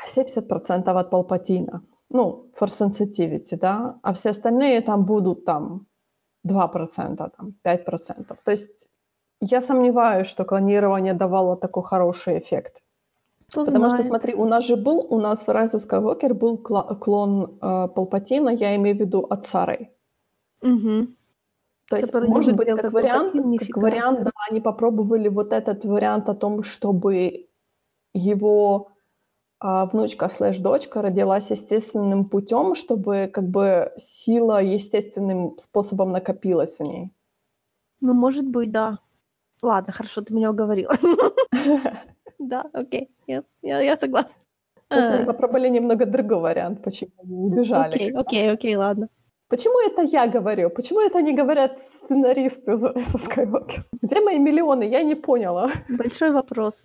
[0.06, 1.82] 70% от Палпатина.
[2.10, 5.86] Ну, for sensitivity, да, а все остальные там будут там
[6.46, 8.36] 2%, там 5%.
[8.44, 8.88] То есть
[9.40, 12.83] я сомневаюсь, что клонирование давало такой хороший эффект.
[13.54, 14.02] Кто Потому знает.
[14.02, 17.88] что, смотри, у нас же был, у нас в Rise of Skywalker был клон э,
[17.94, 19.90] Палпатина, я имею в виду от Сары.
[20.60, 21.06] Угу.
[21.88, 26.28] То есть, Который может быть, как вариант, как вариант, да, они попробовали вот этот вариант
[26.28, 27.46] о том, чтобы
[28.12, 28.88] его
[29.60, 36.82] а внучка слэш дочка родилась естественным путем, чтобы как бы сила естественным способом накопилась в
[36.82, 37.12] ней.
[38.00, 38.98] Ну, может быть, да.
[39.62, 40.92] Ладно, хорошо, ты меня уговорила.
[42.48, 44.34] Да, окей, я согласна.
[44.88, 47.94] Просто они попробовали немного другой вариант, почему они убежали.
[47.94, 49.08] Окей, окей, окей, ладно.
[49.48, 50.70] Почему это я говорю?
[50.70, 53.84] Почему это не говорят сценаристы со Skywalker?
[54.02, 54.84] Где мои миллионы?
[54.84, 55.70] Я не поняла.
[55.88, 56.84] Большой вопрос.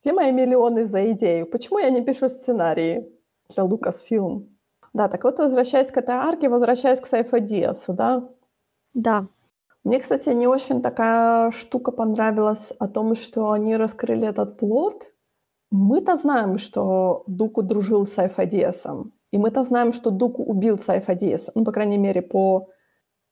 [0.00, 1.46] Где мои миллионы за идею?
[1.46, 3.04] Почему я не пишу сценарии
[3.54, 4.46] для Lucasfilm?
[4.92, 8.28] Да, так вот, возвращаясь к этой арке, возвращаясь к Сайфа Диасу, да?
[8.94, 9.26] Да.
[9.84, 15.12] Мне, кстати, не очень такая штука понравилась о том, что они раскрыли этот плод.
[15.70, 19.12] Мы-то знаем, что Дуку дружил с Сайфа Диасом.
[19.32, 21.52] И мы-то знаем, что Дуку убил Сайфа Диаса.
[21.54, 22.68] Ну, по крайней мере, по,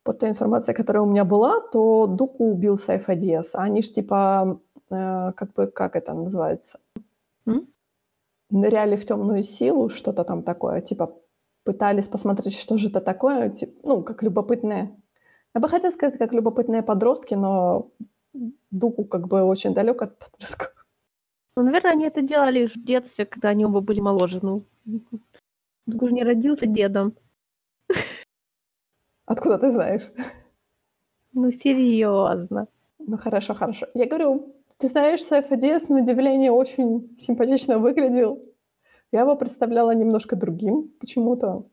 [0.04, 3.58] по той информации, которая у меня была, то Дуку убил Сайфа Диаса.
[3.58, 4.60] Они ж типа
[4.90, 6.80] Э, как бы, как это называется?
[7.46, 7.68] М?
[8.50, 11.14] Ныряли в темную силу, что-то там такое, типа
[11.64, 14.96] пытались посмотреть, что же это такое, типа, ну, как любопытные.
[15.54, 17.90] Я бы хотела сказать, как любопытные подростки, но
[18.70, 20.86] Дуку как бы очень далек от подростков.
[21.56, 24.38] Ну, наверное, они это делали в детстве, когда они оба были моложе.
[24.42, 24.62] Ну,
[25.86, 27.14] Дуку же не родился дедом.
[29.26, 30.10] Откуда ты знаешь?
[31.32, 32.68] Ну, серьезно.
[32.98, 33.86] Ну, хорошо, хорошо.
[33.94, 38.42] Я говорю, ты знаешь, Сайф Адиас, на удивление, очень симпатично выглядел.
[39.12, 41.66] Я его представляла немножко другим почему-то.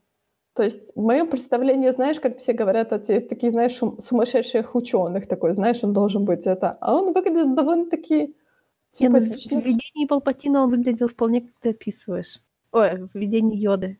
[0.56, 5.84] То есть мое представление, знаешь, как все говорят, эти такие, знаешь, сумасшедших ученых такой, знаешь,
[5.84, 6.78] он должен быть это.
[6.80, 8.34] А он выглядит довольно-таки
[9.02, 12.40] Не, ну, в в видении Палпатина он выглядел вполне, как ты описываешь.
[12.72, 14.00] Ой, в видении Йоды.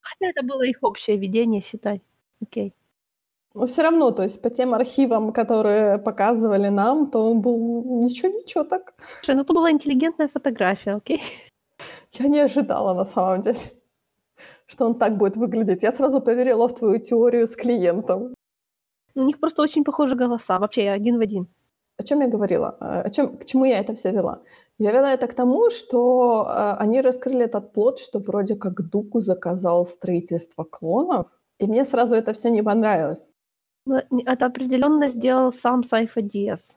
[0.00, 2.02] Хотя это было их общее видение, считай.
[2.42, 2.74] Окей.
[3.54, 8.64] Но все равно, то есть по тем архивам, которые показывали нам, то он был ничего-ничего
[8.64, 8.94] так.
[9.20, 11.22] Слушай, ну это была интеллигентная фотография, окей?
[12.12, 13.58] Я не ожидала на самом деле,
[14.72, 15.82] что он так будет выглядеть.
[15.82, 18.34] Я сразу поверила в твою теорию с клиентом.
[19.14, 21.46] У них просто очень похожи голоса, вообще один в один.
[21.98, 22.76] О чем я говорила?
[22.80, 24.40] Э, О чем, к чему я это все вела?
[24.78, 29.20] Я вела это к тому, что э, они раскрыли этот плод, что вроде как Дуку
[29.20, 31.26] заказал строительство клонов,
[31.60, 33.32] и мне сразу это все не понравилось.
[34.26, 36.76] Это определенно сделал сам Сайфа Диас.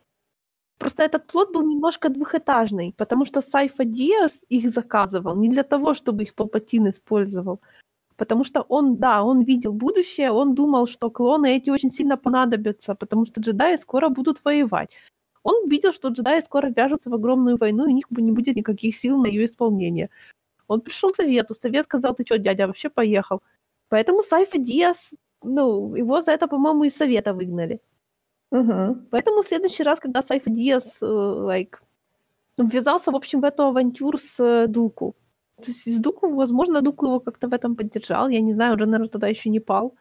[0.78, 5.94] Просто этот плод был немножко двухэтажный, потому что Сайфа Диас их заказывал не для того,
[5.94, 7.60] чтобы их Палпатин использовал,
[8.18, 12.96] потому что он, да, он видел будущее, он думал, что клоны эти очень сильно понадобятся,
[12.96, 14.96] потому что джедаи скоро будут воевать.
[15.44, 18.96] Он видел, что джедаи скоро вяжутся в огромную войну, и у них не будет никаких
[18.98, 20.10] сил на ее исполнение.
[20.68, 23.42] Он пришел к совету, совет сказал, ты что, дядя, вообще поехал.
[23.90, 25.14] Поэтому Сайфа Диас,
[25.44, 27.80] ну, его за это, по-моему, из совета выгнали.
[28.52, 29.08] Мгм.
[29.12, 31.76] Поэтому в следующий раз, когда Сайфа Диас, э, like,
[32.58, 35.16] ввязался, в общем, в эту авантюр с э, Дуку.
[35.64, 38.30] То с Дуку, возможно, Дуку его как-то в этом поддержал.
[38.30, 39.96] Я не знаю, уже, наверное, тогда еще не пал.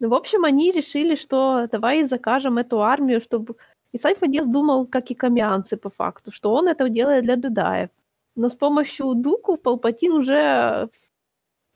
[0.00, 3.56] Ну, в общем, они решили, что давай закажем эту армию, чтобы...
[3.92, 7.90] И Сайфа Диас думал, как и камианцы, по факту, что он это делает для джедаев.
[8.36, 10.88] Но с помощью Дуку Палпатин уже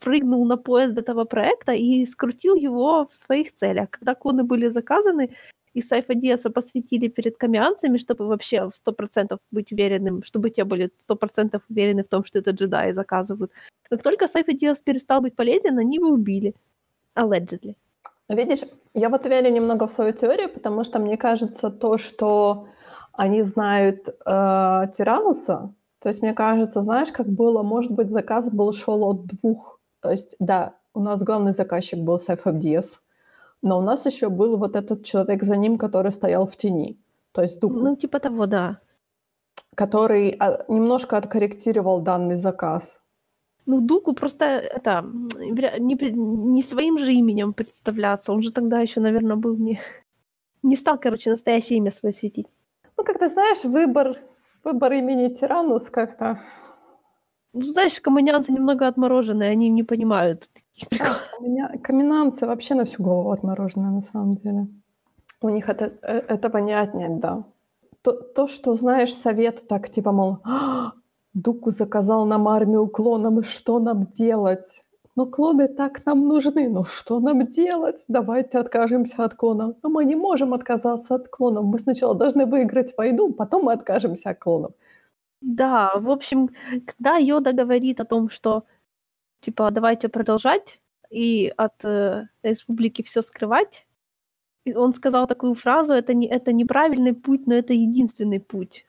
[0.00, 3.90] прыгнул на поезд этого проекта и скрутил его в своих целях.
[3.90, 5.36] Когда клоны были заказаны,
[5.74, 10.90] и Сайфа Диаса посвятили перед камианцами, чтобы вообще в 100% быть уверенным, чтобы те были
[10.98, 13.52] 100% уверены в том, что это джедаи заказывают.
[13.90, 16.54] Как только Сайфа Диас перестал быть полезен, они его убили.
[17.16, 17.74] Allegedly.
[18.28, 18.60] Но видишь,
[18.94, 22.66] я вот верю немного в свою теорию, потому что мне кажется то, что
[23.12, 24.12] они знают э,
[24.96, 25.74] Тирануса,
[26.04, 29.80] то есть мне кажется, знаешь, как было, может быть, заказ был шел от двух.
[30.00, 33.00] То есть, да, у нас главный заказчик был Сайф Абдиас,
[33.64, 36.98] но у нас еще был вот этот человек за ним, который стоял в тени.
[37.32, 38.78] То есть Дуку, Ну, типа того, да.
[39.74, 43.00] который а, немножко откорректировал данный заказ.
[43.66, 45.02] Ну, Дуку просто это
[45.40, 45.94] не,
[46.54, 48.32] не своим же именем представляться.
[48.32, 49.80] Он же тогда еще, наверное, был не...
[50.62, 52.46] Не стал, короче, настоящее имя свое светить.
[52.98, 54.18] Ну, как ты знаешь, выбор,
[54.62, 56.38] выбор имени Тиранус как-то...
[57.54, 60.48] Ну, знаешь, коммунианцы немного отмороженные, они не понимают.
[61.38, 64.66] У меня каменанцы вообще на всю голову отмороженные, на самом деле.
[65.40, 67.44] У них это, э, этого не отнять, да.
[68.02, 70.92] То, то, что, знаешь, совет так, типа, мол, «А,
[71.34, 74.84] Дуку заказал нам армию клонов, и что нам делать?
[75.16, 78.04] Но клоны так нам нужны, ну что нам делать?
[78.08, 79.76] Давайте откажемся от клонов.
[79.82, 81.64] Но мы не можем отказаться от клонов.
[81.64, 84.72] Мы сначала должны выиграть войну, потом мы откажемся от клонов.
[85.40, 86.48] Да, в общем,
[86.86, 88.64] когда Йода говорит о том, что
[89.44, 90.80] типа давайте продолжать
[91.10, 93.86] и от э, республики все скрывать,
[94.64, 98.86] и он сказал такую фразу: это не это неправильный путь, но это единственный путь.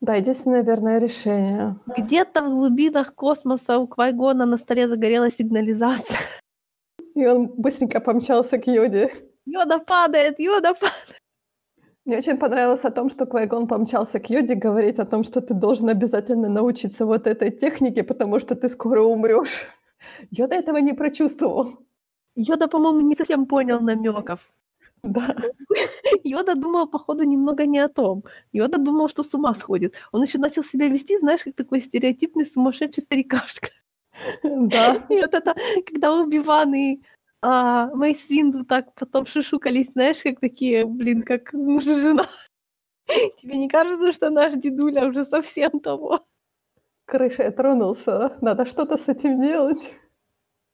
[0.00, 1.76] Да, единственное верное решение.
[1.96, 6.18] Где-то в глубинах космоса у Квайгона на столе загорелась сигнализация.
[7.14, 9.10] И он быстренько помчался к Йоде.
[9.46, 11.22] Йода падает, Йода падает.
[12.04, 15.54] Мне очень понравилось о том, что Квайгон помчался к Йоде говорить о том, что ты
[15.54, 19.66] должен обязательно научиться вот этой технике, потому что ты скоро умрешь.
[20.30, 21.78] Йода этого не прочувствовал.
[22.34, 24.40] Йода, по-моему, не совсем понял намеков.
[25.02, 25.34] Да.
[26.24, 28.24] Йода думал, походу, немного не о том.
[28.52, 29.94] Йода думал, что с ума сходит.
[30.12, 33.68] Он еще начал себя вести, знаешь, как такой стереотипный сумасшедший старикашка.
[34.42, 34.96] Да.
[35.08, 35.54] И вот это,
[35.86, 37.02] когда Убиван и
[37.42, 42.26] а, Мейс Винду так потом шишукались, знаешь, как такие, блин, как муж и жена.
[43.38, 46.26] Тебе не кажется, что наш дедуля уже совсем того?
[47.06, 48.36] Крышей тронулся.
[48.40, 49.94] Надо что-то с этим делать.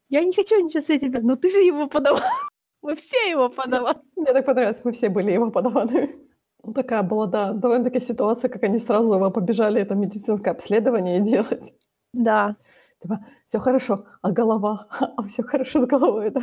[0.09, 2.23] Я не хочу ничего с этим, делать, но ты же его подавал.
[2.83, 3.99] Мы все его подавали.
[4.17, 6.17] Мне так понравилось, мы все были его подаваны.
[6.65, 11.75] Ну, такая была, да, довольно-таки ситуация, как они сразу его побежали это медицинское обследование делать.
[12.13, 12.57] Да.
[13.01, 14.89] Типа, все хорошо, а голова?
[15.17, 16.43] А все хорошо с головой, да?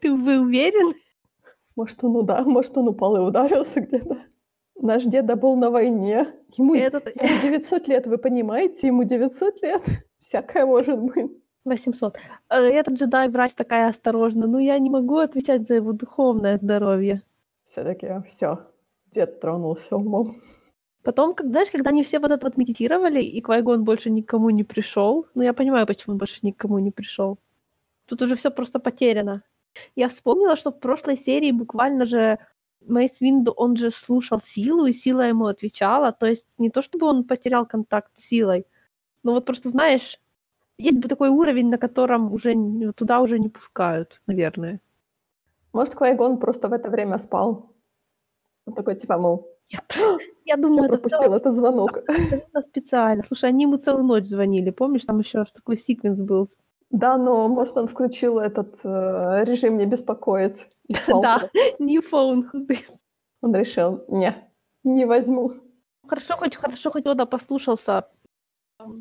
[0.00, 0.94] Ты вы уверен?
[1.74, 2.44] Может, он, уда...
[2.44, 4.18] Может, он упал и ударился где-то.
[4.80, 6.28] Наш деда был на войне.
[6.56, 8.88] Ему, Этот ему 900 лет, вы понимаете?
[8.88, 9.82] Ему 900 лет.
[10.18, 11.30] Всякое может быть.
[11.64, 12.16] 800.
[12.50, 14.46] Э, Этот джедай врач такая осторожна.
[14.46, 17.22] Ну, я не могу отвечать за его духовное здоровье.
[17.64, 18.58] Все-таки все.
[19.12, 20.42] Дед тронулся умом.
[21.02, 24.64] Потом, как, знаешь, когда они все вот это вот медитировали, и Квайгон больше никому не
[24.64, 27.38] пришел, ну, я понимаю, почему он больше никому не пришел.
[28.06, 29.42] Тут уже все просто потеряно.
[29.94, 32.38] Я вспомнила, что в прошлой серии буквально же
[32.86, 36.12] Мейс Винду, он же слушал силу, и сила ему отвечала.
[36.12, 38.66] То есть не то, чтобы он потерял контакт с силой,
[39.22, 40.20] но вот просто, знаешь,
[40.78, 42.54] есть бы такой уровень, на котором уже
[42.92, 44.80] туда уже не пускают, наверное.
[45.72, 47.72] Может, Квайгон просто в это время спал?
[48.66, 49.82] Он такой, типа, мол, Нет.
[50.44, 51.96] Я думаю, я пропустил это этот звонок.
[52.08, 53.24] абсолютно специально.
[53.24, 54.70] Слушай, они ему целую ночь звонили.
[54.70, 56.48] Помнишь, там еще такой секвенс был?
[56.90, 61.48] Да, но, может, он включил этот э, режим «не беспокоить» и Да,
[61.78, 62.90] who this?
[63.42, 64.34] Он решил, не,
[64.84, 65.52] не возьму.
[66.08, 68.08] Хорошо, хоть хорошо, хоть Ода послушался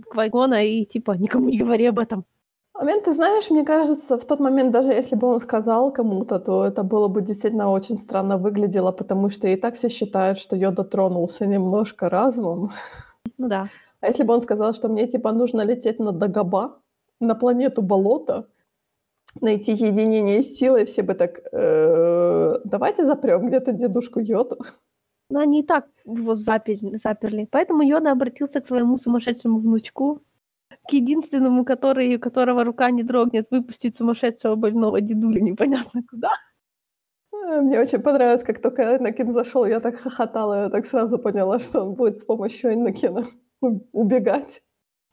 [0.10, 2.26] Квайгона и типа никому не говори об этом.
[2.74, 6.66] Момент, ты знаешь, мне кажется, в тот момент, даже если бы он сказал кому-то, то
[6.66, 10.84] это было бы действительно очень странно выглядело, потому что и так все считают, что Йода
[10.84, 12.72] тронулся немножко разумом.
[13.38, 13.70] Ну да.
[14.02, 16.80] А если бы он сказал, что мне, типа, нужно лететь на Дагоба,
[17.22, 18.48] на планету болото,
[19.42, 24.58] найти единение с силой, все бы так, «Э, давайте запрем где-то дедушку Йоду.
[25.30, 27.48] Но они и так его заперли, заперли.
[27.52, 30.22] Поэтому Йода обратился к своему сумасшедшему внучку,
[30.88, 36.30] к единственному, который, у которого рука не дрогнет, выпустить сумасшедшего больного дедуля непонятно куда.
[37.34, 41.60] Э, Мне очень понравилось, как только Энакин зашел, я так хохотала, я так сразу поняла,
[41.60, 43.28] что он будет с помощью Энакина
[43.62, 44.62] у- убегать.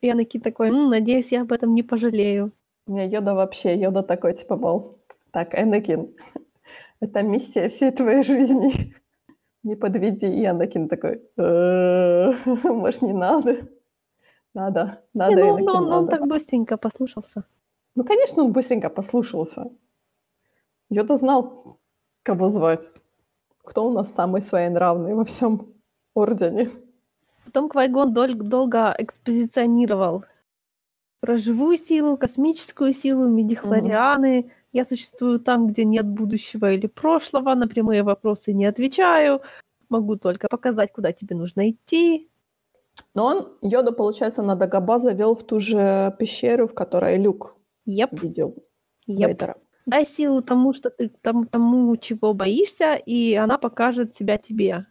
[0.03, 2.53] И Анаки такой, «М, надеюсь, я об этом не пожалею.
[2.87, 4.99] Не, Йода вообще, Йода такой, типа, мол,
[5.31, 6.15] так, Энакин,
[7.01, 8.95] это миссия всей твоей жизни.
[9.63, 10.27] Не подведи.
[10.27, 12.33] И Энакин такой, «Э,
[12.65, 13.69] может, не надо?
[14.55, 17.45] Надо, надо, Не, ну, Энакин, ну, он, он так быстренько послушался.
[17.95, 19.71] Ну, конечно, он быстренько послушался.
[20.91, 21.79] Йода знал,
[22.23, 22.91] кого звать.
[23.65, 25.73] Кто у нас самый своенравный во всем
[26.15, 26.71] Ордене.
[27.45, 30.25] Потом Квайгон дол- долго экспозиционировал
[31.23, 34.51] про живую силу, космическую силу, медихлорианы.
[34.73, 39.41] Я существую там, где нет будущего или прошлого, на прямые вопросы не отвечаю,
[39.89, 42.29] могу только показать, куда тебе нужно идти.
[43.15, 48.21] Но он Йоду, получается, на Дагоба завел в ту же пещеру, в которой Люк Еп,
[48.21, 48.57] видел
[49.07, 49.29] еп.
[49.29, 49.57] Вейдера.
[49.87, 54.87] Дай силу тому, что ты тому, тому, чего боишься, и она покажет себя тебе.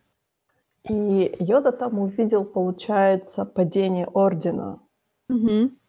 [0.90, 4.80] И Йода там увидел, получается, падение Ордена.
[5.28, 5.81] Мгм.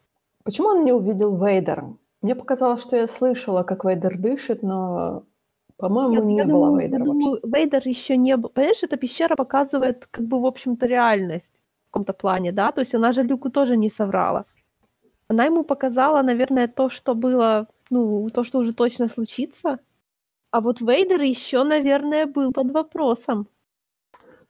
[0.43, 1.95] Почему он не увидел Вейдера?
[2.21, 5.23] Мне показалось, что я слышала, как Вейдер дышит, но,
[5.77, 7.23] по-моему, Я, не я было думаю, Вейдера я вообще.
[7.23, 8.49] думаю, Вейдер еще не был.
[8.49, 11.53] Понимаешь, эта пещера показывает, как бы, в общем-то, реальность
[11.87, 12.71] в каком-то плане, да?
[12.71, 14.45] То есть она же Люку тоже не соврала.
[15.27, 19.79] Она ему показала, наверное, то, что было, ну, то, что уже точно случится.
[20.51, 23.47] А вот Вейдер еще, наверное, был под вопросом.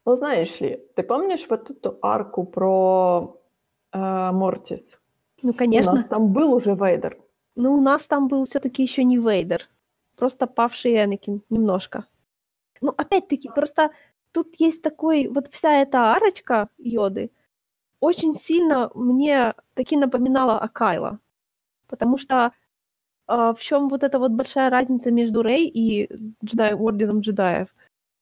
[0.05, 3.39] Ну, знаешь ли, ты помнишь вот эту арку про
[3.93, 4.99] э, Мортис?
[5.43, 5.93] Ну, У конечно.
[5.93, 7.17] нас там был уже Вейдер.
[7.55, 9.69] Но у нас там был все-таки еще не Вейдер.
[10.15, 12.05] Просто павший Энакин немножко.
[12.81, 13.91] Ну, опять-таки, просто
[14.31, 17.29] тут есть такой, вот вся эта арочка Йоды
[18.03, 21.19] очень сильно мне таки напоминала о Кайла.
[21.87, 22.51] Потому что
[23.27, 26.09] а, в чем вот эта вот большая разница между Рей и
[26.43, 27.73] джедай, Орденом джедаев?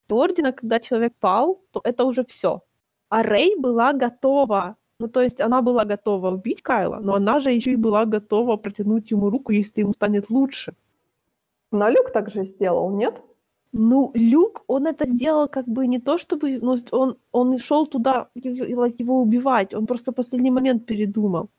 [0.08, 2.62] До Ордена, когда человек пал, то это уже все.
[3.10, 7.52] А Рей была готова ну, то есть она была готова убить Кайла, но она же
[7.52, 10.74] еще и была готова протянуть ему руку, если ему станет лучше.
[11.72, 13.24] Но Люк так же сделал, нет?
[13.74, 16.60] Ну, Люк, он это сделал как бы не то, чтобы...
[16.62, 21.50] Ну, он, он шел туда его убивать, он просто в последний момент передумал.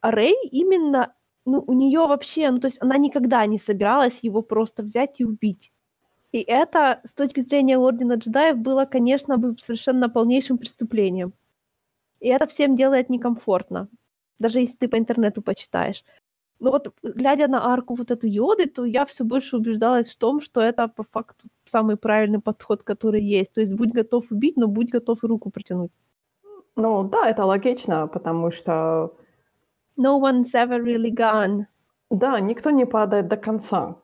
[0.00, 1.12] А Рэй именно...
[1.44, 2.50] Ну, у нее вообще...
[2.50, 5.72] Ну, то есть она никогда не собиралась его просто взять и убить.
[6.32, 11.32] И это, с точки зрения Ордена джедаев, было, конечно, бы совершенно полнейшим преступлением.
[12.20, 13.88] И это всем делает некомфортно.
[14.38, 16.04] Даже если ты по интернету почитаешь.
[16.60, 20.40] Но вот глядя на арку вот эту йоды, то я все больше убеждалась в том,
[20.40, 23.54] что это по факту самый правильный подход, который есть.
[23.54, 25.92] То есть будь готов убить, но будь готов и руку протянуть.
[26.76, 29.14] Ну, да, это логично, потому что,
[29.96, 31.64] No one's ever really gone.
[32.10, 33.96] да, никто не падает до конца.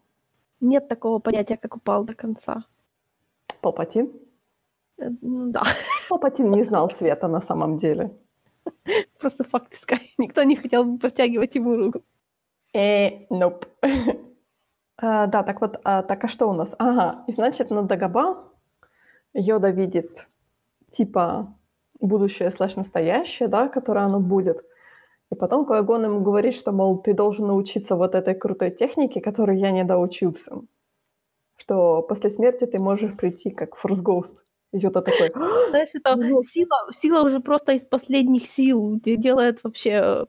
[0.61, 2.65] Нет такого понятия, как упал до конца.
[3.61, 4.11] Палпатин?
[4.99, 5.63] Э, Ну да,
[6.09, 8.11] Палпатин не знал света на самом деле.
[9.19, 10.11] просто факт искать.
[10.19, 12.03] Никто не хотел бы протягивать ему руку.
[12.75, 13.67] Э, nope.
[14.97, 16.75] А, да, так вот, а, так а что у нас?
[16.79, 18.53] Ага, и значит, на Дагоба
[19.33, 20.29] Йода видит
[20.91, 21.53] типа
[22.01, 24.65] будущее слэш настоящее, да, которое оно будет.
[25.33, 29.59] И потом Квайгон ему говорит, что, мол, ты должен научиться вот этой крутой технике, которой
[29.59, 30.63] я не доучился.
[31.57, 34.45] Что после смерти ты можешь прийти как Форс Гоуст.
[34.77, 36.43] Йода такой, «А, Знаешь, это Ну.
[36.43, 39.91] сила, сила уже просто из последних сил де- делает вообще...
[39.91, 40.27] э,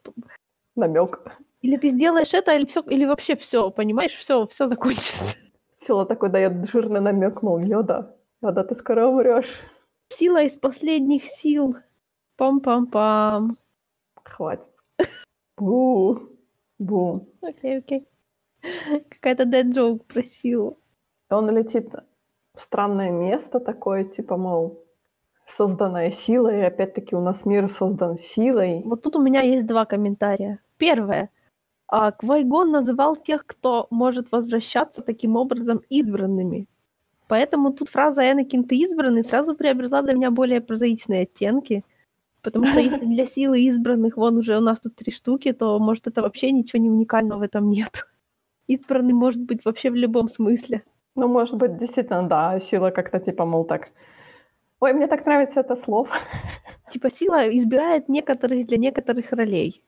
[0.76, 1.20] намек.
[1.64, 5.24] Или ты сделаешь это, или, всё, или вообще все, понимаешь, все, все закончится.
[5.78, 9.60] Сила такой дает жирный намек, мол, Йода, Йода, ты скоро умрешь.
[10.10, 11.76] Сила из последних сил.
[12.38, 13.56] Пам-пам-пам.
[14.24, 14.70] Хватит.
[15.58, 16.20] Бу.
[16.78, 17.28] Бу.
[17.42, 18.08] Окей, окей.
[19.10, 20.78] Какая-то dead joke про силу.
[21.30, 21.90] Он летит
[22.56, 24.84] странное место такое, типа, мол,
[25.46, 28.82] созданное силой, и опять-таки у нас мир создан силой.
[28.84, 30.60] Вот тут у меня есть два комментария.
[30.78, 31.30] Первое.
[31.88, 36.68] А, Квайгон называл тех, кто может возвращаться таким образом избранными.
[37.28, 41.84] Поэтому тут фраза «Энакин, ты избранный» сразу приобрела для меня более прозаичные оттенки.
[42.42, 46.06] Потому что если для силы избранных вон уже у нас тут три штуки, то, может,
[46.06, 48.08] это вообще ничего не уникального в этом нет.
[48.68, 50.84] Избранный может быть вообще в любом смысле.
[51.16, 53.90] Ну, может быть, действительно, да, сила как-то типа, мол, так...
[54.80, 56.10] Ой, мне так нравится это слово.
[56.92, 59.82] Типа сила избирает некоторых для некоторых ролей.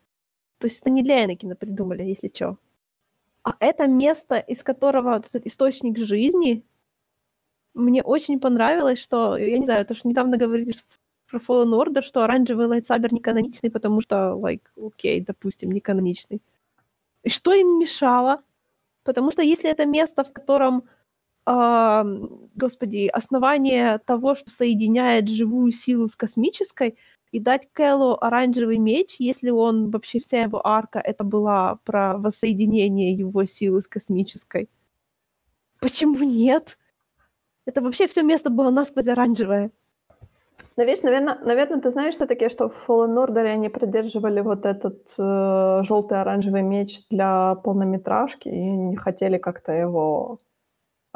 [0.59, 2.57] То есть это не для Энакина придумали, если что.
[3.43, 6.63] А это место, из которого вот этот источник жизни,
[7.73, 10.73] мне очень понравилось, что, я не знаю, это же недавно говорили
[11.29, 15.79] про Fallen Order, что оранжевый лайтсабер не каноничный, потому что, like, окей, okay, допустим, не
[15.79, 16.41] каноничный.
[17.23, 18.41] И что им мешало?
[19.03, 20.83] Потому что если это место, в котором,
[21.47, 22.03] э,
[22.55, 26.97] господи, основание того, что соединяет живую силу с космической,
[27.31, 33.13] и дать Кэллу оранжевый меч, если он, вообще вся его арка, это была про воссоединение
[33.13, 34.69] его силы с космической.
[35.79, 36.77] Почему нет?
[37.65, 39.71] Это вообще все место было насквозь оранжевое.
[40.77, 45.07] Но видишь, наверное, наверное, ты знаешь все-таки, что в Fallen Order они придерживали вот этот
[45.17, 50.39] э, желтый оранжевый меч для полнометражки и не хотели как-то его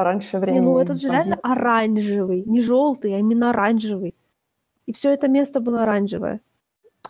[0.03, 0.59] раньше времени.
[0.59, 4.15] Не, ну этот же реально оранжевый, не желтый, а именно оранжевый.
[4.85, 6.41] И все это место было оранжевое.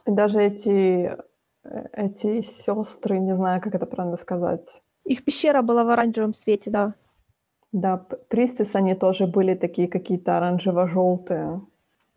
[0.06, 1.18] И даже эти,
[1.64, 4.82] э, эти сестры, не знаю, как это правильно сказать.
[5.06, 6.94] Их пещера была в оранжевом свете, да.
[7.72, 11.62] Да, Пристис, они тоже были такие какие-то оранжево-желтые.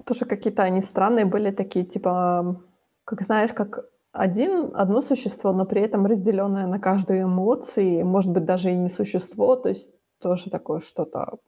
[0.04, 2.60] Тоже какие-то они странные были такие, типа,
[3.04, 8.44] как знаешь, как один, одно существо, но при этом разделенное на каждую эмоции, может быть,
[8.44, 9.92] даже и не существо, то есть
[10.28, 11.38] тоже такое что-то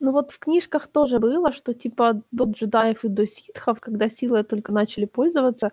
[0.00, 4.44] ну вот в книжках тоже было, что типа до джедаев и до ситхов, когда силой
[4.44, 5.72] только начали пользоваться,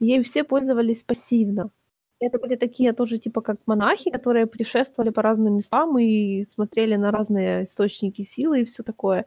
[0.00, 1.70] ей все пользовались пассивно.
[2.20, 7.12] Это были такие тоже типа как монахи, которые путешествовали по разным местам и смотрели на
[7.12, 9.26] разные источники силы и все такое.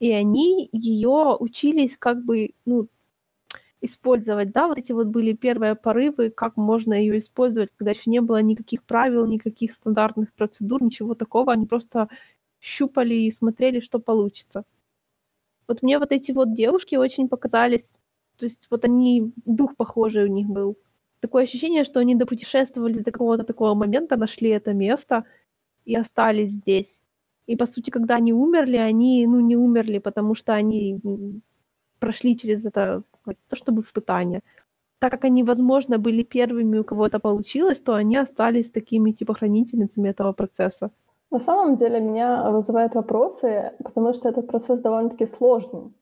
[0.00, 2.88] И они ее учились как бы, ну,
[3.82, 8.20] использовать, да, вот эти вот были первые порывы, как можно ее использовать, когда еще не
[8.20, 12.08] было никаких правил, никаких стандартных процедур, ничего такого, они просто
[12.60, 14.64] щупали и смотрели, что получится.
[15.68, 17.96] Вот мне вот эти вот девушки очень показались,
[18.36, 20.78] то есть вот они, дух похожий у них был.
[21.20, 25.24] Такое ощущение, что они допутешествовали до какого-то такого момента, нашли это место
[25.84, 27.02] и остались здесь.
[27.46, 31.00] И, по сути, когда они умерли, они, ну, не умерли, потому что они
[31.98, 34.42] прошли через это, то чтобы испытание.
[34.98, 39.34] Так как они, возможно, были первыми, у кого это получилось, то они остались такими, типа,
[39.34, 40.90] хранительницами этого процесса.
[41.30, 45.92] На самом деле меня вызывают вопросы, потому что этот процесс довольно-таки сложный.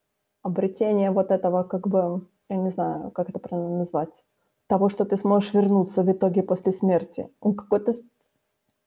[0.42, 4.24] Обретение вот этого, как бы, я не знаю, как это правильно назвать,
[4.66, 7.28] того, что ты сможешь вернуться в итоге после смерти.
[7.40, 7.92] Он какой-то,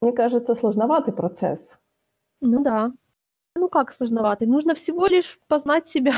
[0.02, 1.80] мне кажется, сложноватый процесс.
[2.42, 2.92] Ну да.
[3.56, 4.48] Ну как сложноватый?
[4.48, 6.14] Нужно всего лишь познать себя.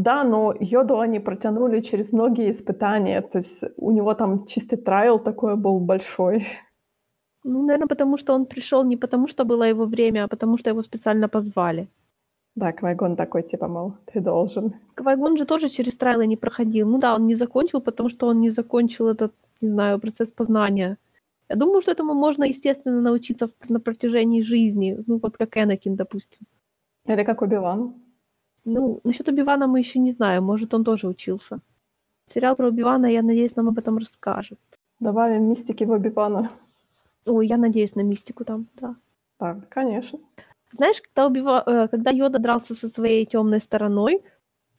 [0.00, 3.20] Да, но Йоду они протянули через многие испытания.
[3.20, 6.46] То есть у него там чистый трайл такой был большой.
[7.44, 10.70] Ну, наверное, потому что он пришел не потому, что было его время, а потому что
[10.70, 11.88] его специально позвали.
[12.56, 14.72] Да, Квайгон такой, типа, мол, ты должен.
[14.94, 16.88] Квайгон же тоже через трайлы не проходил.
[16.88, 20.96] Ну да, он не закончил, потому что он не закончил этот, не знаю, процесс познания.
[21.50, 24.98] Я думаю, что этому можно, естественно, научиться на протяжении жизни.
[25.06, 26.46] Ну, вот как Энакин, допустим.
[27.06, 27.94] Или как Убиван.
[28.64, 30.44] Ну, насчет Убивана мы еще не знаем.
[30.44, 31.60] Может, он тоже учился.
[32.26, 34.58] Сериал про Убивана, я надеюсь, нам об этом расскажет.
[35.00, 36.50] Добавим мистики в Убивана.
[37.26, 38.96] Ой, я надеюсь на мистику там, да.
[39.38, 40.18] Да, конечно.
[40.72, 41.62] Знаешь, когда, убива...
[41.66, 44.22] Э, когда Йода дрался со своей темной стороной,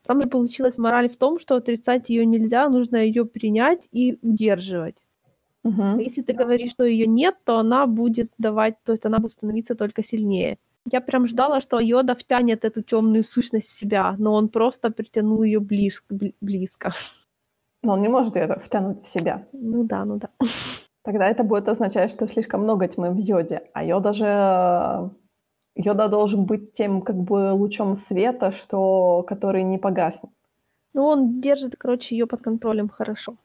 [0.04, 4.98] там же получилась мораль в том, что отрицать ее нельзя, нужно ее принять и удерживать.
[5.64, 6.00] Угу.
[6.00, 9.76] Если ты говоришь, что ее нет, то она будет давать, то есть она будет становиться
[9.76, 10.58] только сильнее.
[10.90, 15.44] Я прям ждала, что Йода втянет эту темную сущность в себя, но он просто притянул
[15.44, 16.16] ее близко.
[16.42, 16.92] близко.
[17.84, 19.48] Но он не может ее втянуть в себя.
[19.54, 20.30] Ну да, ну да.
[21.04, 23.70] Тогда это будет означать, что слишком много тьмы в йоде.
[23.74, 25.12] А йода же...
[25.76, 29.24] Йода должен быть тем как бы лучом света, что...
[29.24, 30.32] который не погаснет.
[30.94, 33.38] Ну, он держит, короче, ее под контролем хорошо.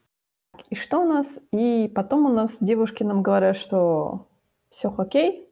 [0.70, 1.38] И что у нас?
[1.52, 4.26] И потом у нас девушки нам говорят, что
[4.68, 5.45] все окей,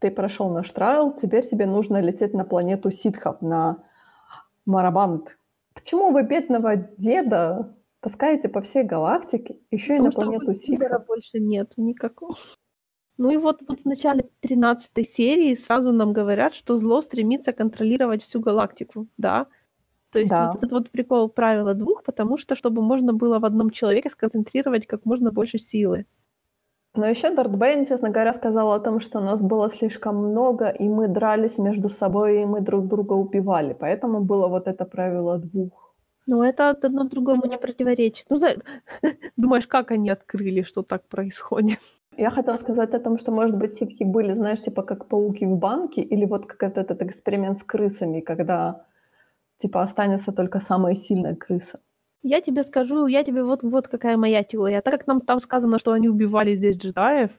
[0.00, 3.84] ты прошел наш трайл, теперь тебе нужно лететь на планету ситхов, на
[4.66, 5.38] Марабант.
[5.74, 11.06] Почему вы бедного деда таскаете по всей галактике, еще и на планету ситхов?
[11.06, 12.36] больше нет никакого.
[13.16, 18.22] Ну и вот, вот в начале 13 серии сразу нам говорят, что зло стремится контролировать
[18.22, 19.48] всю галактику, да.
[20.10, 20.46] То есть Да.
[20.46, 24.86] вот этот вот прикол правила двух, потому что чтобы можно было в одном человеке сконцентрировать
[24.86, 26.06] как можно больше силы.
[26.98, 30.88] Но еще Дарт Бэйн, честно говоря, сказал о том, что нас было слишком много, и
[30.88, 33.72] мы дрались между собой, и мы друг друга убивали.
[33.72, 35.94] Поэтому было вот это правило двух.
[36.26, 38.26] Но это одно другому не противоречит.
[38.30, 38.56] Ну, за-
[39.36, 41.78] думаешь, как они открыли, что так происходит?
[42.16, 45.56] Я хотела сказать о том, что, может быть, ситхи были, знаешь, типа как пауки в
[45.56, 48.84] банке, или вот как этот, этот эксперимент с крысами, когда
[49.58, 51.78] типа останется только самая сильная крыса.
[52.22, 54.80] Я тебе скажу, я тебе вот, вот какая моя теория.
[54.82, 57.30] Так как нам там сказано, что они убивали здесь джедаев,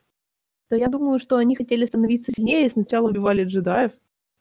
[0.69, 3.91] то я думаю, что они хотели становиться сильнее сначала убивали джедаев,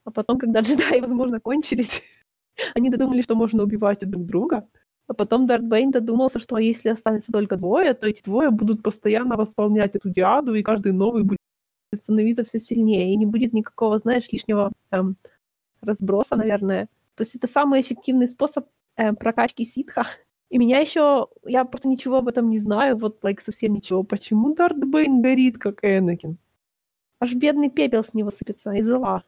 [0.05, 2.02] а потом, когда джедаи, возможно, кончились,
[2.74, 4.69] они додумали, что можно убивать друг друга,
[5.09, 9.36] а потом Дарт Бейн додумался, что если останется только двое, то эти двое будут постоянно
[9.36, 11.39] восполнять эту диаду, и каждый новый будет
[11.94, 15.16] становиться все сильнее, и не будет никакого, знаешь, лишнего эм,
[15.81, 16.89] разброса, наверное.
[17.15, 18.66] То есть это самый эффективный способ
[18.97, 20.06] эм, прокачки ситха.
[20.50, 24.02] И меня еще, я просто ничего об этом не знаю, вот, like, совсем ничего.
[24.02, 26.38] Почему Дарт Бейн горит, как Энакин?
[27.20, 29.22] Аж бедный пепел с него сыпется из зла.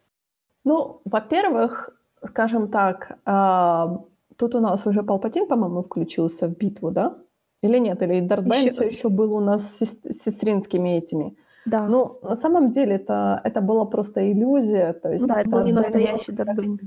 [0.64, 1.90] Ну, во-первых,
[2.24, 4.00] скажем так, а,
[4.36, 7.16] тут у нас уже Палпатин, по-моему, включился в битву, да?
[7.62, 8.02] Или нет?
[8.02, 11.36] Или Дарт Бэйн Ещё- все еще был у нас с сес- сестринскими этими?
[11.66, 11.86] Да.
[11.86, 14.94] Ну, на самом деле это, это была просто иллюзия.
[14.94, 16.78] То есть Ну да, это был не настоящий Дарт Бэйн.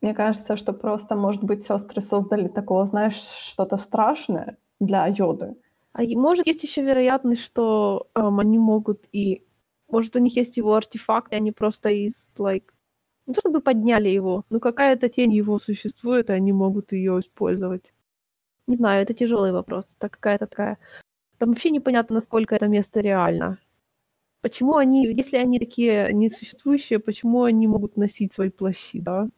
[0.00, 5.56] Мне кажется, что просто, может быть, сестры создали такого, знаешь, что-то страшное для Йоды.
[5.92, 9.44] А может есть еще вероятность, что эм, они могут и...
[9.88, 12.64] Может, у них есть его артефакт, и они просто из, like...
[13.26, 17.92] Не то чтобы подняли его, но какая-то тень его существует, и они могут ее использовать.
[18.66, 19.84] Не знаю, это тяжелый вопрос.
[19.98, 20.78] Это какая-то такая...
[21.38, 23.58] Там вообще непонятно, насколько это место реально.
[24.42, 29.28] Почему они, если они такие несуществующие, почему они могут носить свои плащи, да?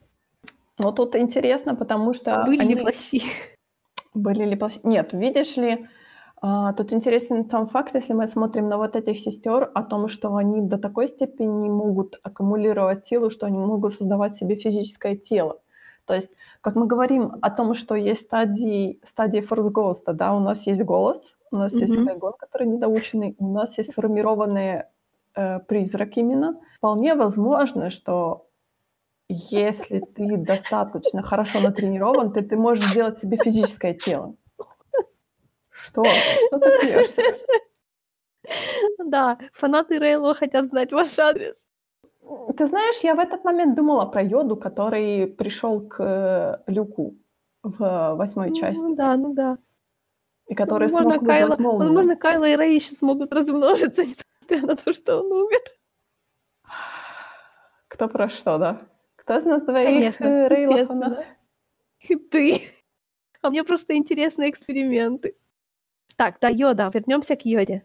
[0.78, 2.42] Но тут интересно, потому что...
[2.42, 2.74] А Были они...
[2.74, 3.22] ли плащи?
[4.14, 4.80] Были ли плащи?
[4.82, 5.88] Нет, видишь ли,
[6.40, 10.34] а, тут интересен сам факт, если мы смотрим на вот этих сестер, о том, что
[10.34, 15.60] они до такой степени могут аккумулировать силу, что они могут создавать себе физическое тело.
[16.04, 16.30] То есть,
[16.60, 21.36] как мы говорим о том, что есть стадии, стадии Ghost, да, у нас есть голос,
[21.52, 22.06] у нас есть Мгм.
[22.06, 24.90] Хайгон, который недоученный, у нас есть формированные
[25.36, 26.60] э, призрак именно.
[26.76, 28.46] Вполне возможно, что
[29.32, 34.34] если ты достаточно хорошо натренирован, то ты можешь сделать себе физическое тело.
[35.70, 36.04] Что?
[36.04, 37.22] Что ты смеешься?
[38.98, 41.54] Да, фанаты Рейло хотят знать ваш адрес.
[42.56, 47.16] Ты знаешь, я в этот момент думала про Йоду, который пришел к э, Люку
[47.62, 49.58] в восьмой части, Ну да, ну да.
[50.46, 51.78] и который возможно, смог Кайла, молнию.
[51.88, 55.60] возможно, Кайла и Рэй еще смогут размножиться, несмотря на то, что он умер.
[57.88, 58.80] Кто про что, да?
[59.22, 61.24] Кто из нас двоих Конечно, э?
[62.08, 62.62] И ты.
[63.40, 65.36] А мне просто интересны эксперименты.
[66.16, 67.84] Так, да, Йода, вернемся к Йоде.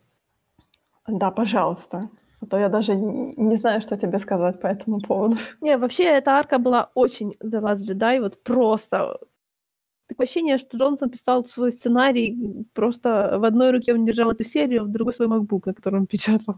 [1.05, 2.09] Да, пожалуйста.
[2.41, 5.37] А то я даже не знаю, что тебе сказать по этому поводу.
[5.61, 9.19] Не, вообще, эта арка была очень The Last Jedi, вот просто.
[10.07, 14.81] Такое ощущение, что Джонсон писал свой сценарий, просто в одной руке он держал эту серию,
[14.81, 16.55] а в другой свой MacBook, на котором печатал.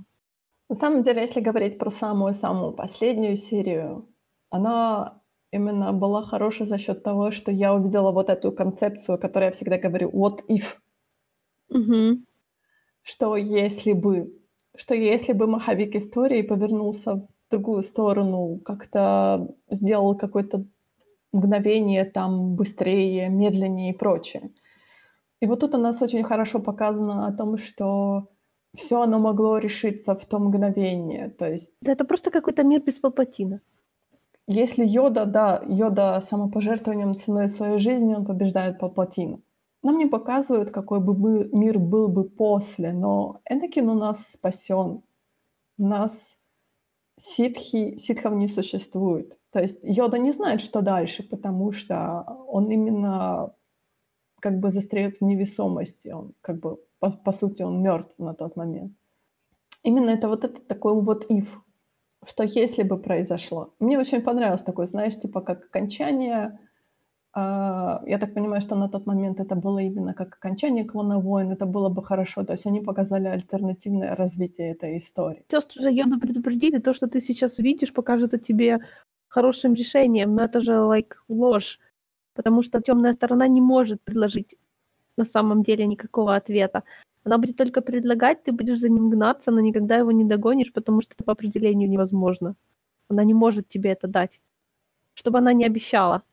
[0.69, 4.07] На самом деле, если говорить про самую-самую последнюю серию,
[4.49, 5.21] она
[5.51, 9.51] именно была хорошей за счет того, что я увидела вот эту концепцию, о которой я
[9.51, 10.77] всегда говорю, what if,
[11.69, 12.23] Угу.
[13.03, 14.33] что если бы,
[14.75, 20.65] что если бы маховик истории повернулся в другую сторону, как-то сделал какое-то
[21.31, 24.51] мгновение там быстрее, медленнее и прочее.
[25.41, 28.27] И вот тут у нас очень хорошо показано о том, что
[28.75, 31.29] все оно могло решиться в то мгновение.
[31.29, 33.61] То есть Да это просто какой-то мир без Палпатина.
[34.51, 39.39] Если Йода, да, Йода самопожертвованием ценой своей жизни, он побеждает Палпатина.
[39.83, 45.03] Нам не показывают, какой бы мир был бы после, но Энакин у нас спасен.
[45.77, 46.39] У нас
[47.19, 49.37] ситхи, ситхов не существует.
[49.51, 53.53] То есть Йода не знает, что дальше, потому что он именно
[54.41, 56.07] как бы застряет в невесомости.
[56.07, 58.93] Он как бы, по, по сути, он мертв на тот момент.
[59.83, 61.45] Именно это вот это такой вот if,
[62.25, 63.73] что если бы произошло.
[63.79, 66.59] Мне очень понравилось такое, знаешь, типа как окончание
[67.33, 71.51] А, я так понимаю, что на тот момент это было именно как окончание «Клона войн»,
[71.51, 72.43] это было бы хорошо.
[72.43, 75.45] То есть они показали альтернативное развитие этой истории.
[75.51, 78.79] Сестры же явно предупредили, то, что ты сейчас увидишь, покажет тебе
[79.27, 81.79] хорошим решением, но это же, like, ложь.
[82.35, 84.55] Потому что темная сторона не может предложить
[85.17, 86.83] на самом деле никакого ответа.
[87.29, 91.01] Она будет только предлагать, ты будешь за ним гнаться, но никогда его не догонишь, потому
[91.01, 92.55] что это по определению невозможно.
[93.09, 94.41] Она не может тебе это дать.
[95.13, 96.23] Чтобы она не обещала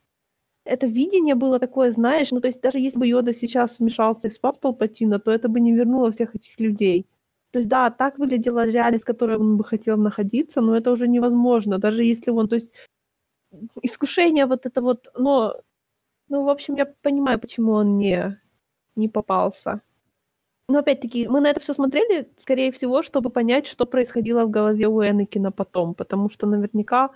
[0.67, 4.31] это видение было такое, знаешь, ну, то есть даже если бы Йода сейчас вмешался и
[4.31, 7.07] спас Палпатина, то это бы не вернуло всех этих людей.
[7.51, 11.07] То есть, да, так выглядела реальность, в которой он бы хотел находиться, но это уже
[11.07, 12.71] невозможно, даже если он, то есть,
[13.81, 15.61] искушение вот это вот, но,
[16.29, 18.39] ну, в общем, я понимаю, почему он не,
[18.95, 19.81] не попался.
[20.69, 24.87] Но опять-таки, мы на это все смотрели, скорее всего, чтобы понять, что происходило в голове
[24.87, 27.11] у Энакина потом, потому что наверняка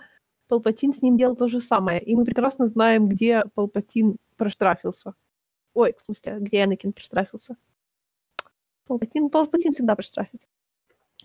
[0.48, 2.00] Палпатин с ним делал то же самое.
[2.00, 5.14] И мы прекрасно знаем, где Палпатин проштрафился.
[5.74, 7.56] Ой, в смысле, где Энакин проштрафился.
[8.86, 10.46] Палпатин, Палпатин всегда проштрафится.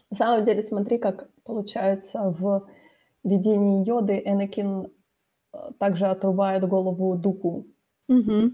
[0.09, 2.69] На самом деле, смотри, как получается в
[3.23, 4.87] видении Йоды Энакин
[5.53, 7.67] э, также отрубает голову Дуку.
[8.07, 8.51] Угу.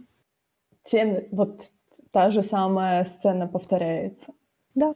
[0.84, 1.72] Тем, вот
[2.12, 4.34] та же самая сцена повторяется.
[4.76, 4.96] Да.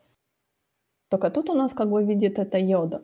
[1.09, 3.03] Только тут у нас как бы видит это Йода.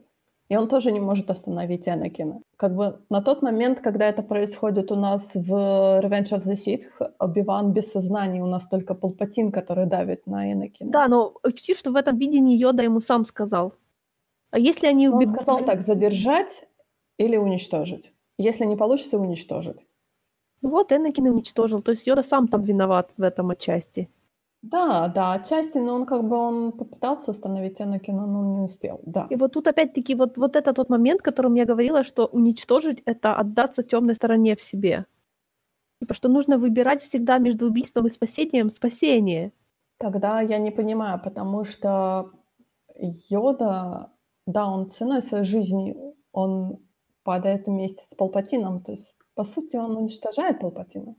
[0.50, 2.42] И он тоже не может остановить Энакина.
[2.58, 5.52] Как бы на тот момент, когда это происходит у нас в
[6.00, 6.84] Revenge of the Sith,
[7.18, 10.92] Оби-Ван без сознания, у нас только Палпатин, который давит на Энакина.
[10.92, 13.74] Да, но учти, что в этом видении Йода ему сам сказал.
[14.52, 15.38] А если они убегут...
[15.40, 16.68] Он сказал так, задержать
[17.18, 18.12] или уничтожить.
[18.38, 19.86] Если не получится, уничтожить.
[20.64, 21.82] Ну вот, Энакин уничтожил.
[21.82, 24.10] То есть Йода сам там виноват в этом отчасти.
[24.62, 29.02] Да, да, отчасти, но он как бы он попытался остановить Энакина, но он не успел,
[29.06, 29.28] да.
[29.30, 33.04] И вот тут опять-таки вот, вот это тот момент, о котором я говорила, что уничтожить—
[33.06, 35.06] это отдаться темной стороне в себе.
[36.00, 39.52] Типа, что нужно выбирать всегда между убийством и спасением спасение.
[39.98, 42.32] Тогда я не понимаю, потому что
[42.96, 44.12] Йода,
[44.48, 45.96] да, он ценой своей жизни,
[46.32, 46.80] он
[47.24, 51.16] падает вместе с Палпатином, то есть, по сути, он уничтожает Палпатина.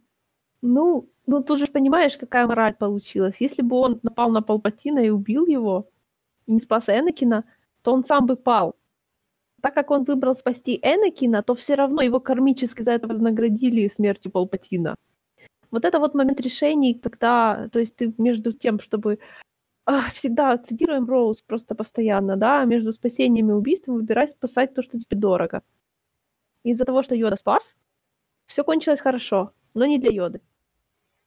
[0.63, 3.37] Ну, ну тут же понимаешь, какая мораль получилась.
[3.41, 5.89] Если бы он напал на Палпатина и убил его,
[6.47, 7.45] и не спас Энакина,
[7.83, 8.75] то он сам бы пал.
[9.61, 14.31] Так как он выбрал спасти Энакина, то все равно его кармически за это вознаградили смертью
[14.31, 14.95] Палпатина.
[15.71, 19.19] Вот это вот момент решений, когда, то есть ты между тем, чтобы
[19.87, 24.99] а, всегда цитируем Роуз просто постоянно, да, между спасением и убийством выбирай спасать то, что
[24.99, 25.63] тебе дорого.
[26.63, 27.77] Из-за того, что Йода спас,
[28.47, 30.41] все кончилось хорошо, но не для Йоды.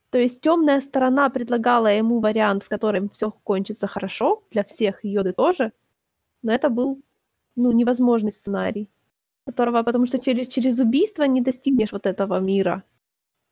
[0.09, 5.33] То есть темная сторона предлагала ему вариант, в котором все кончится хорошо, для всех Йоды
[5.33, 5.71] тоже,
[6.43, 7.01] но это был
[7.55, 8.89] ну, невозможный сценарий,
[9.45, 12.83] которого, потому что через, через убийство не достигнешь вот этого мира.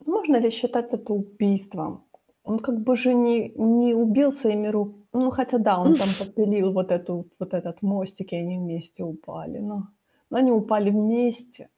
[0.06, 2.04] Можно ли считать это убийством?
[2.44, 5.06] Он как бы же не, не убил своими руками.
[5.12, 9.58] Ну, хотя да, он там подпилил вот, эту, вот этот мостик, и они вместе упали.
[9.58, 9.88] Но,
[10.30, 11.70] но они упали вместе.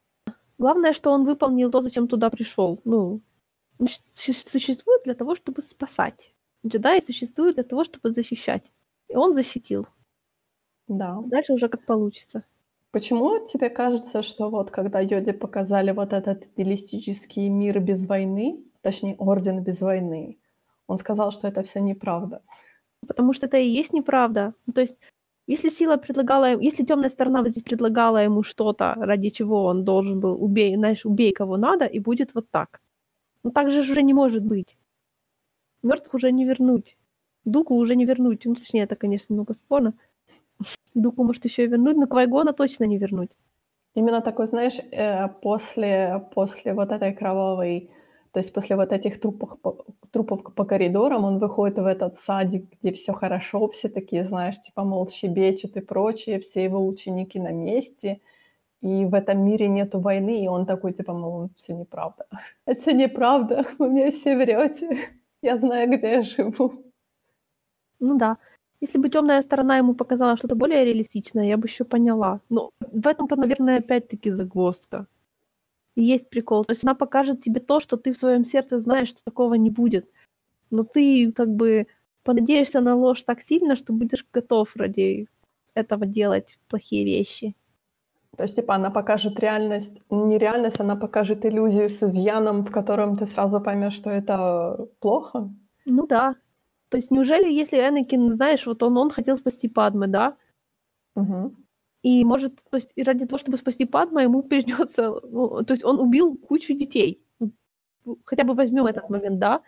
[0.59, 2.81] Главное, что он выполнил то, зачем туда пришел.
[2.85, 3.21] Ну,
[4.13, 6.35] существует для того, чтобы спасать.
[6.67, 8.73] Джедаи существуют для того, чтобы защищать.
[9.09, 9.87] И он защитил.
[10.89, 11.21] Да.
[11.27, 12.45] Дальше уже как получится.
[12.91, 19.15] Почему тебе кажется, что вот когда Йоде показали вот этот идеалистический мир без войны, точнее,
[19.19, 20.39] орден без войны,
[20.87, 22.43] он сказал, что это все неправда?
[23.07, 24.55] Потому что это и есть неправда.
[24.67, 24.97] Ну, то есть,
[25.49, 30.43] если сила предлагала, если темная сторона здесь предлагала ему что-то, ради чего он должен был
[30.45, 32.83] убей, знаешь, убей кого надо, и будет вот так.
[33.43, 34.77] Ну так же уже не может быть.
[35.83, 36.99] Мертвых уже не вернуть.
[37.47, 38.45] Дуку уже не вернуть.
[38.45, 39.95] Ну, точнее, это, конечно, много спорно.
[40.95, 43.31] Дуку может еще и вернуть, но Квайгона точно не вернуть.
[43.95, 47.91] Именно такой, знаешь, э, после, после вот этой кровавой,
[48.39, 49.59] то есть после вот этих трупов,
[50.13, 54.85] трупов по коридорам, он выходит в этот садик, где все хорошо, все такие, знаешь, типа,
[54.85, 58.21] мол, щебечут и прочее, все его ученики на месте–
[58.81, 62.27] и в этом мире нету войны, и он такой, типа, ну, все неправда.
[62.67, 64.99] Это все неправда, вы мне все врете.
[65.43, 66.73] Я знаю, где я живу.
[68.01, 68.37] Ну да.
[68.81, 72.41] Если бы темная сторона ему показала что-то более реалистичное, я бы еще поняла.
[72.51, 75.07] Но в этом-то, наверное, опять-таки загвоздка.
[75.99, 76.65] И есть прикол.
[76.65, 79.69] То есть она покажет тебе то, что ты в своем сердце знаешь, что такого не
[79.69, 80.09] будет.
[80.71, 81.89] Но ты как бы
[82.23, 85.27] понадеешься на ложь так сильно, что будешь готов ради
[85.75, 87.57] этого делать плохие вещи.
[88.37, 93.17] То есть, типа, она покажет реальность, не реальность, она покажет иллюзию с изъяном, в котором
[93.17, 95.51] ты сразу поймешь, что это плохо?
[95.85, 96.37] Ну да.
[96.91, 100.37] То есть, неужели, если Энакин, знаешь, вот он, он хотел спасти Падмы, да?
[101.17, 101.57] Угу.
[102.03, 106.01] И может, то есть, ради того, чтобы спасти Падма, ему придется, ну, то есть, он
[106.01, 107.23] убил кучу детей.
[108.25, 109.63] хотя бы возьмем этот момент, да?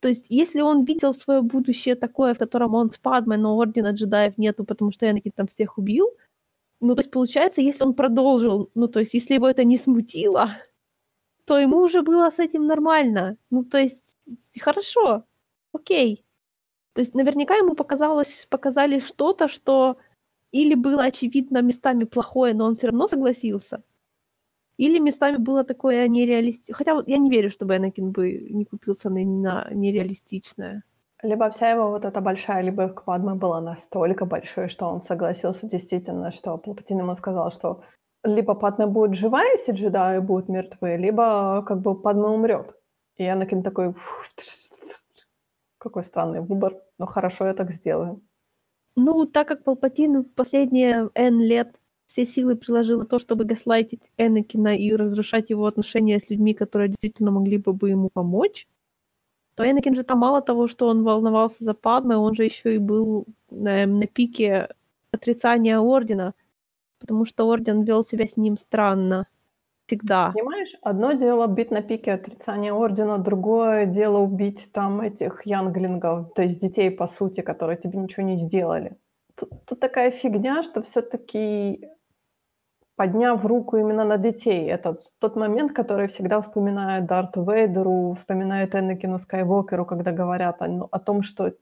[0.00, 3.92] То есть, если он видел свое будущее такое, в котором он с Падмой, но Ордена
[3.92, 6.10] джедаев нету, потому что Энакин там всех убил,
[6.80, 10.50] ну, то есть, получается, если он продолжил, ну, то есть, если его это не смутило,
[11.46, 13.36] то ему уже было с этим нормально.
[13.50, 14.16] Ну, то есть,
[14.60, 15.24] хорошо,
[15.72, 16.24] окей.
[16.94, 19.98] То есть, наверняка ему показалось, показали что-то, что
[20.54, 23.82] или было очевидно местами плохое, но он все равно согласился,
[24.76, 26.74] или местами было такое нереалистичное.
[26.76, 30.82] Хотя вот я не верю, чтобы Энакин бы не купился на, на нереалистичное.
[31.22, 35.66] Либо вся его вот эта большая любовь к Падме была настолько большой, что он согласился
[35.66, 37.82] действительно, что Палпатин ему сказал, что
[38.24, 42.76] либо Падме будет жива, если джедаи будут мертвы, либо как бы Падме умрет.
[43.16, 43.94] И Энакин такой,
[45.78, 48.20] какой странный выбор, но хорошо, я так сделаю.
[48.96, 51.74] Ну, так как Палпатин последние N лет
[52.06, 56.88] все силы приложил на то, чтобы гаслайтить Энакина и разрушать его отношения с людьми, которые
[56.88, 58.68] действительно могли бы, бы ему помочь,
[59.56, 62.78] то Энакин же там мало того, что он волновался за Падме, он же еще и
[62.78, 64.68] был на, на пике
[65.12, 66.34] отрицания Ордена,
[66.98, 69.26] потому что Орден вел себя с ним странно
[69.86, 70.32] всегда.
[70.32, 76.42] Понимаешь, одно дело бить на пике отрицания Ордена, другое дело убить там этих янглингов, то
[76.42, 78.96] есть детей, по сути, которые тебе ничего не сделали.
[79.36, 81.88] Тут, тут такая фигня, что все таки
[82.96, 84.66] подняв руку именно на детей.
[84.70, 90.88] Это тот момент, который всегда вспоминают Дарту Вейдеру, вспоминают Энакину Скайуокеру, когда говорят о, ну,
[90.90, 91.52] о том, что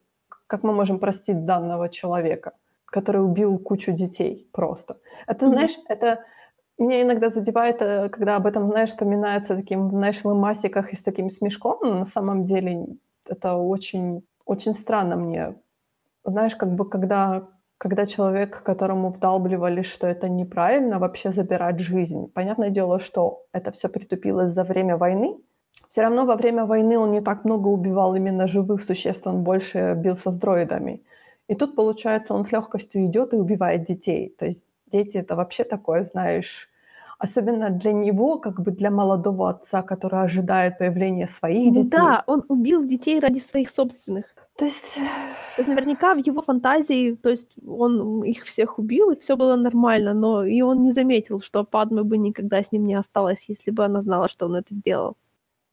[0.47, 2.53] как мы можем простить данного человека,
[2.85, 4.99] который убил кучу детей просто.
[5.27, 5.53] Это, mm-hmm.
[5.53, 6.25] знаешь, это
[6.83, 11.03] меня иногда задевает, э, когда об этом, знаешь, вспоминается таким, знаешь, в масиках и с
[11.03, 12.87] таким смешком, но на самом деле
[13.27, 15.55] это очень, очень странно мне.
[16.25, 17.49] Знаешь, как бы когда
[17.83, 22.29] когда человек, которому вдалбливали, что это неправильно вообще забирать жизнь.
[22.33, 25.37] Понятное дело, что это все притупилось за время войны.
[25.89, 29.95] Все равно во время войны он не так много убивал именно живых существ, он больше
[29.97, 31.03] бился с дроидами.
[31.49, 34.33] И тут, получается, он с легкостью идет и убивает детей.
[34.39, 36.71] То есть дети это вообще такое, знаешь,
[37.23, 41.99] особенно для него, как бы для молодого отца, который ожидает появления своих ну детей.
[41.99, 44.25] Да, он убил детей ради своих собственных.
[44.59, 44.97] То есть...
[45.57, 49.55] То есть наверняка в его фантазии, то есть он их всех убил, и все было
[49.57, 53.71] нормально, но и он не заметил, что Падме бы никогда с ним не осталась, если
[53.71, 55.17] бы она знала, что он это сделал.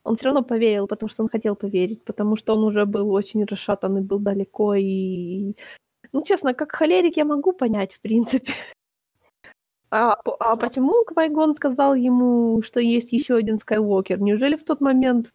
[0.03, 3.45] Он все равно поверил, потому что он хотел поверить, потому что он уже был очень
[3.45, 5.55] расшатан и был далеко, и...
[6.11, 8.53] Ну, честно, как холерик я могу понять, в принципе.
[9.91, 14.21] А, а почему Квайгон сказал ему, что есть еще один Скайуокер?
[14.21, 15.33] Неужели в тот момент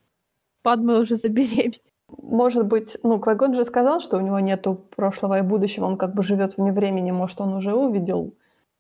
[0.63, 1.81] Падме уже забеременела?
[2.09, 6.15] Может быть, ну, Квайгон же сказал, что у него нету прошлого и будущего, он как
[6.15, 8.35] бы живет вне времени, может, он уже увидел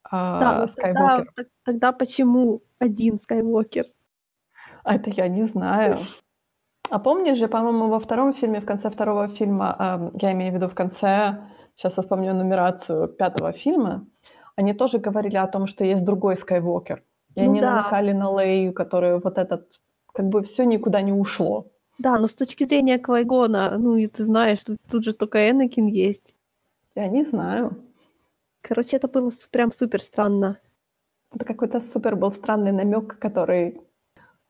[0.05, 1.33] а, да, Скайуокер.
[1.35, 3.87] Тогда, тогда почему один Скайуокер?
[4.85, 5.99] А это я не знаю.
[6.91, 10.55] А помнишь же, по-моему, во втором фильме, в конце второго фильма, э, я имею в
[10.57, 11.39] виду в конце,
[11.75, 14.07] сейчас я вспомню нумерацию пятого фильма,
[14.57, 17.03] они тоже говорили о том, что есть другой Скайуокер.
[17.35, 17.77] И ну, они да.
[17.77, 19.81] намекали на Лею, который вот этот,
[20.13, 21.67] как бы все никуда не ушло.
[21.99, 25.87] Да, но с точки зрения Квайгона, ну и ты знаешь, тут, тут же только Энакин
[25.87, 26.35] есть.
[26.95, 27.77] Я не знаю.
[28.63, 30.59] Короче, это было прям супер странно.
[31.35, 33.81] Это какой-то супер был странный намек, который...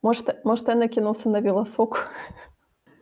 [0.02, 1.98] Может, может Энакин усыновила Соку?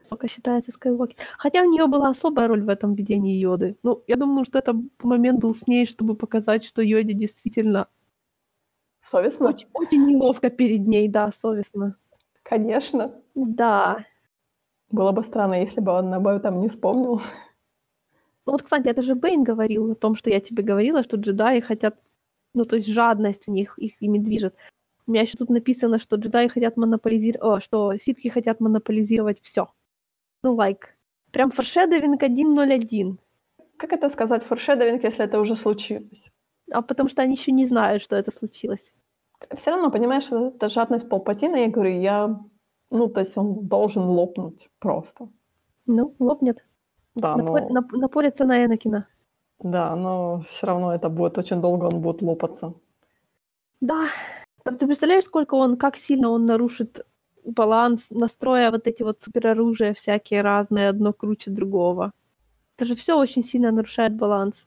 [0.04, 1.16] Сока считается Скайуокер.
[1.38, 3.76] Хотя у нее была особая роль в этом видении Йоды.
[3.82, 7.88] Ну, я думаю, что этот момент был с ней, чтобы показать, что Йоде действительно...
[9.04, 9.48] Совестно?
[9.48, 11.96] Очень, очень неловко перед ней, да, совестно.
[12.42, 13.14] Конечно.
[13.34, 14.04] Да.
[14.90, 17.22] Было бы странно, если бы он об этом не вспомнил.
[18.44, 21.60] Ну вот, кстати, это же Бэйн говорил о том, что я тебе говорила, что джедаи
[21.60, 21.96] хотят...
[22.54, 24.54] Ну, то есть жадность в них их ими движет.
[25.06, 27.42] У меня еще тут написано, что джедаи хотят монополизировать...
[27.42, 29.68] О, что ситхи хотят монополизировать все.
[30.43, 30.85] Ну, like.
[31.31, 33.19] Прям форшедовинг 1.01.
[33.77, 36.31] Как это сказать форшедовинг, если это уже случилось?
[36.70, 38.93] А потому что они еще не знают, что это случилось.
[39.56, 42.40] Все равно, понимаешь, это жадность Палпатина, я говорю, я
[42.93, 45.28] ну, то есть он должен лопнуть просто.
[45.86, 46.62] Ну, лопнет.
[47.14, 47.81] Да, Напор, но...
[47.81, 49.06] Нап- напорится на Энакина.
[49.59, 52.74] Да, но все равно это будет очень долго, он будет лопаться.
[53.81, 54.09] Да.
[54.64, 57.06] Ты представляешь, сколько он, как сильно он нарушит
[57.44, 62.12] баланс, настроя вот эти вот супероружия всякие разные, одно круче другого.
[62.77, 64.66] Это же все очень сильно нарушает баланс.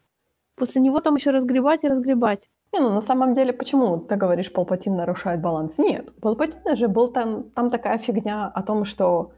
[0.56, 2.50] После него там еще разгребать и разгребать.
[2.74, 5.78] Не, ну на самом деле, почему ты говоришь, Палпатин нарушает баланс?
[5.78, 9.32] Нет, у Палпатина же был там, там такая фигня о том, что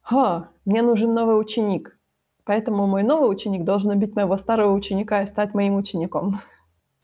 [0.00, 1.98] «Ха, мне нужен новый ученик,
[2.44, 6.40] поэтому мой новый ученик должен убить моего старого ученика и стать моим учеником».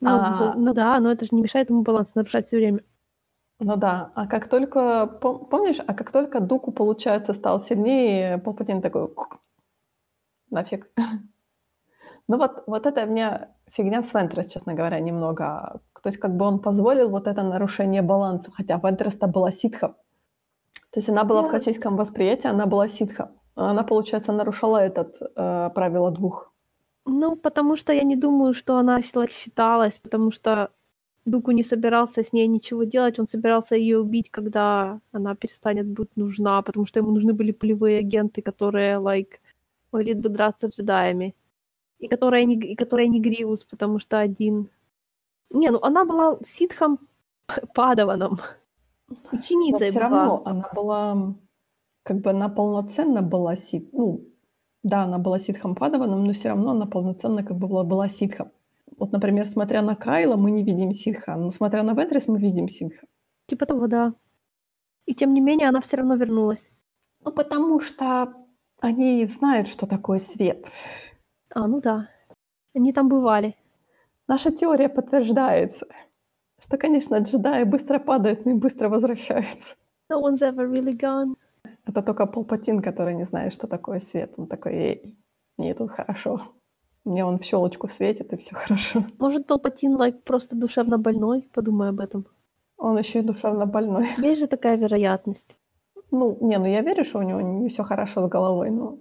[0.00, 0.54] Ну, а...
[0.56, 2.80] ну да, но это же не мешает ему баланс нарушать все время.
[3.66, 4.78] Ну да, а как только,
[5.22, 9.08] пом- помнишь, а как только Дуку, получается, стал сильнее, Палпатин такой,
[10.50, 10.86] нафиг.
[12.28, 15.80] Ну вот, вот это у меня фигня с Вентрес, честно говоря, немного.
[16.02, 19.94] То есть как бы он позволил вот это нарушение баланса, хотя Вентрес-то была ситхом.
[20.90, 21.50] То есть она была в Да.
[21.50, 23.28] классическом восприятии, она была ситхом.
[23.56, 26.52] А Она, получается, нарушала этот э, правило двух.
[27.06, 30.70] Ну, потому что я не думаю, что она считалась, потому что
[31.24, 36.16] Дуку не собирался с ней ничего делать, он собирался ее убить, когда она перестанет быть
[36.16, 39.40] нужна, потому что ему нужны были полевые агенты, которые, like,
[39.92, 41.34] могли бы драться с джедаями.
[41.98, 44.68] И которые не, и которые не Гривус, потому что один...
[45.50, 46.98] Не, ну она была ситхом
[47.74, 48.38] Падаваном.
[49.08, 50.08] Но Ученицей все была.
[50.08, 51.34] равно она была,
[52.02, 54.20] как бы она полноценно была сит, ну,
[54.82, 58.50] да, она была ситхом Падаваном, но все равно она полноценно как бы была, была ситхом.
[58.96, 62.68] Вот, например, смотря на Кайла, мы не видим ситха, но смотря на Вентрес, мы видим
[62.68, 63.06] ситха.
[63.46, 64.14] Типа того, да.
[65.06, 66.70] И тем не менее, она все равно вернулась.
[67.24, 68.34] Ну, потому что
[68.80, 70.66] они знают, что такое свет.
[71.50, 72.08] А, ну да.
[72.74, 73.56] Они там бывали.
[74.28, 75.86] Наша теория подтверждается,
[76.58, 79.76] что, конечно, джедаи быстро падают, но и быстро возвращаются.
[80.10, 81.34] No one's ever really gone.
[81.86, 84.34] Это только Палпатин, который не знает, что такое свет.
[84.38, 85.18] Он такой, эй,
[85.58, 86.40] мне тут хорошо.
[87.04, 89.04] Мне он в щелочку светит, и все хорошо.
[89.18, 91.48] Может, Палпатин, like, просто душевно больной?
[91.52, 92.26] Подумай об этом.
[92.76, 94.08] Он еще и душевно больной.
[94.18, 95.56] Есть же такая вероятность.
[96.10, 98.98] Ну, не, ну я верю, что у него не все хорошо с головой, но...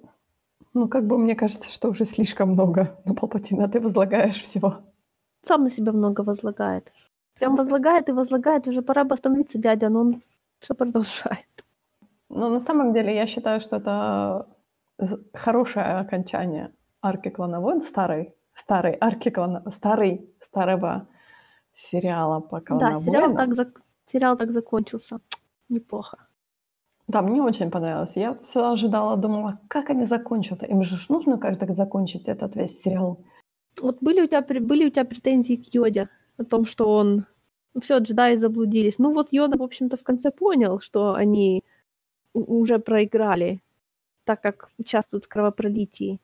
[0.74, 4.78] Ну, как бы мне кажется, что уже слишком много на Палпатина ты возлагаешь всего.
[5.44, 6.92] Сам на себя много возлагает.
[7.36, 8.68] Прям возлагает и возлагает.
[8.68, 10.22] Уже пора бы остановиться, дядя, но он
[10.60, 11.66] все продолжает.
[12.30, 14.48] Но на самом деле я считаю, что это
[15.34, 16.72] хорошее окончание
[17.04, 21.08] арки клана Войн, старой, старой арки клана, старый, старого
[21.76, 25.20] сериала по Да, клану сериал так, зак- сериал так закончился.
[25.70, 26.18] Неплохо.
[27.08, 28.16] Да, мне очень понравилось.
[28.16, 30.64] Я все ожидала, думала, как они закончат.
[30.64, 33.18] Им же нужно как-то закончить этот весь сериал.
[33.82, 37.26] Вот были у тебя, были у тебя претензии к Йоде о том, что он...
[37.82, 39.00] Все, джедаи заблудились.
[39.00, 41.64] Ну вот Йода, в общем-то, в конце понял, что они
[42.34, 43.62] уже проиграли,
[44.26, 46.20] так как участвуют в кровопролитии.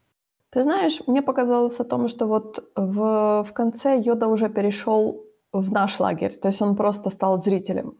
[0.51, 5.23] Ты знаешь, мне показалось о том, что вот в, в конце Йода уже перешел
[5.53, 7.97] в наш лагерь, то есть он просто стал зрителем.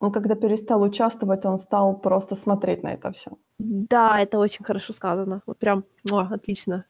[0.00, 3.30] Он когда перестал участвовать, он стал просто смотреть на это все.
[3.58, 5.42] Да, это очень хорошо сказано.
[5.46, 6.86] Вот прям муа, отлично.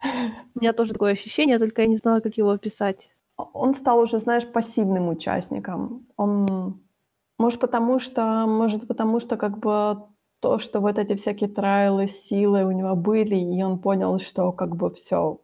[0.54, 3.10] У меня тоже такое ощущение, только я не знала, как его описать.
[3.36, 6.06] Он стал уже, знаешь, пассивным участником.
[6.16, 6.80] Он,
[7.38, 10.04] может, потому что, может, потому что как бы
[10.40, 14.76] то, что вот эти всякие трайлы, силы у него были, и он понял, что как
[14.76, 15.40] бы все.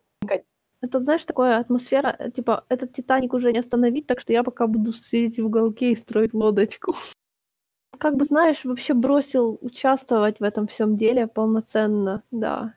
[0.84, 4.66] Это, знаешь, такая атмосфера, э, типа, этот Титаник уже не остановить, так что я пока
[4.66, 6.92] буду сидеть в уголке и строить лодочку.
[7.98, 12.74] Как бы, знаешь, вообще бросил участвовать в этом всем деле полноценно, да.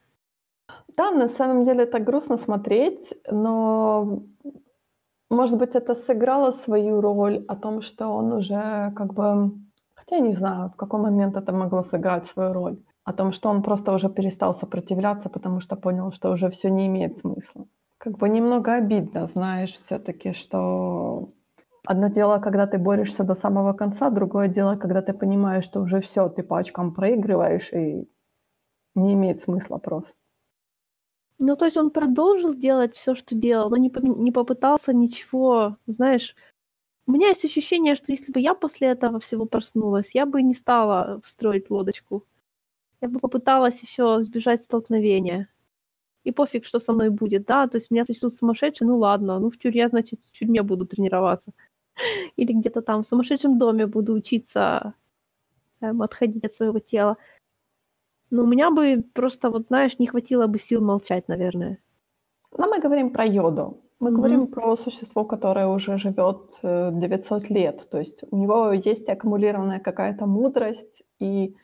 [0.95, 4.23] Да, на самом деле это грустно смотреть, но,
[5.29, 9.51] может быть, это сыграло свою роль о том, что он уже как бы...
[10.09, 12.77] Хотя не знаю, в какой момент это могло сыграть свою роль.
[13.03, 16.87] О том, что он просто уже перестал сопротивляться, потому что понял, что уже все не
[16.87, 17.65] имеет смысла.
[17.97, 21.33] Как бы немного обидно, знаешь, все-таки, что
[21.85, 25.99] одно дело, когда ты борешься до самого конца, другое дело, когда ты понимаешь, что уже
[25.99, 28.07] все, ты по очкам проигрываешь, и
[28.95, 30.19] не имеет смысла просто.
[31.39, 36.35] Ну, то есть он продолжил делать все, что делал, но не, не попытался ничего, знаешь.
[37.07, 40.53] У меня есть ощущение, что если бы я после этого всего проснулась, я бы не
[40.53, 42.25] стала строить лодочку.
[42.99, 45.47] Я бы попыталась еще сбежать столкновения.
[46.25, 49.49] И пофиг, что со мной будет, да, то есть меня сочтут сумасшедшей, ну ладно, ну
[49.49, 51.53] в тюрьме, значит, в тюрьме буду тренироваться.
[52.35, 54.93] Или где-то там в сумасшедшем доме буду учиться
[55.79, 57.17] эм, отходить от своего тела.
[58.31, 61.79] Но у меня бы просто, вот знаешь, не хватило бы сил молчать, наверное.
[62.57, 63.81] Но мы говорим про йоду.
[63.99, 64.17] Мы Мгм.
[64.17, 67.89] говорим про существо, которое уже живет э, 900 лет.
[67.89, 71.03] То есть у него есть аккумулированная какая-то мудрость.
[71.19, 71.55] И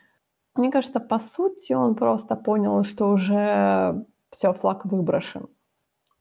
[0.55, 5.47] мне кажется, по сути, он просто понял, что уже все, флаг выброшен.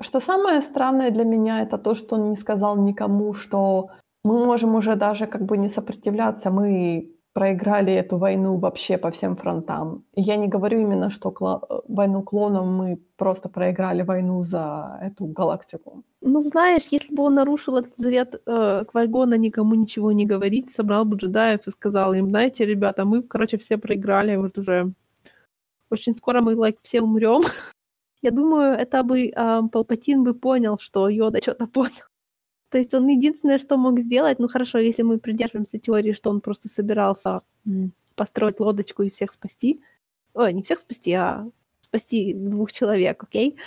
[0.01, 3.89] Что самое странное для меня, это то, что он не сказал никому, что
[4.25, 9.37] мы можем уже даже как бы не сопротивляться, мы проиграли эту войну вообще по всем
[9.37, 10.05] фронтам.
[10.15, 15.27] Я не говорю именно, что кла- э, войну клонов мы просто проиграли войну за эту
[15.27, 16.03] галактику.
[16.21, 21.05] Ну, знаешь, если бы он нарушил этот завет э, Квальгона никому ничего не говорить, собрал
[21.05, 24.93] бы джедаев и сказал им, знаете, ребята, мы, короче, все проиграли, вот уже
[25.91, 27.43] очень скоро мы, like, все умрем.
[28.23, 32.12] Я думаю, это бы э, Палпатин бы понял, что Йода что-то понял.
[32.73, 36.40] То есть он единственное, что мог сделать, ну хорошо, если мы придерживаемся теории, что он
[36.40, 37.40] просто собирался
[38.15, 39.82] построить лодочку и всех спасти,
[40.32, 41.47] ой, не всех спасти, а
[41.82, 43.59] спасти двух человек, окей?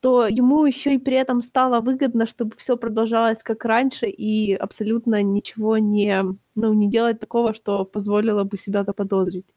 [0.00, 5.22] То ему еще и при этом стало выгодно, чтобы все продолжалось как раньше и абсолютно
[5.22, 6.24] ничего не,
[6.56, 9.54] ну, не делать такого, что позволило бы себя заподозрить.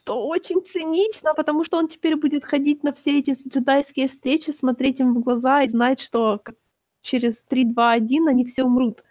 [0.00, 5.00] Что очень цинично, потому что он теперь будет ходить на все эти джедайские встречи, смотреть
[5.00, 6.42] им в глаза и знать, что
[7.06, 9.04] через 3, 2, 1 они все умрут.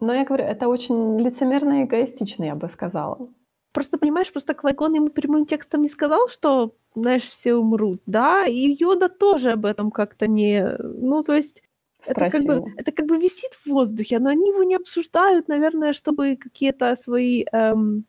[0.00, 3.28] Но я говорю, это очень лицемерно и эгоистично, я бы сказала.
[3.72, 8.74] Просто, понимаешь, просто Квайкон ему прямым текстом не сказал, что, знаешь, все умрут, да, и
[8.80, 10.64] Йода тоже об этом как-то не...
[10.78, 11.62] Ну, то есть
[12.06, 15.92] это как, бы, это как бы висит в воздухе, но они его не обсуждают, наверное,
[15.92, 18.06] чтобы какие-то свои эм,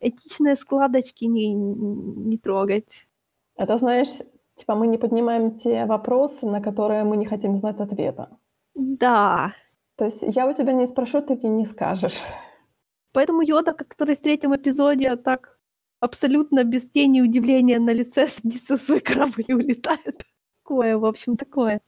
[0.00, 3.08] этичные складочки не, не трогать.
[3.56, 4.10] Это, знаешь,
[4.54, 8.28] типа мы не поднимаем те вопросы, на которые мы не хотим знать ответа.
[8.74, 9.54] Да.
[9.96, 12.18] То есть я у тебя не спрошу, ты мне не скажешь.
[13.12, 15.58] Поэтому Йода, который в третьем эпизоде так
[16.00, 20.24] абсолютно без тени удивления на лице садится свой корабль и улетает.
[20.62, 21.80] Такое, в общем, такое.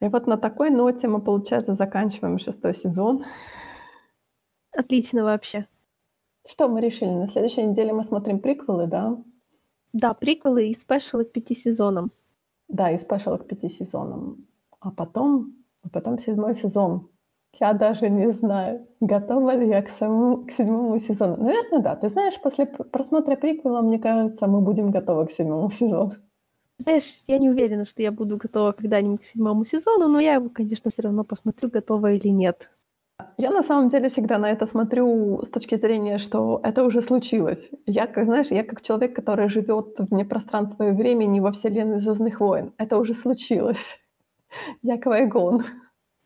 [0.00, 3.24] И вот на такой ноте мы, получается, заканчиваем шестой сезон.
[4.72, 5.66] Отлично вообще.
[6.46, 7.10] Что мы решили?
[7.10, 9.16] На следующей неделе мы смотрим приквелы, да?
[9.92, 12.10] Да, приквелы и спешалы к пяти сезонам.
[12.68, 14.46] Да, и спешалы к пяти сезонам.
[14.80, 17.08] А потом, а потом седьмой сезон.
[17.60, 21.36] Я даже не знаю, готова ли я к, самому, к седьмому сезону.
[21.38, 21.96] Наверное, да.
[21.96, 26.12] Ты знаешь, после просмотра приквела, мне кажется, мы будем готовы к седьмому сезону.
[26.78, 30.48] Знаешь, я не уверена, что я буду готова когда-нибудь к седьмому сезону, но я его,
[30.48, 32.70] конечно, все равно посмотрю, готова или нет.
[33.36, 37.70] Я на самом деле всегда на это смотрю с точки зрения, что это уже случилось.
[37.86, 42.40] Я, как знаешь, я как человек, который живет вне пространства и времени во вселенной Звездных
[42.40, 42.72] войн.
[42.78, 44.00] Это уже случилось.
[44.82, 45.64] Я Квайгон.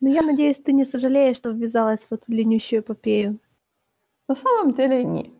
[0.01, 3.39] Ну, я надеюсь, ты не сожалеешь, что ввязалась в эту длиннющую эпопею.
[4.27, 5.31] На самом деле нет.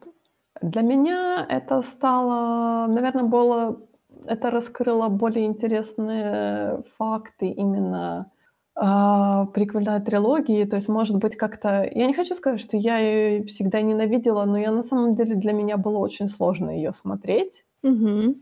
[0.62, 3.82] Для меня это стало, наверное, было,
[4.26, 8.32] это раскрыло более интересные факты именно
[8.76, 10.66] а, приквельной трилогии.
[10.66, 11.90] То есть, может быть, как-то...
[11.94, 15.54] Я не хочу сказать, что я ее всегда ненавидела, но я на самом деле для
[15.54, 17.66] меня было очень сложно ее смотреть.
[17.84, 18.36] Угу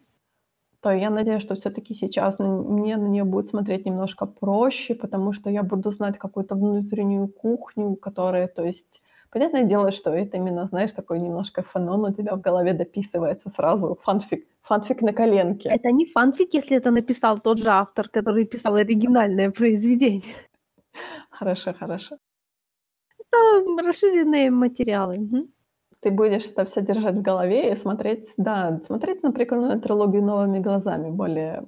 [0.82, 5.50] то я надеюсь, что все-таки сейчас мне на нее будет смотреть немножко проще, потому что
[5.50, 10.92] я буду знать какую-то внутреннюю кухню, которая, то есть, понятное дело, что это именно, знаешь,
[10.92, 15.70] такой немножко фанон у тебя в голове дописывается сразу, фанфик, фанфик на коленке.
[15.70, 20.36] Это не фанфик, если это написал тот же автор, который писал оригинальное произведение.
[21.30, 22.18] Хорошо, хорошо.
[23.20, 25.16] Это расширенные материалы.
[25.16, 25.48] Угу
[26.02, 30.60] ты будешь это все держать в голове и смотреть, да, смотреть на прикольную трилогию новыми
[30.60, 31.68] глазами, более,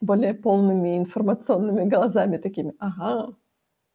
[0.00, 2.74] более полными информационными глазами такими.
[2.78, 3.34] Ага.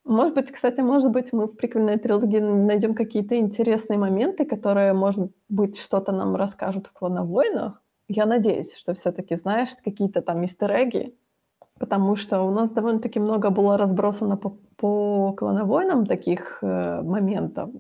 [0.06, 5.32] Может быть, кстати, может быть, мы в прикольной трилогии найдем какие-то интересные моменты, которые, может
[5.50, 7.82] быть, что-то нам расскажут в «Клоновойнах».
[8.08, 11.18] Я надеюсь, что все таки знаешь, какие-то там мистереги,
[11.80, 17.72] потому что у нас довольно-таки много было разбросано по, по «Клоновойнам» таких э, моментов.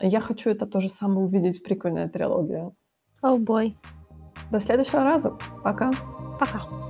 [0.00, 2.72] Я хочу это то же самое увидеть в прикольной трилогии.
[3.20, 3.76] О, oh бой.
[4.50, 5.36] До следующего раза.
[5.62, 5.90] Пока.
[6.40, 6.87] Пока.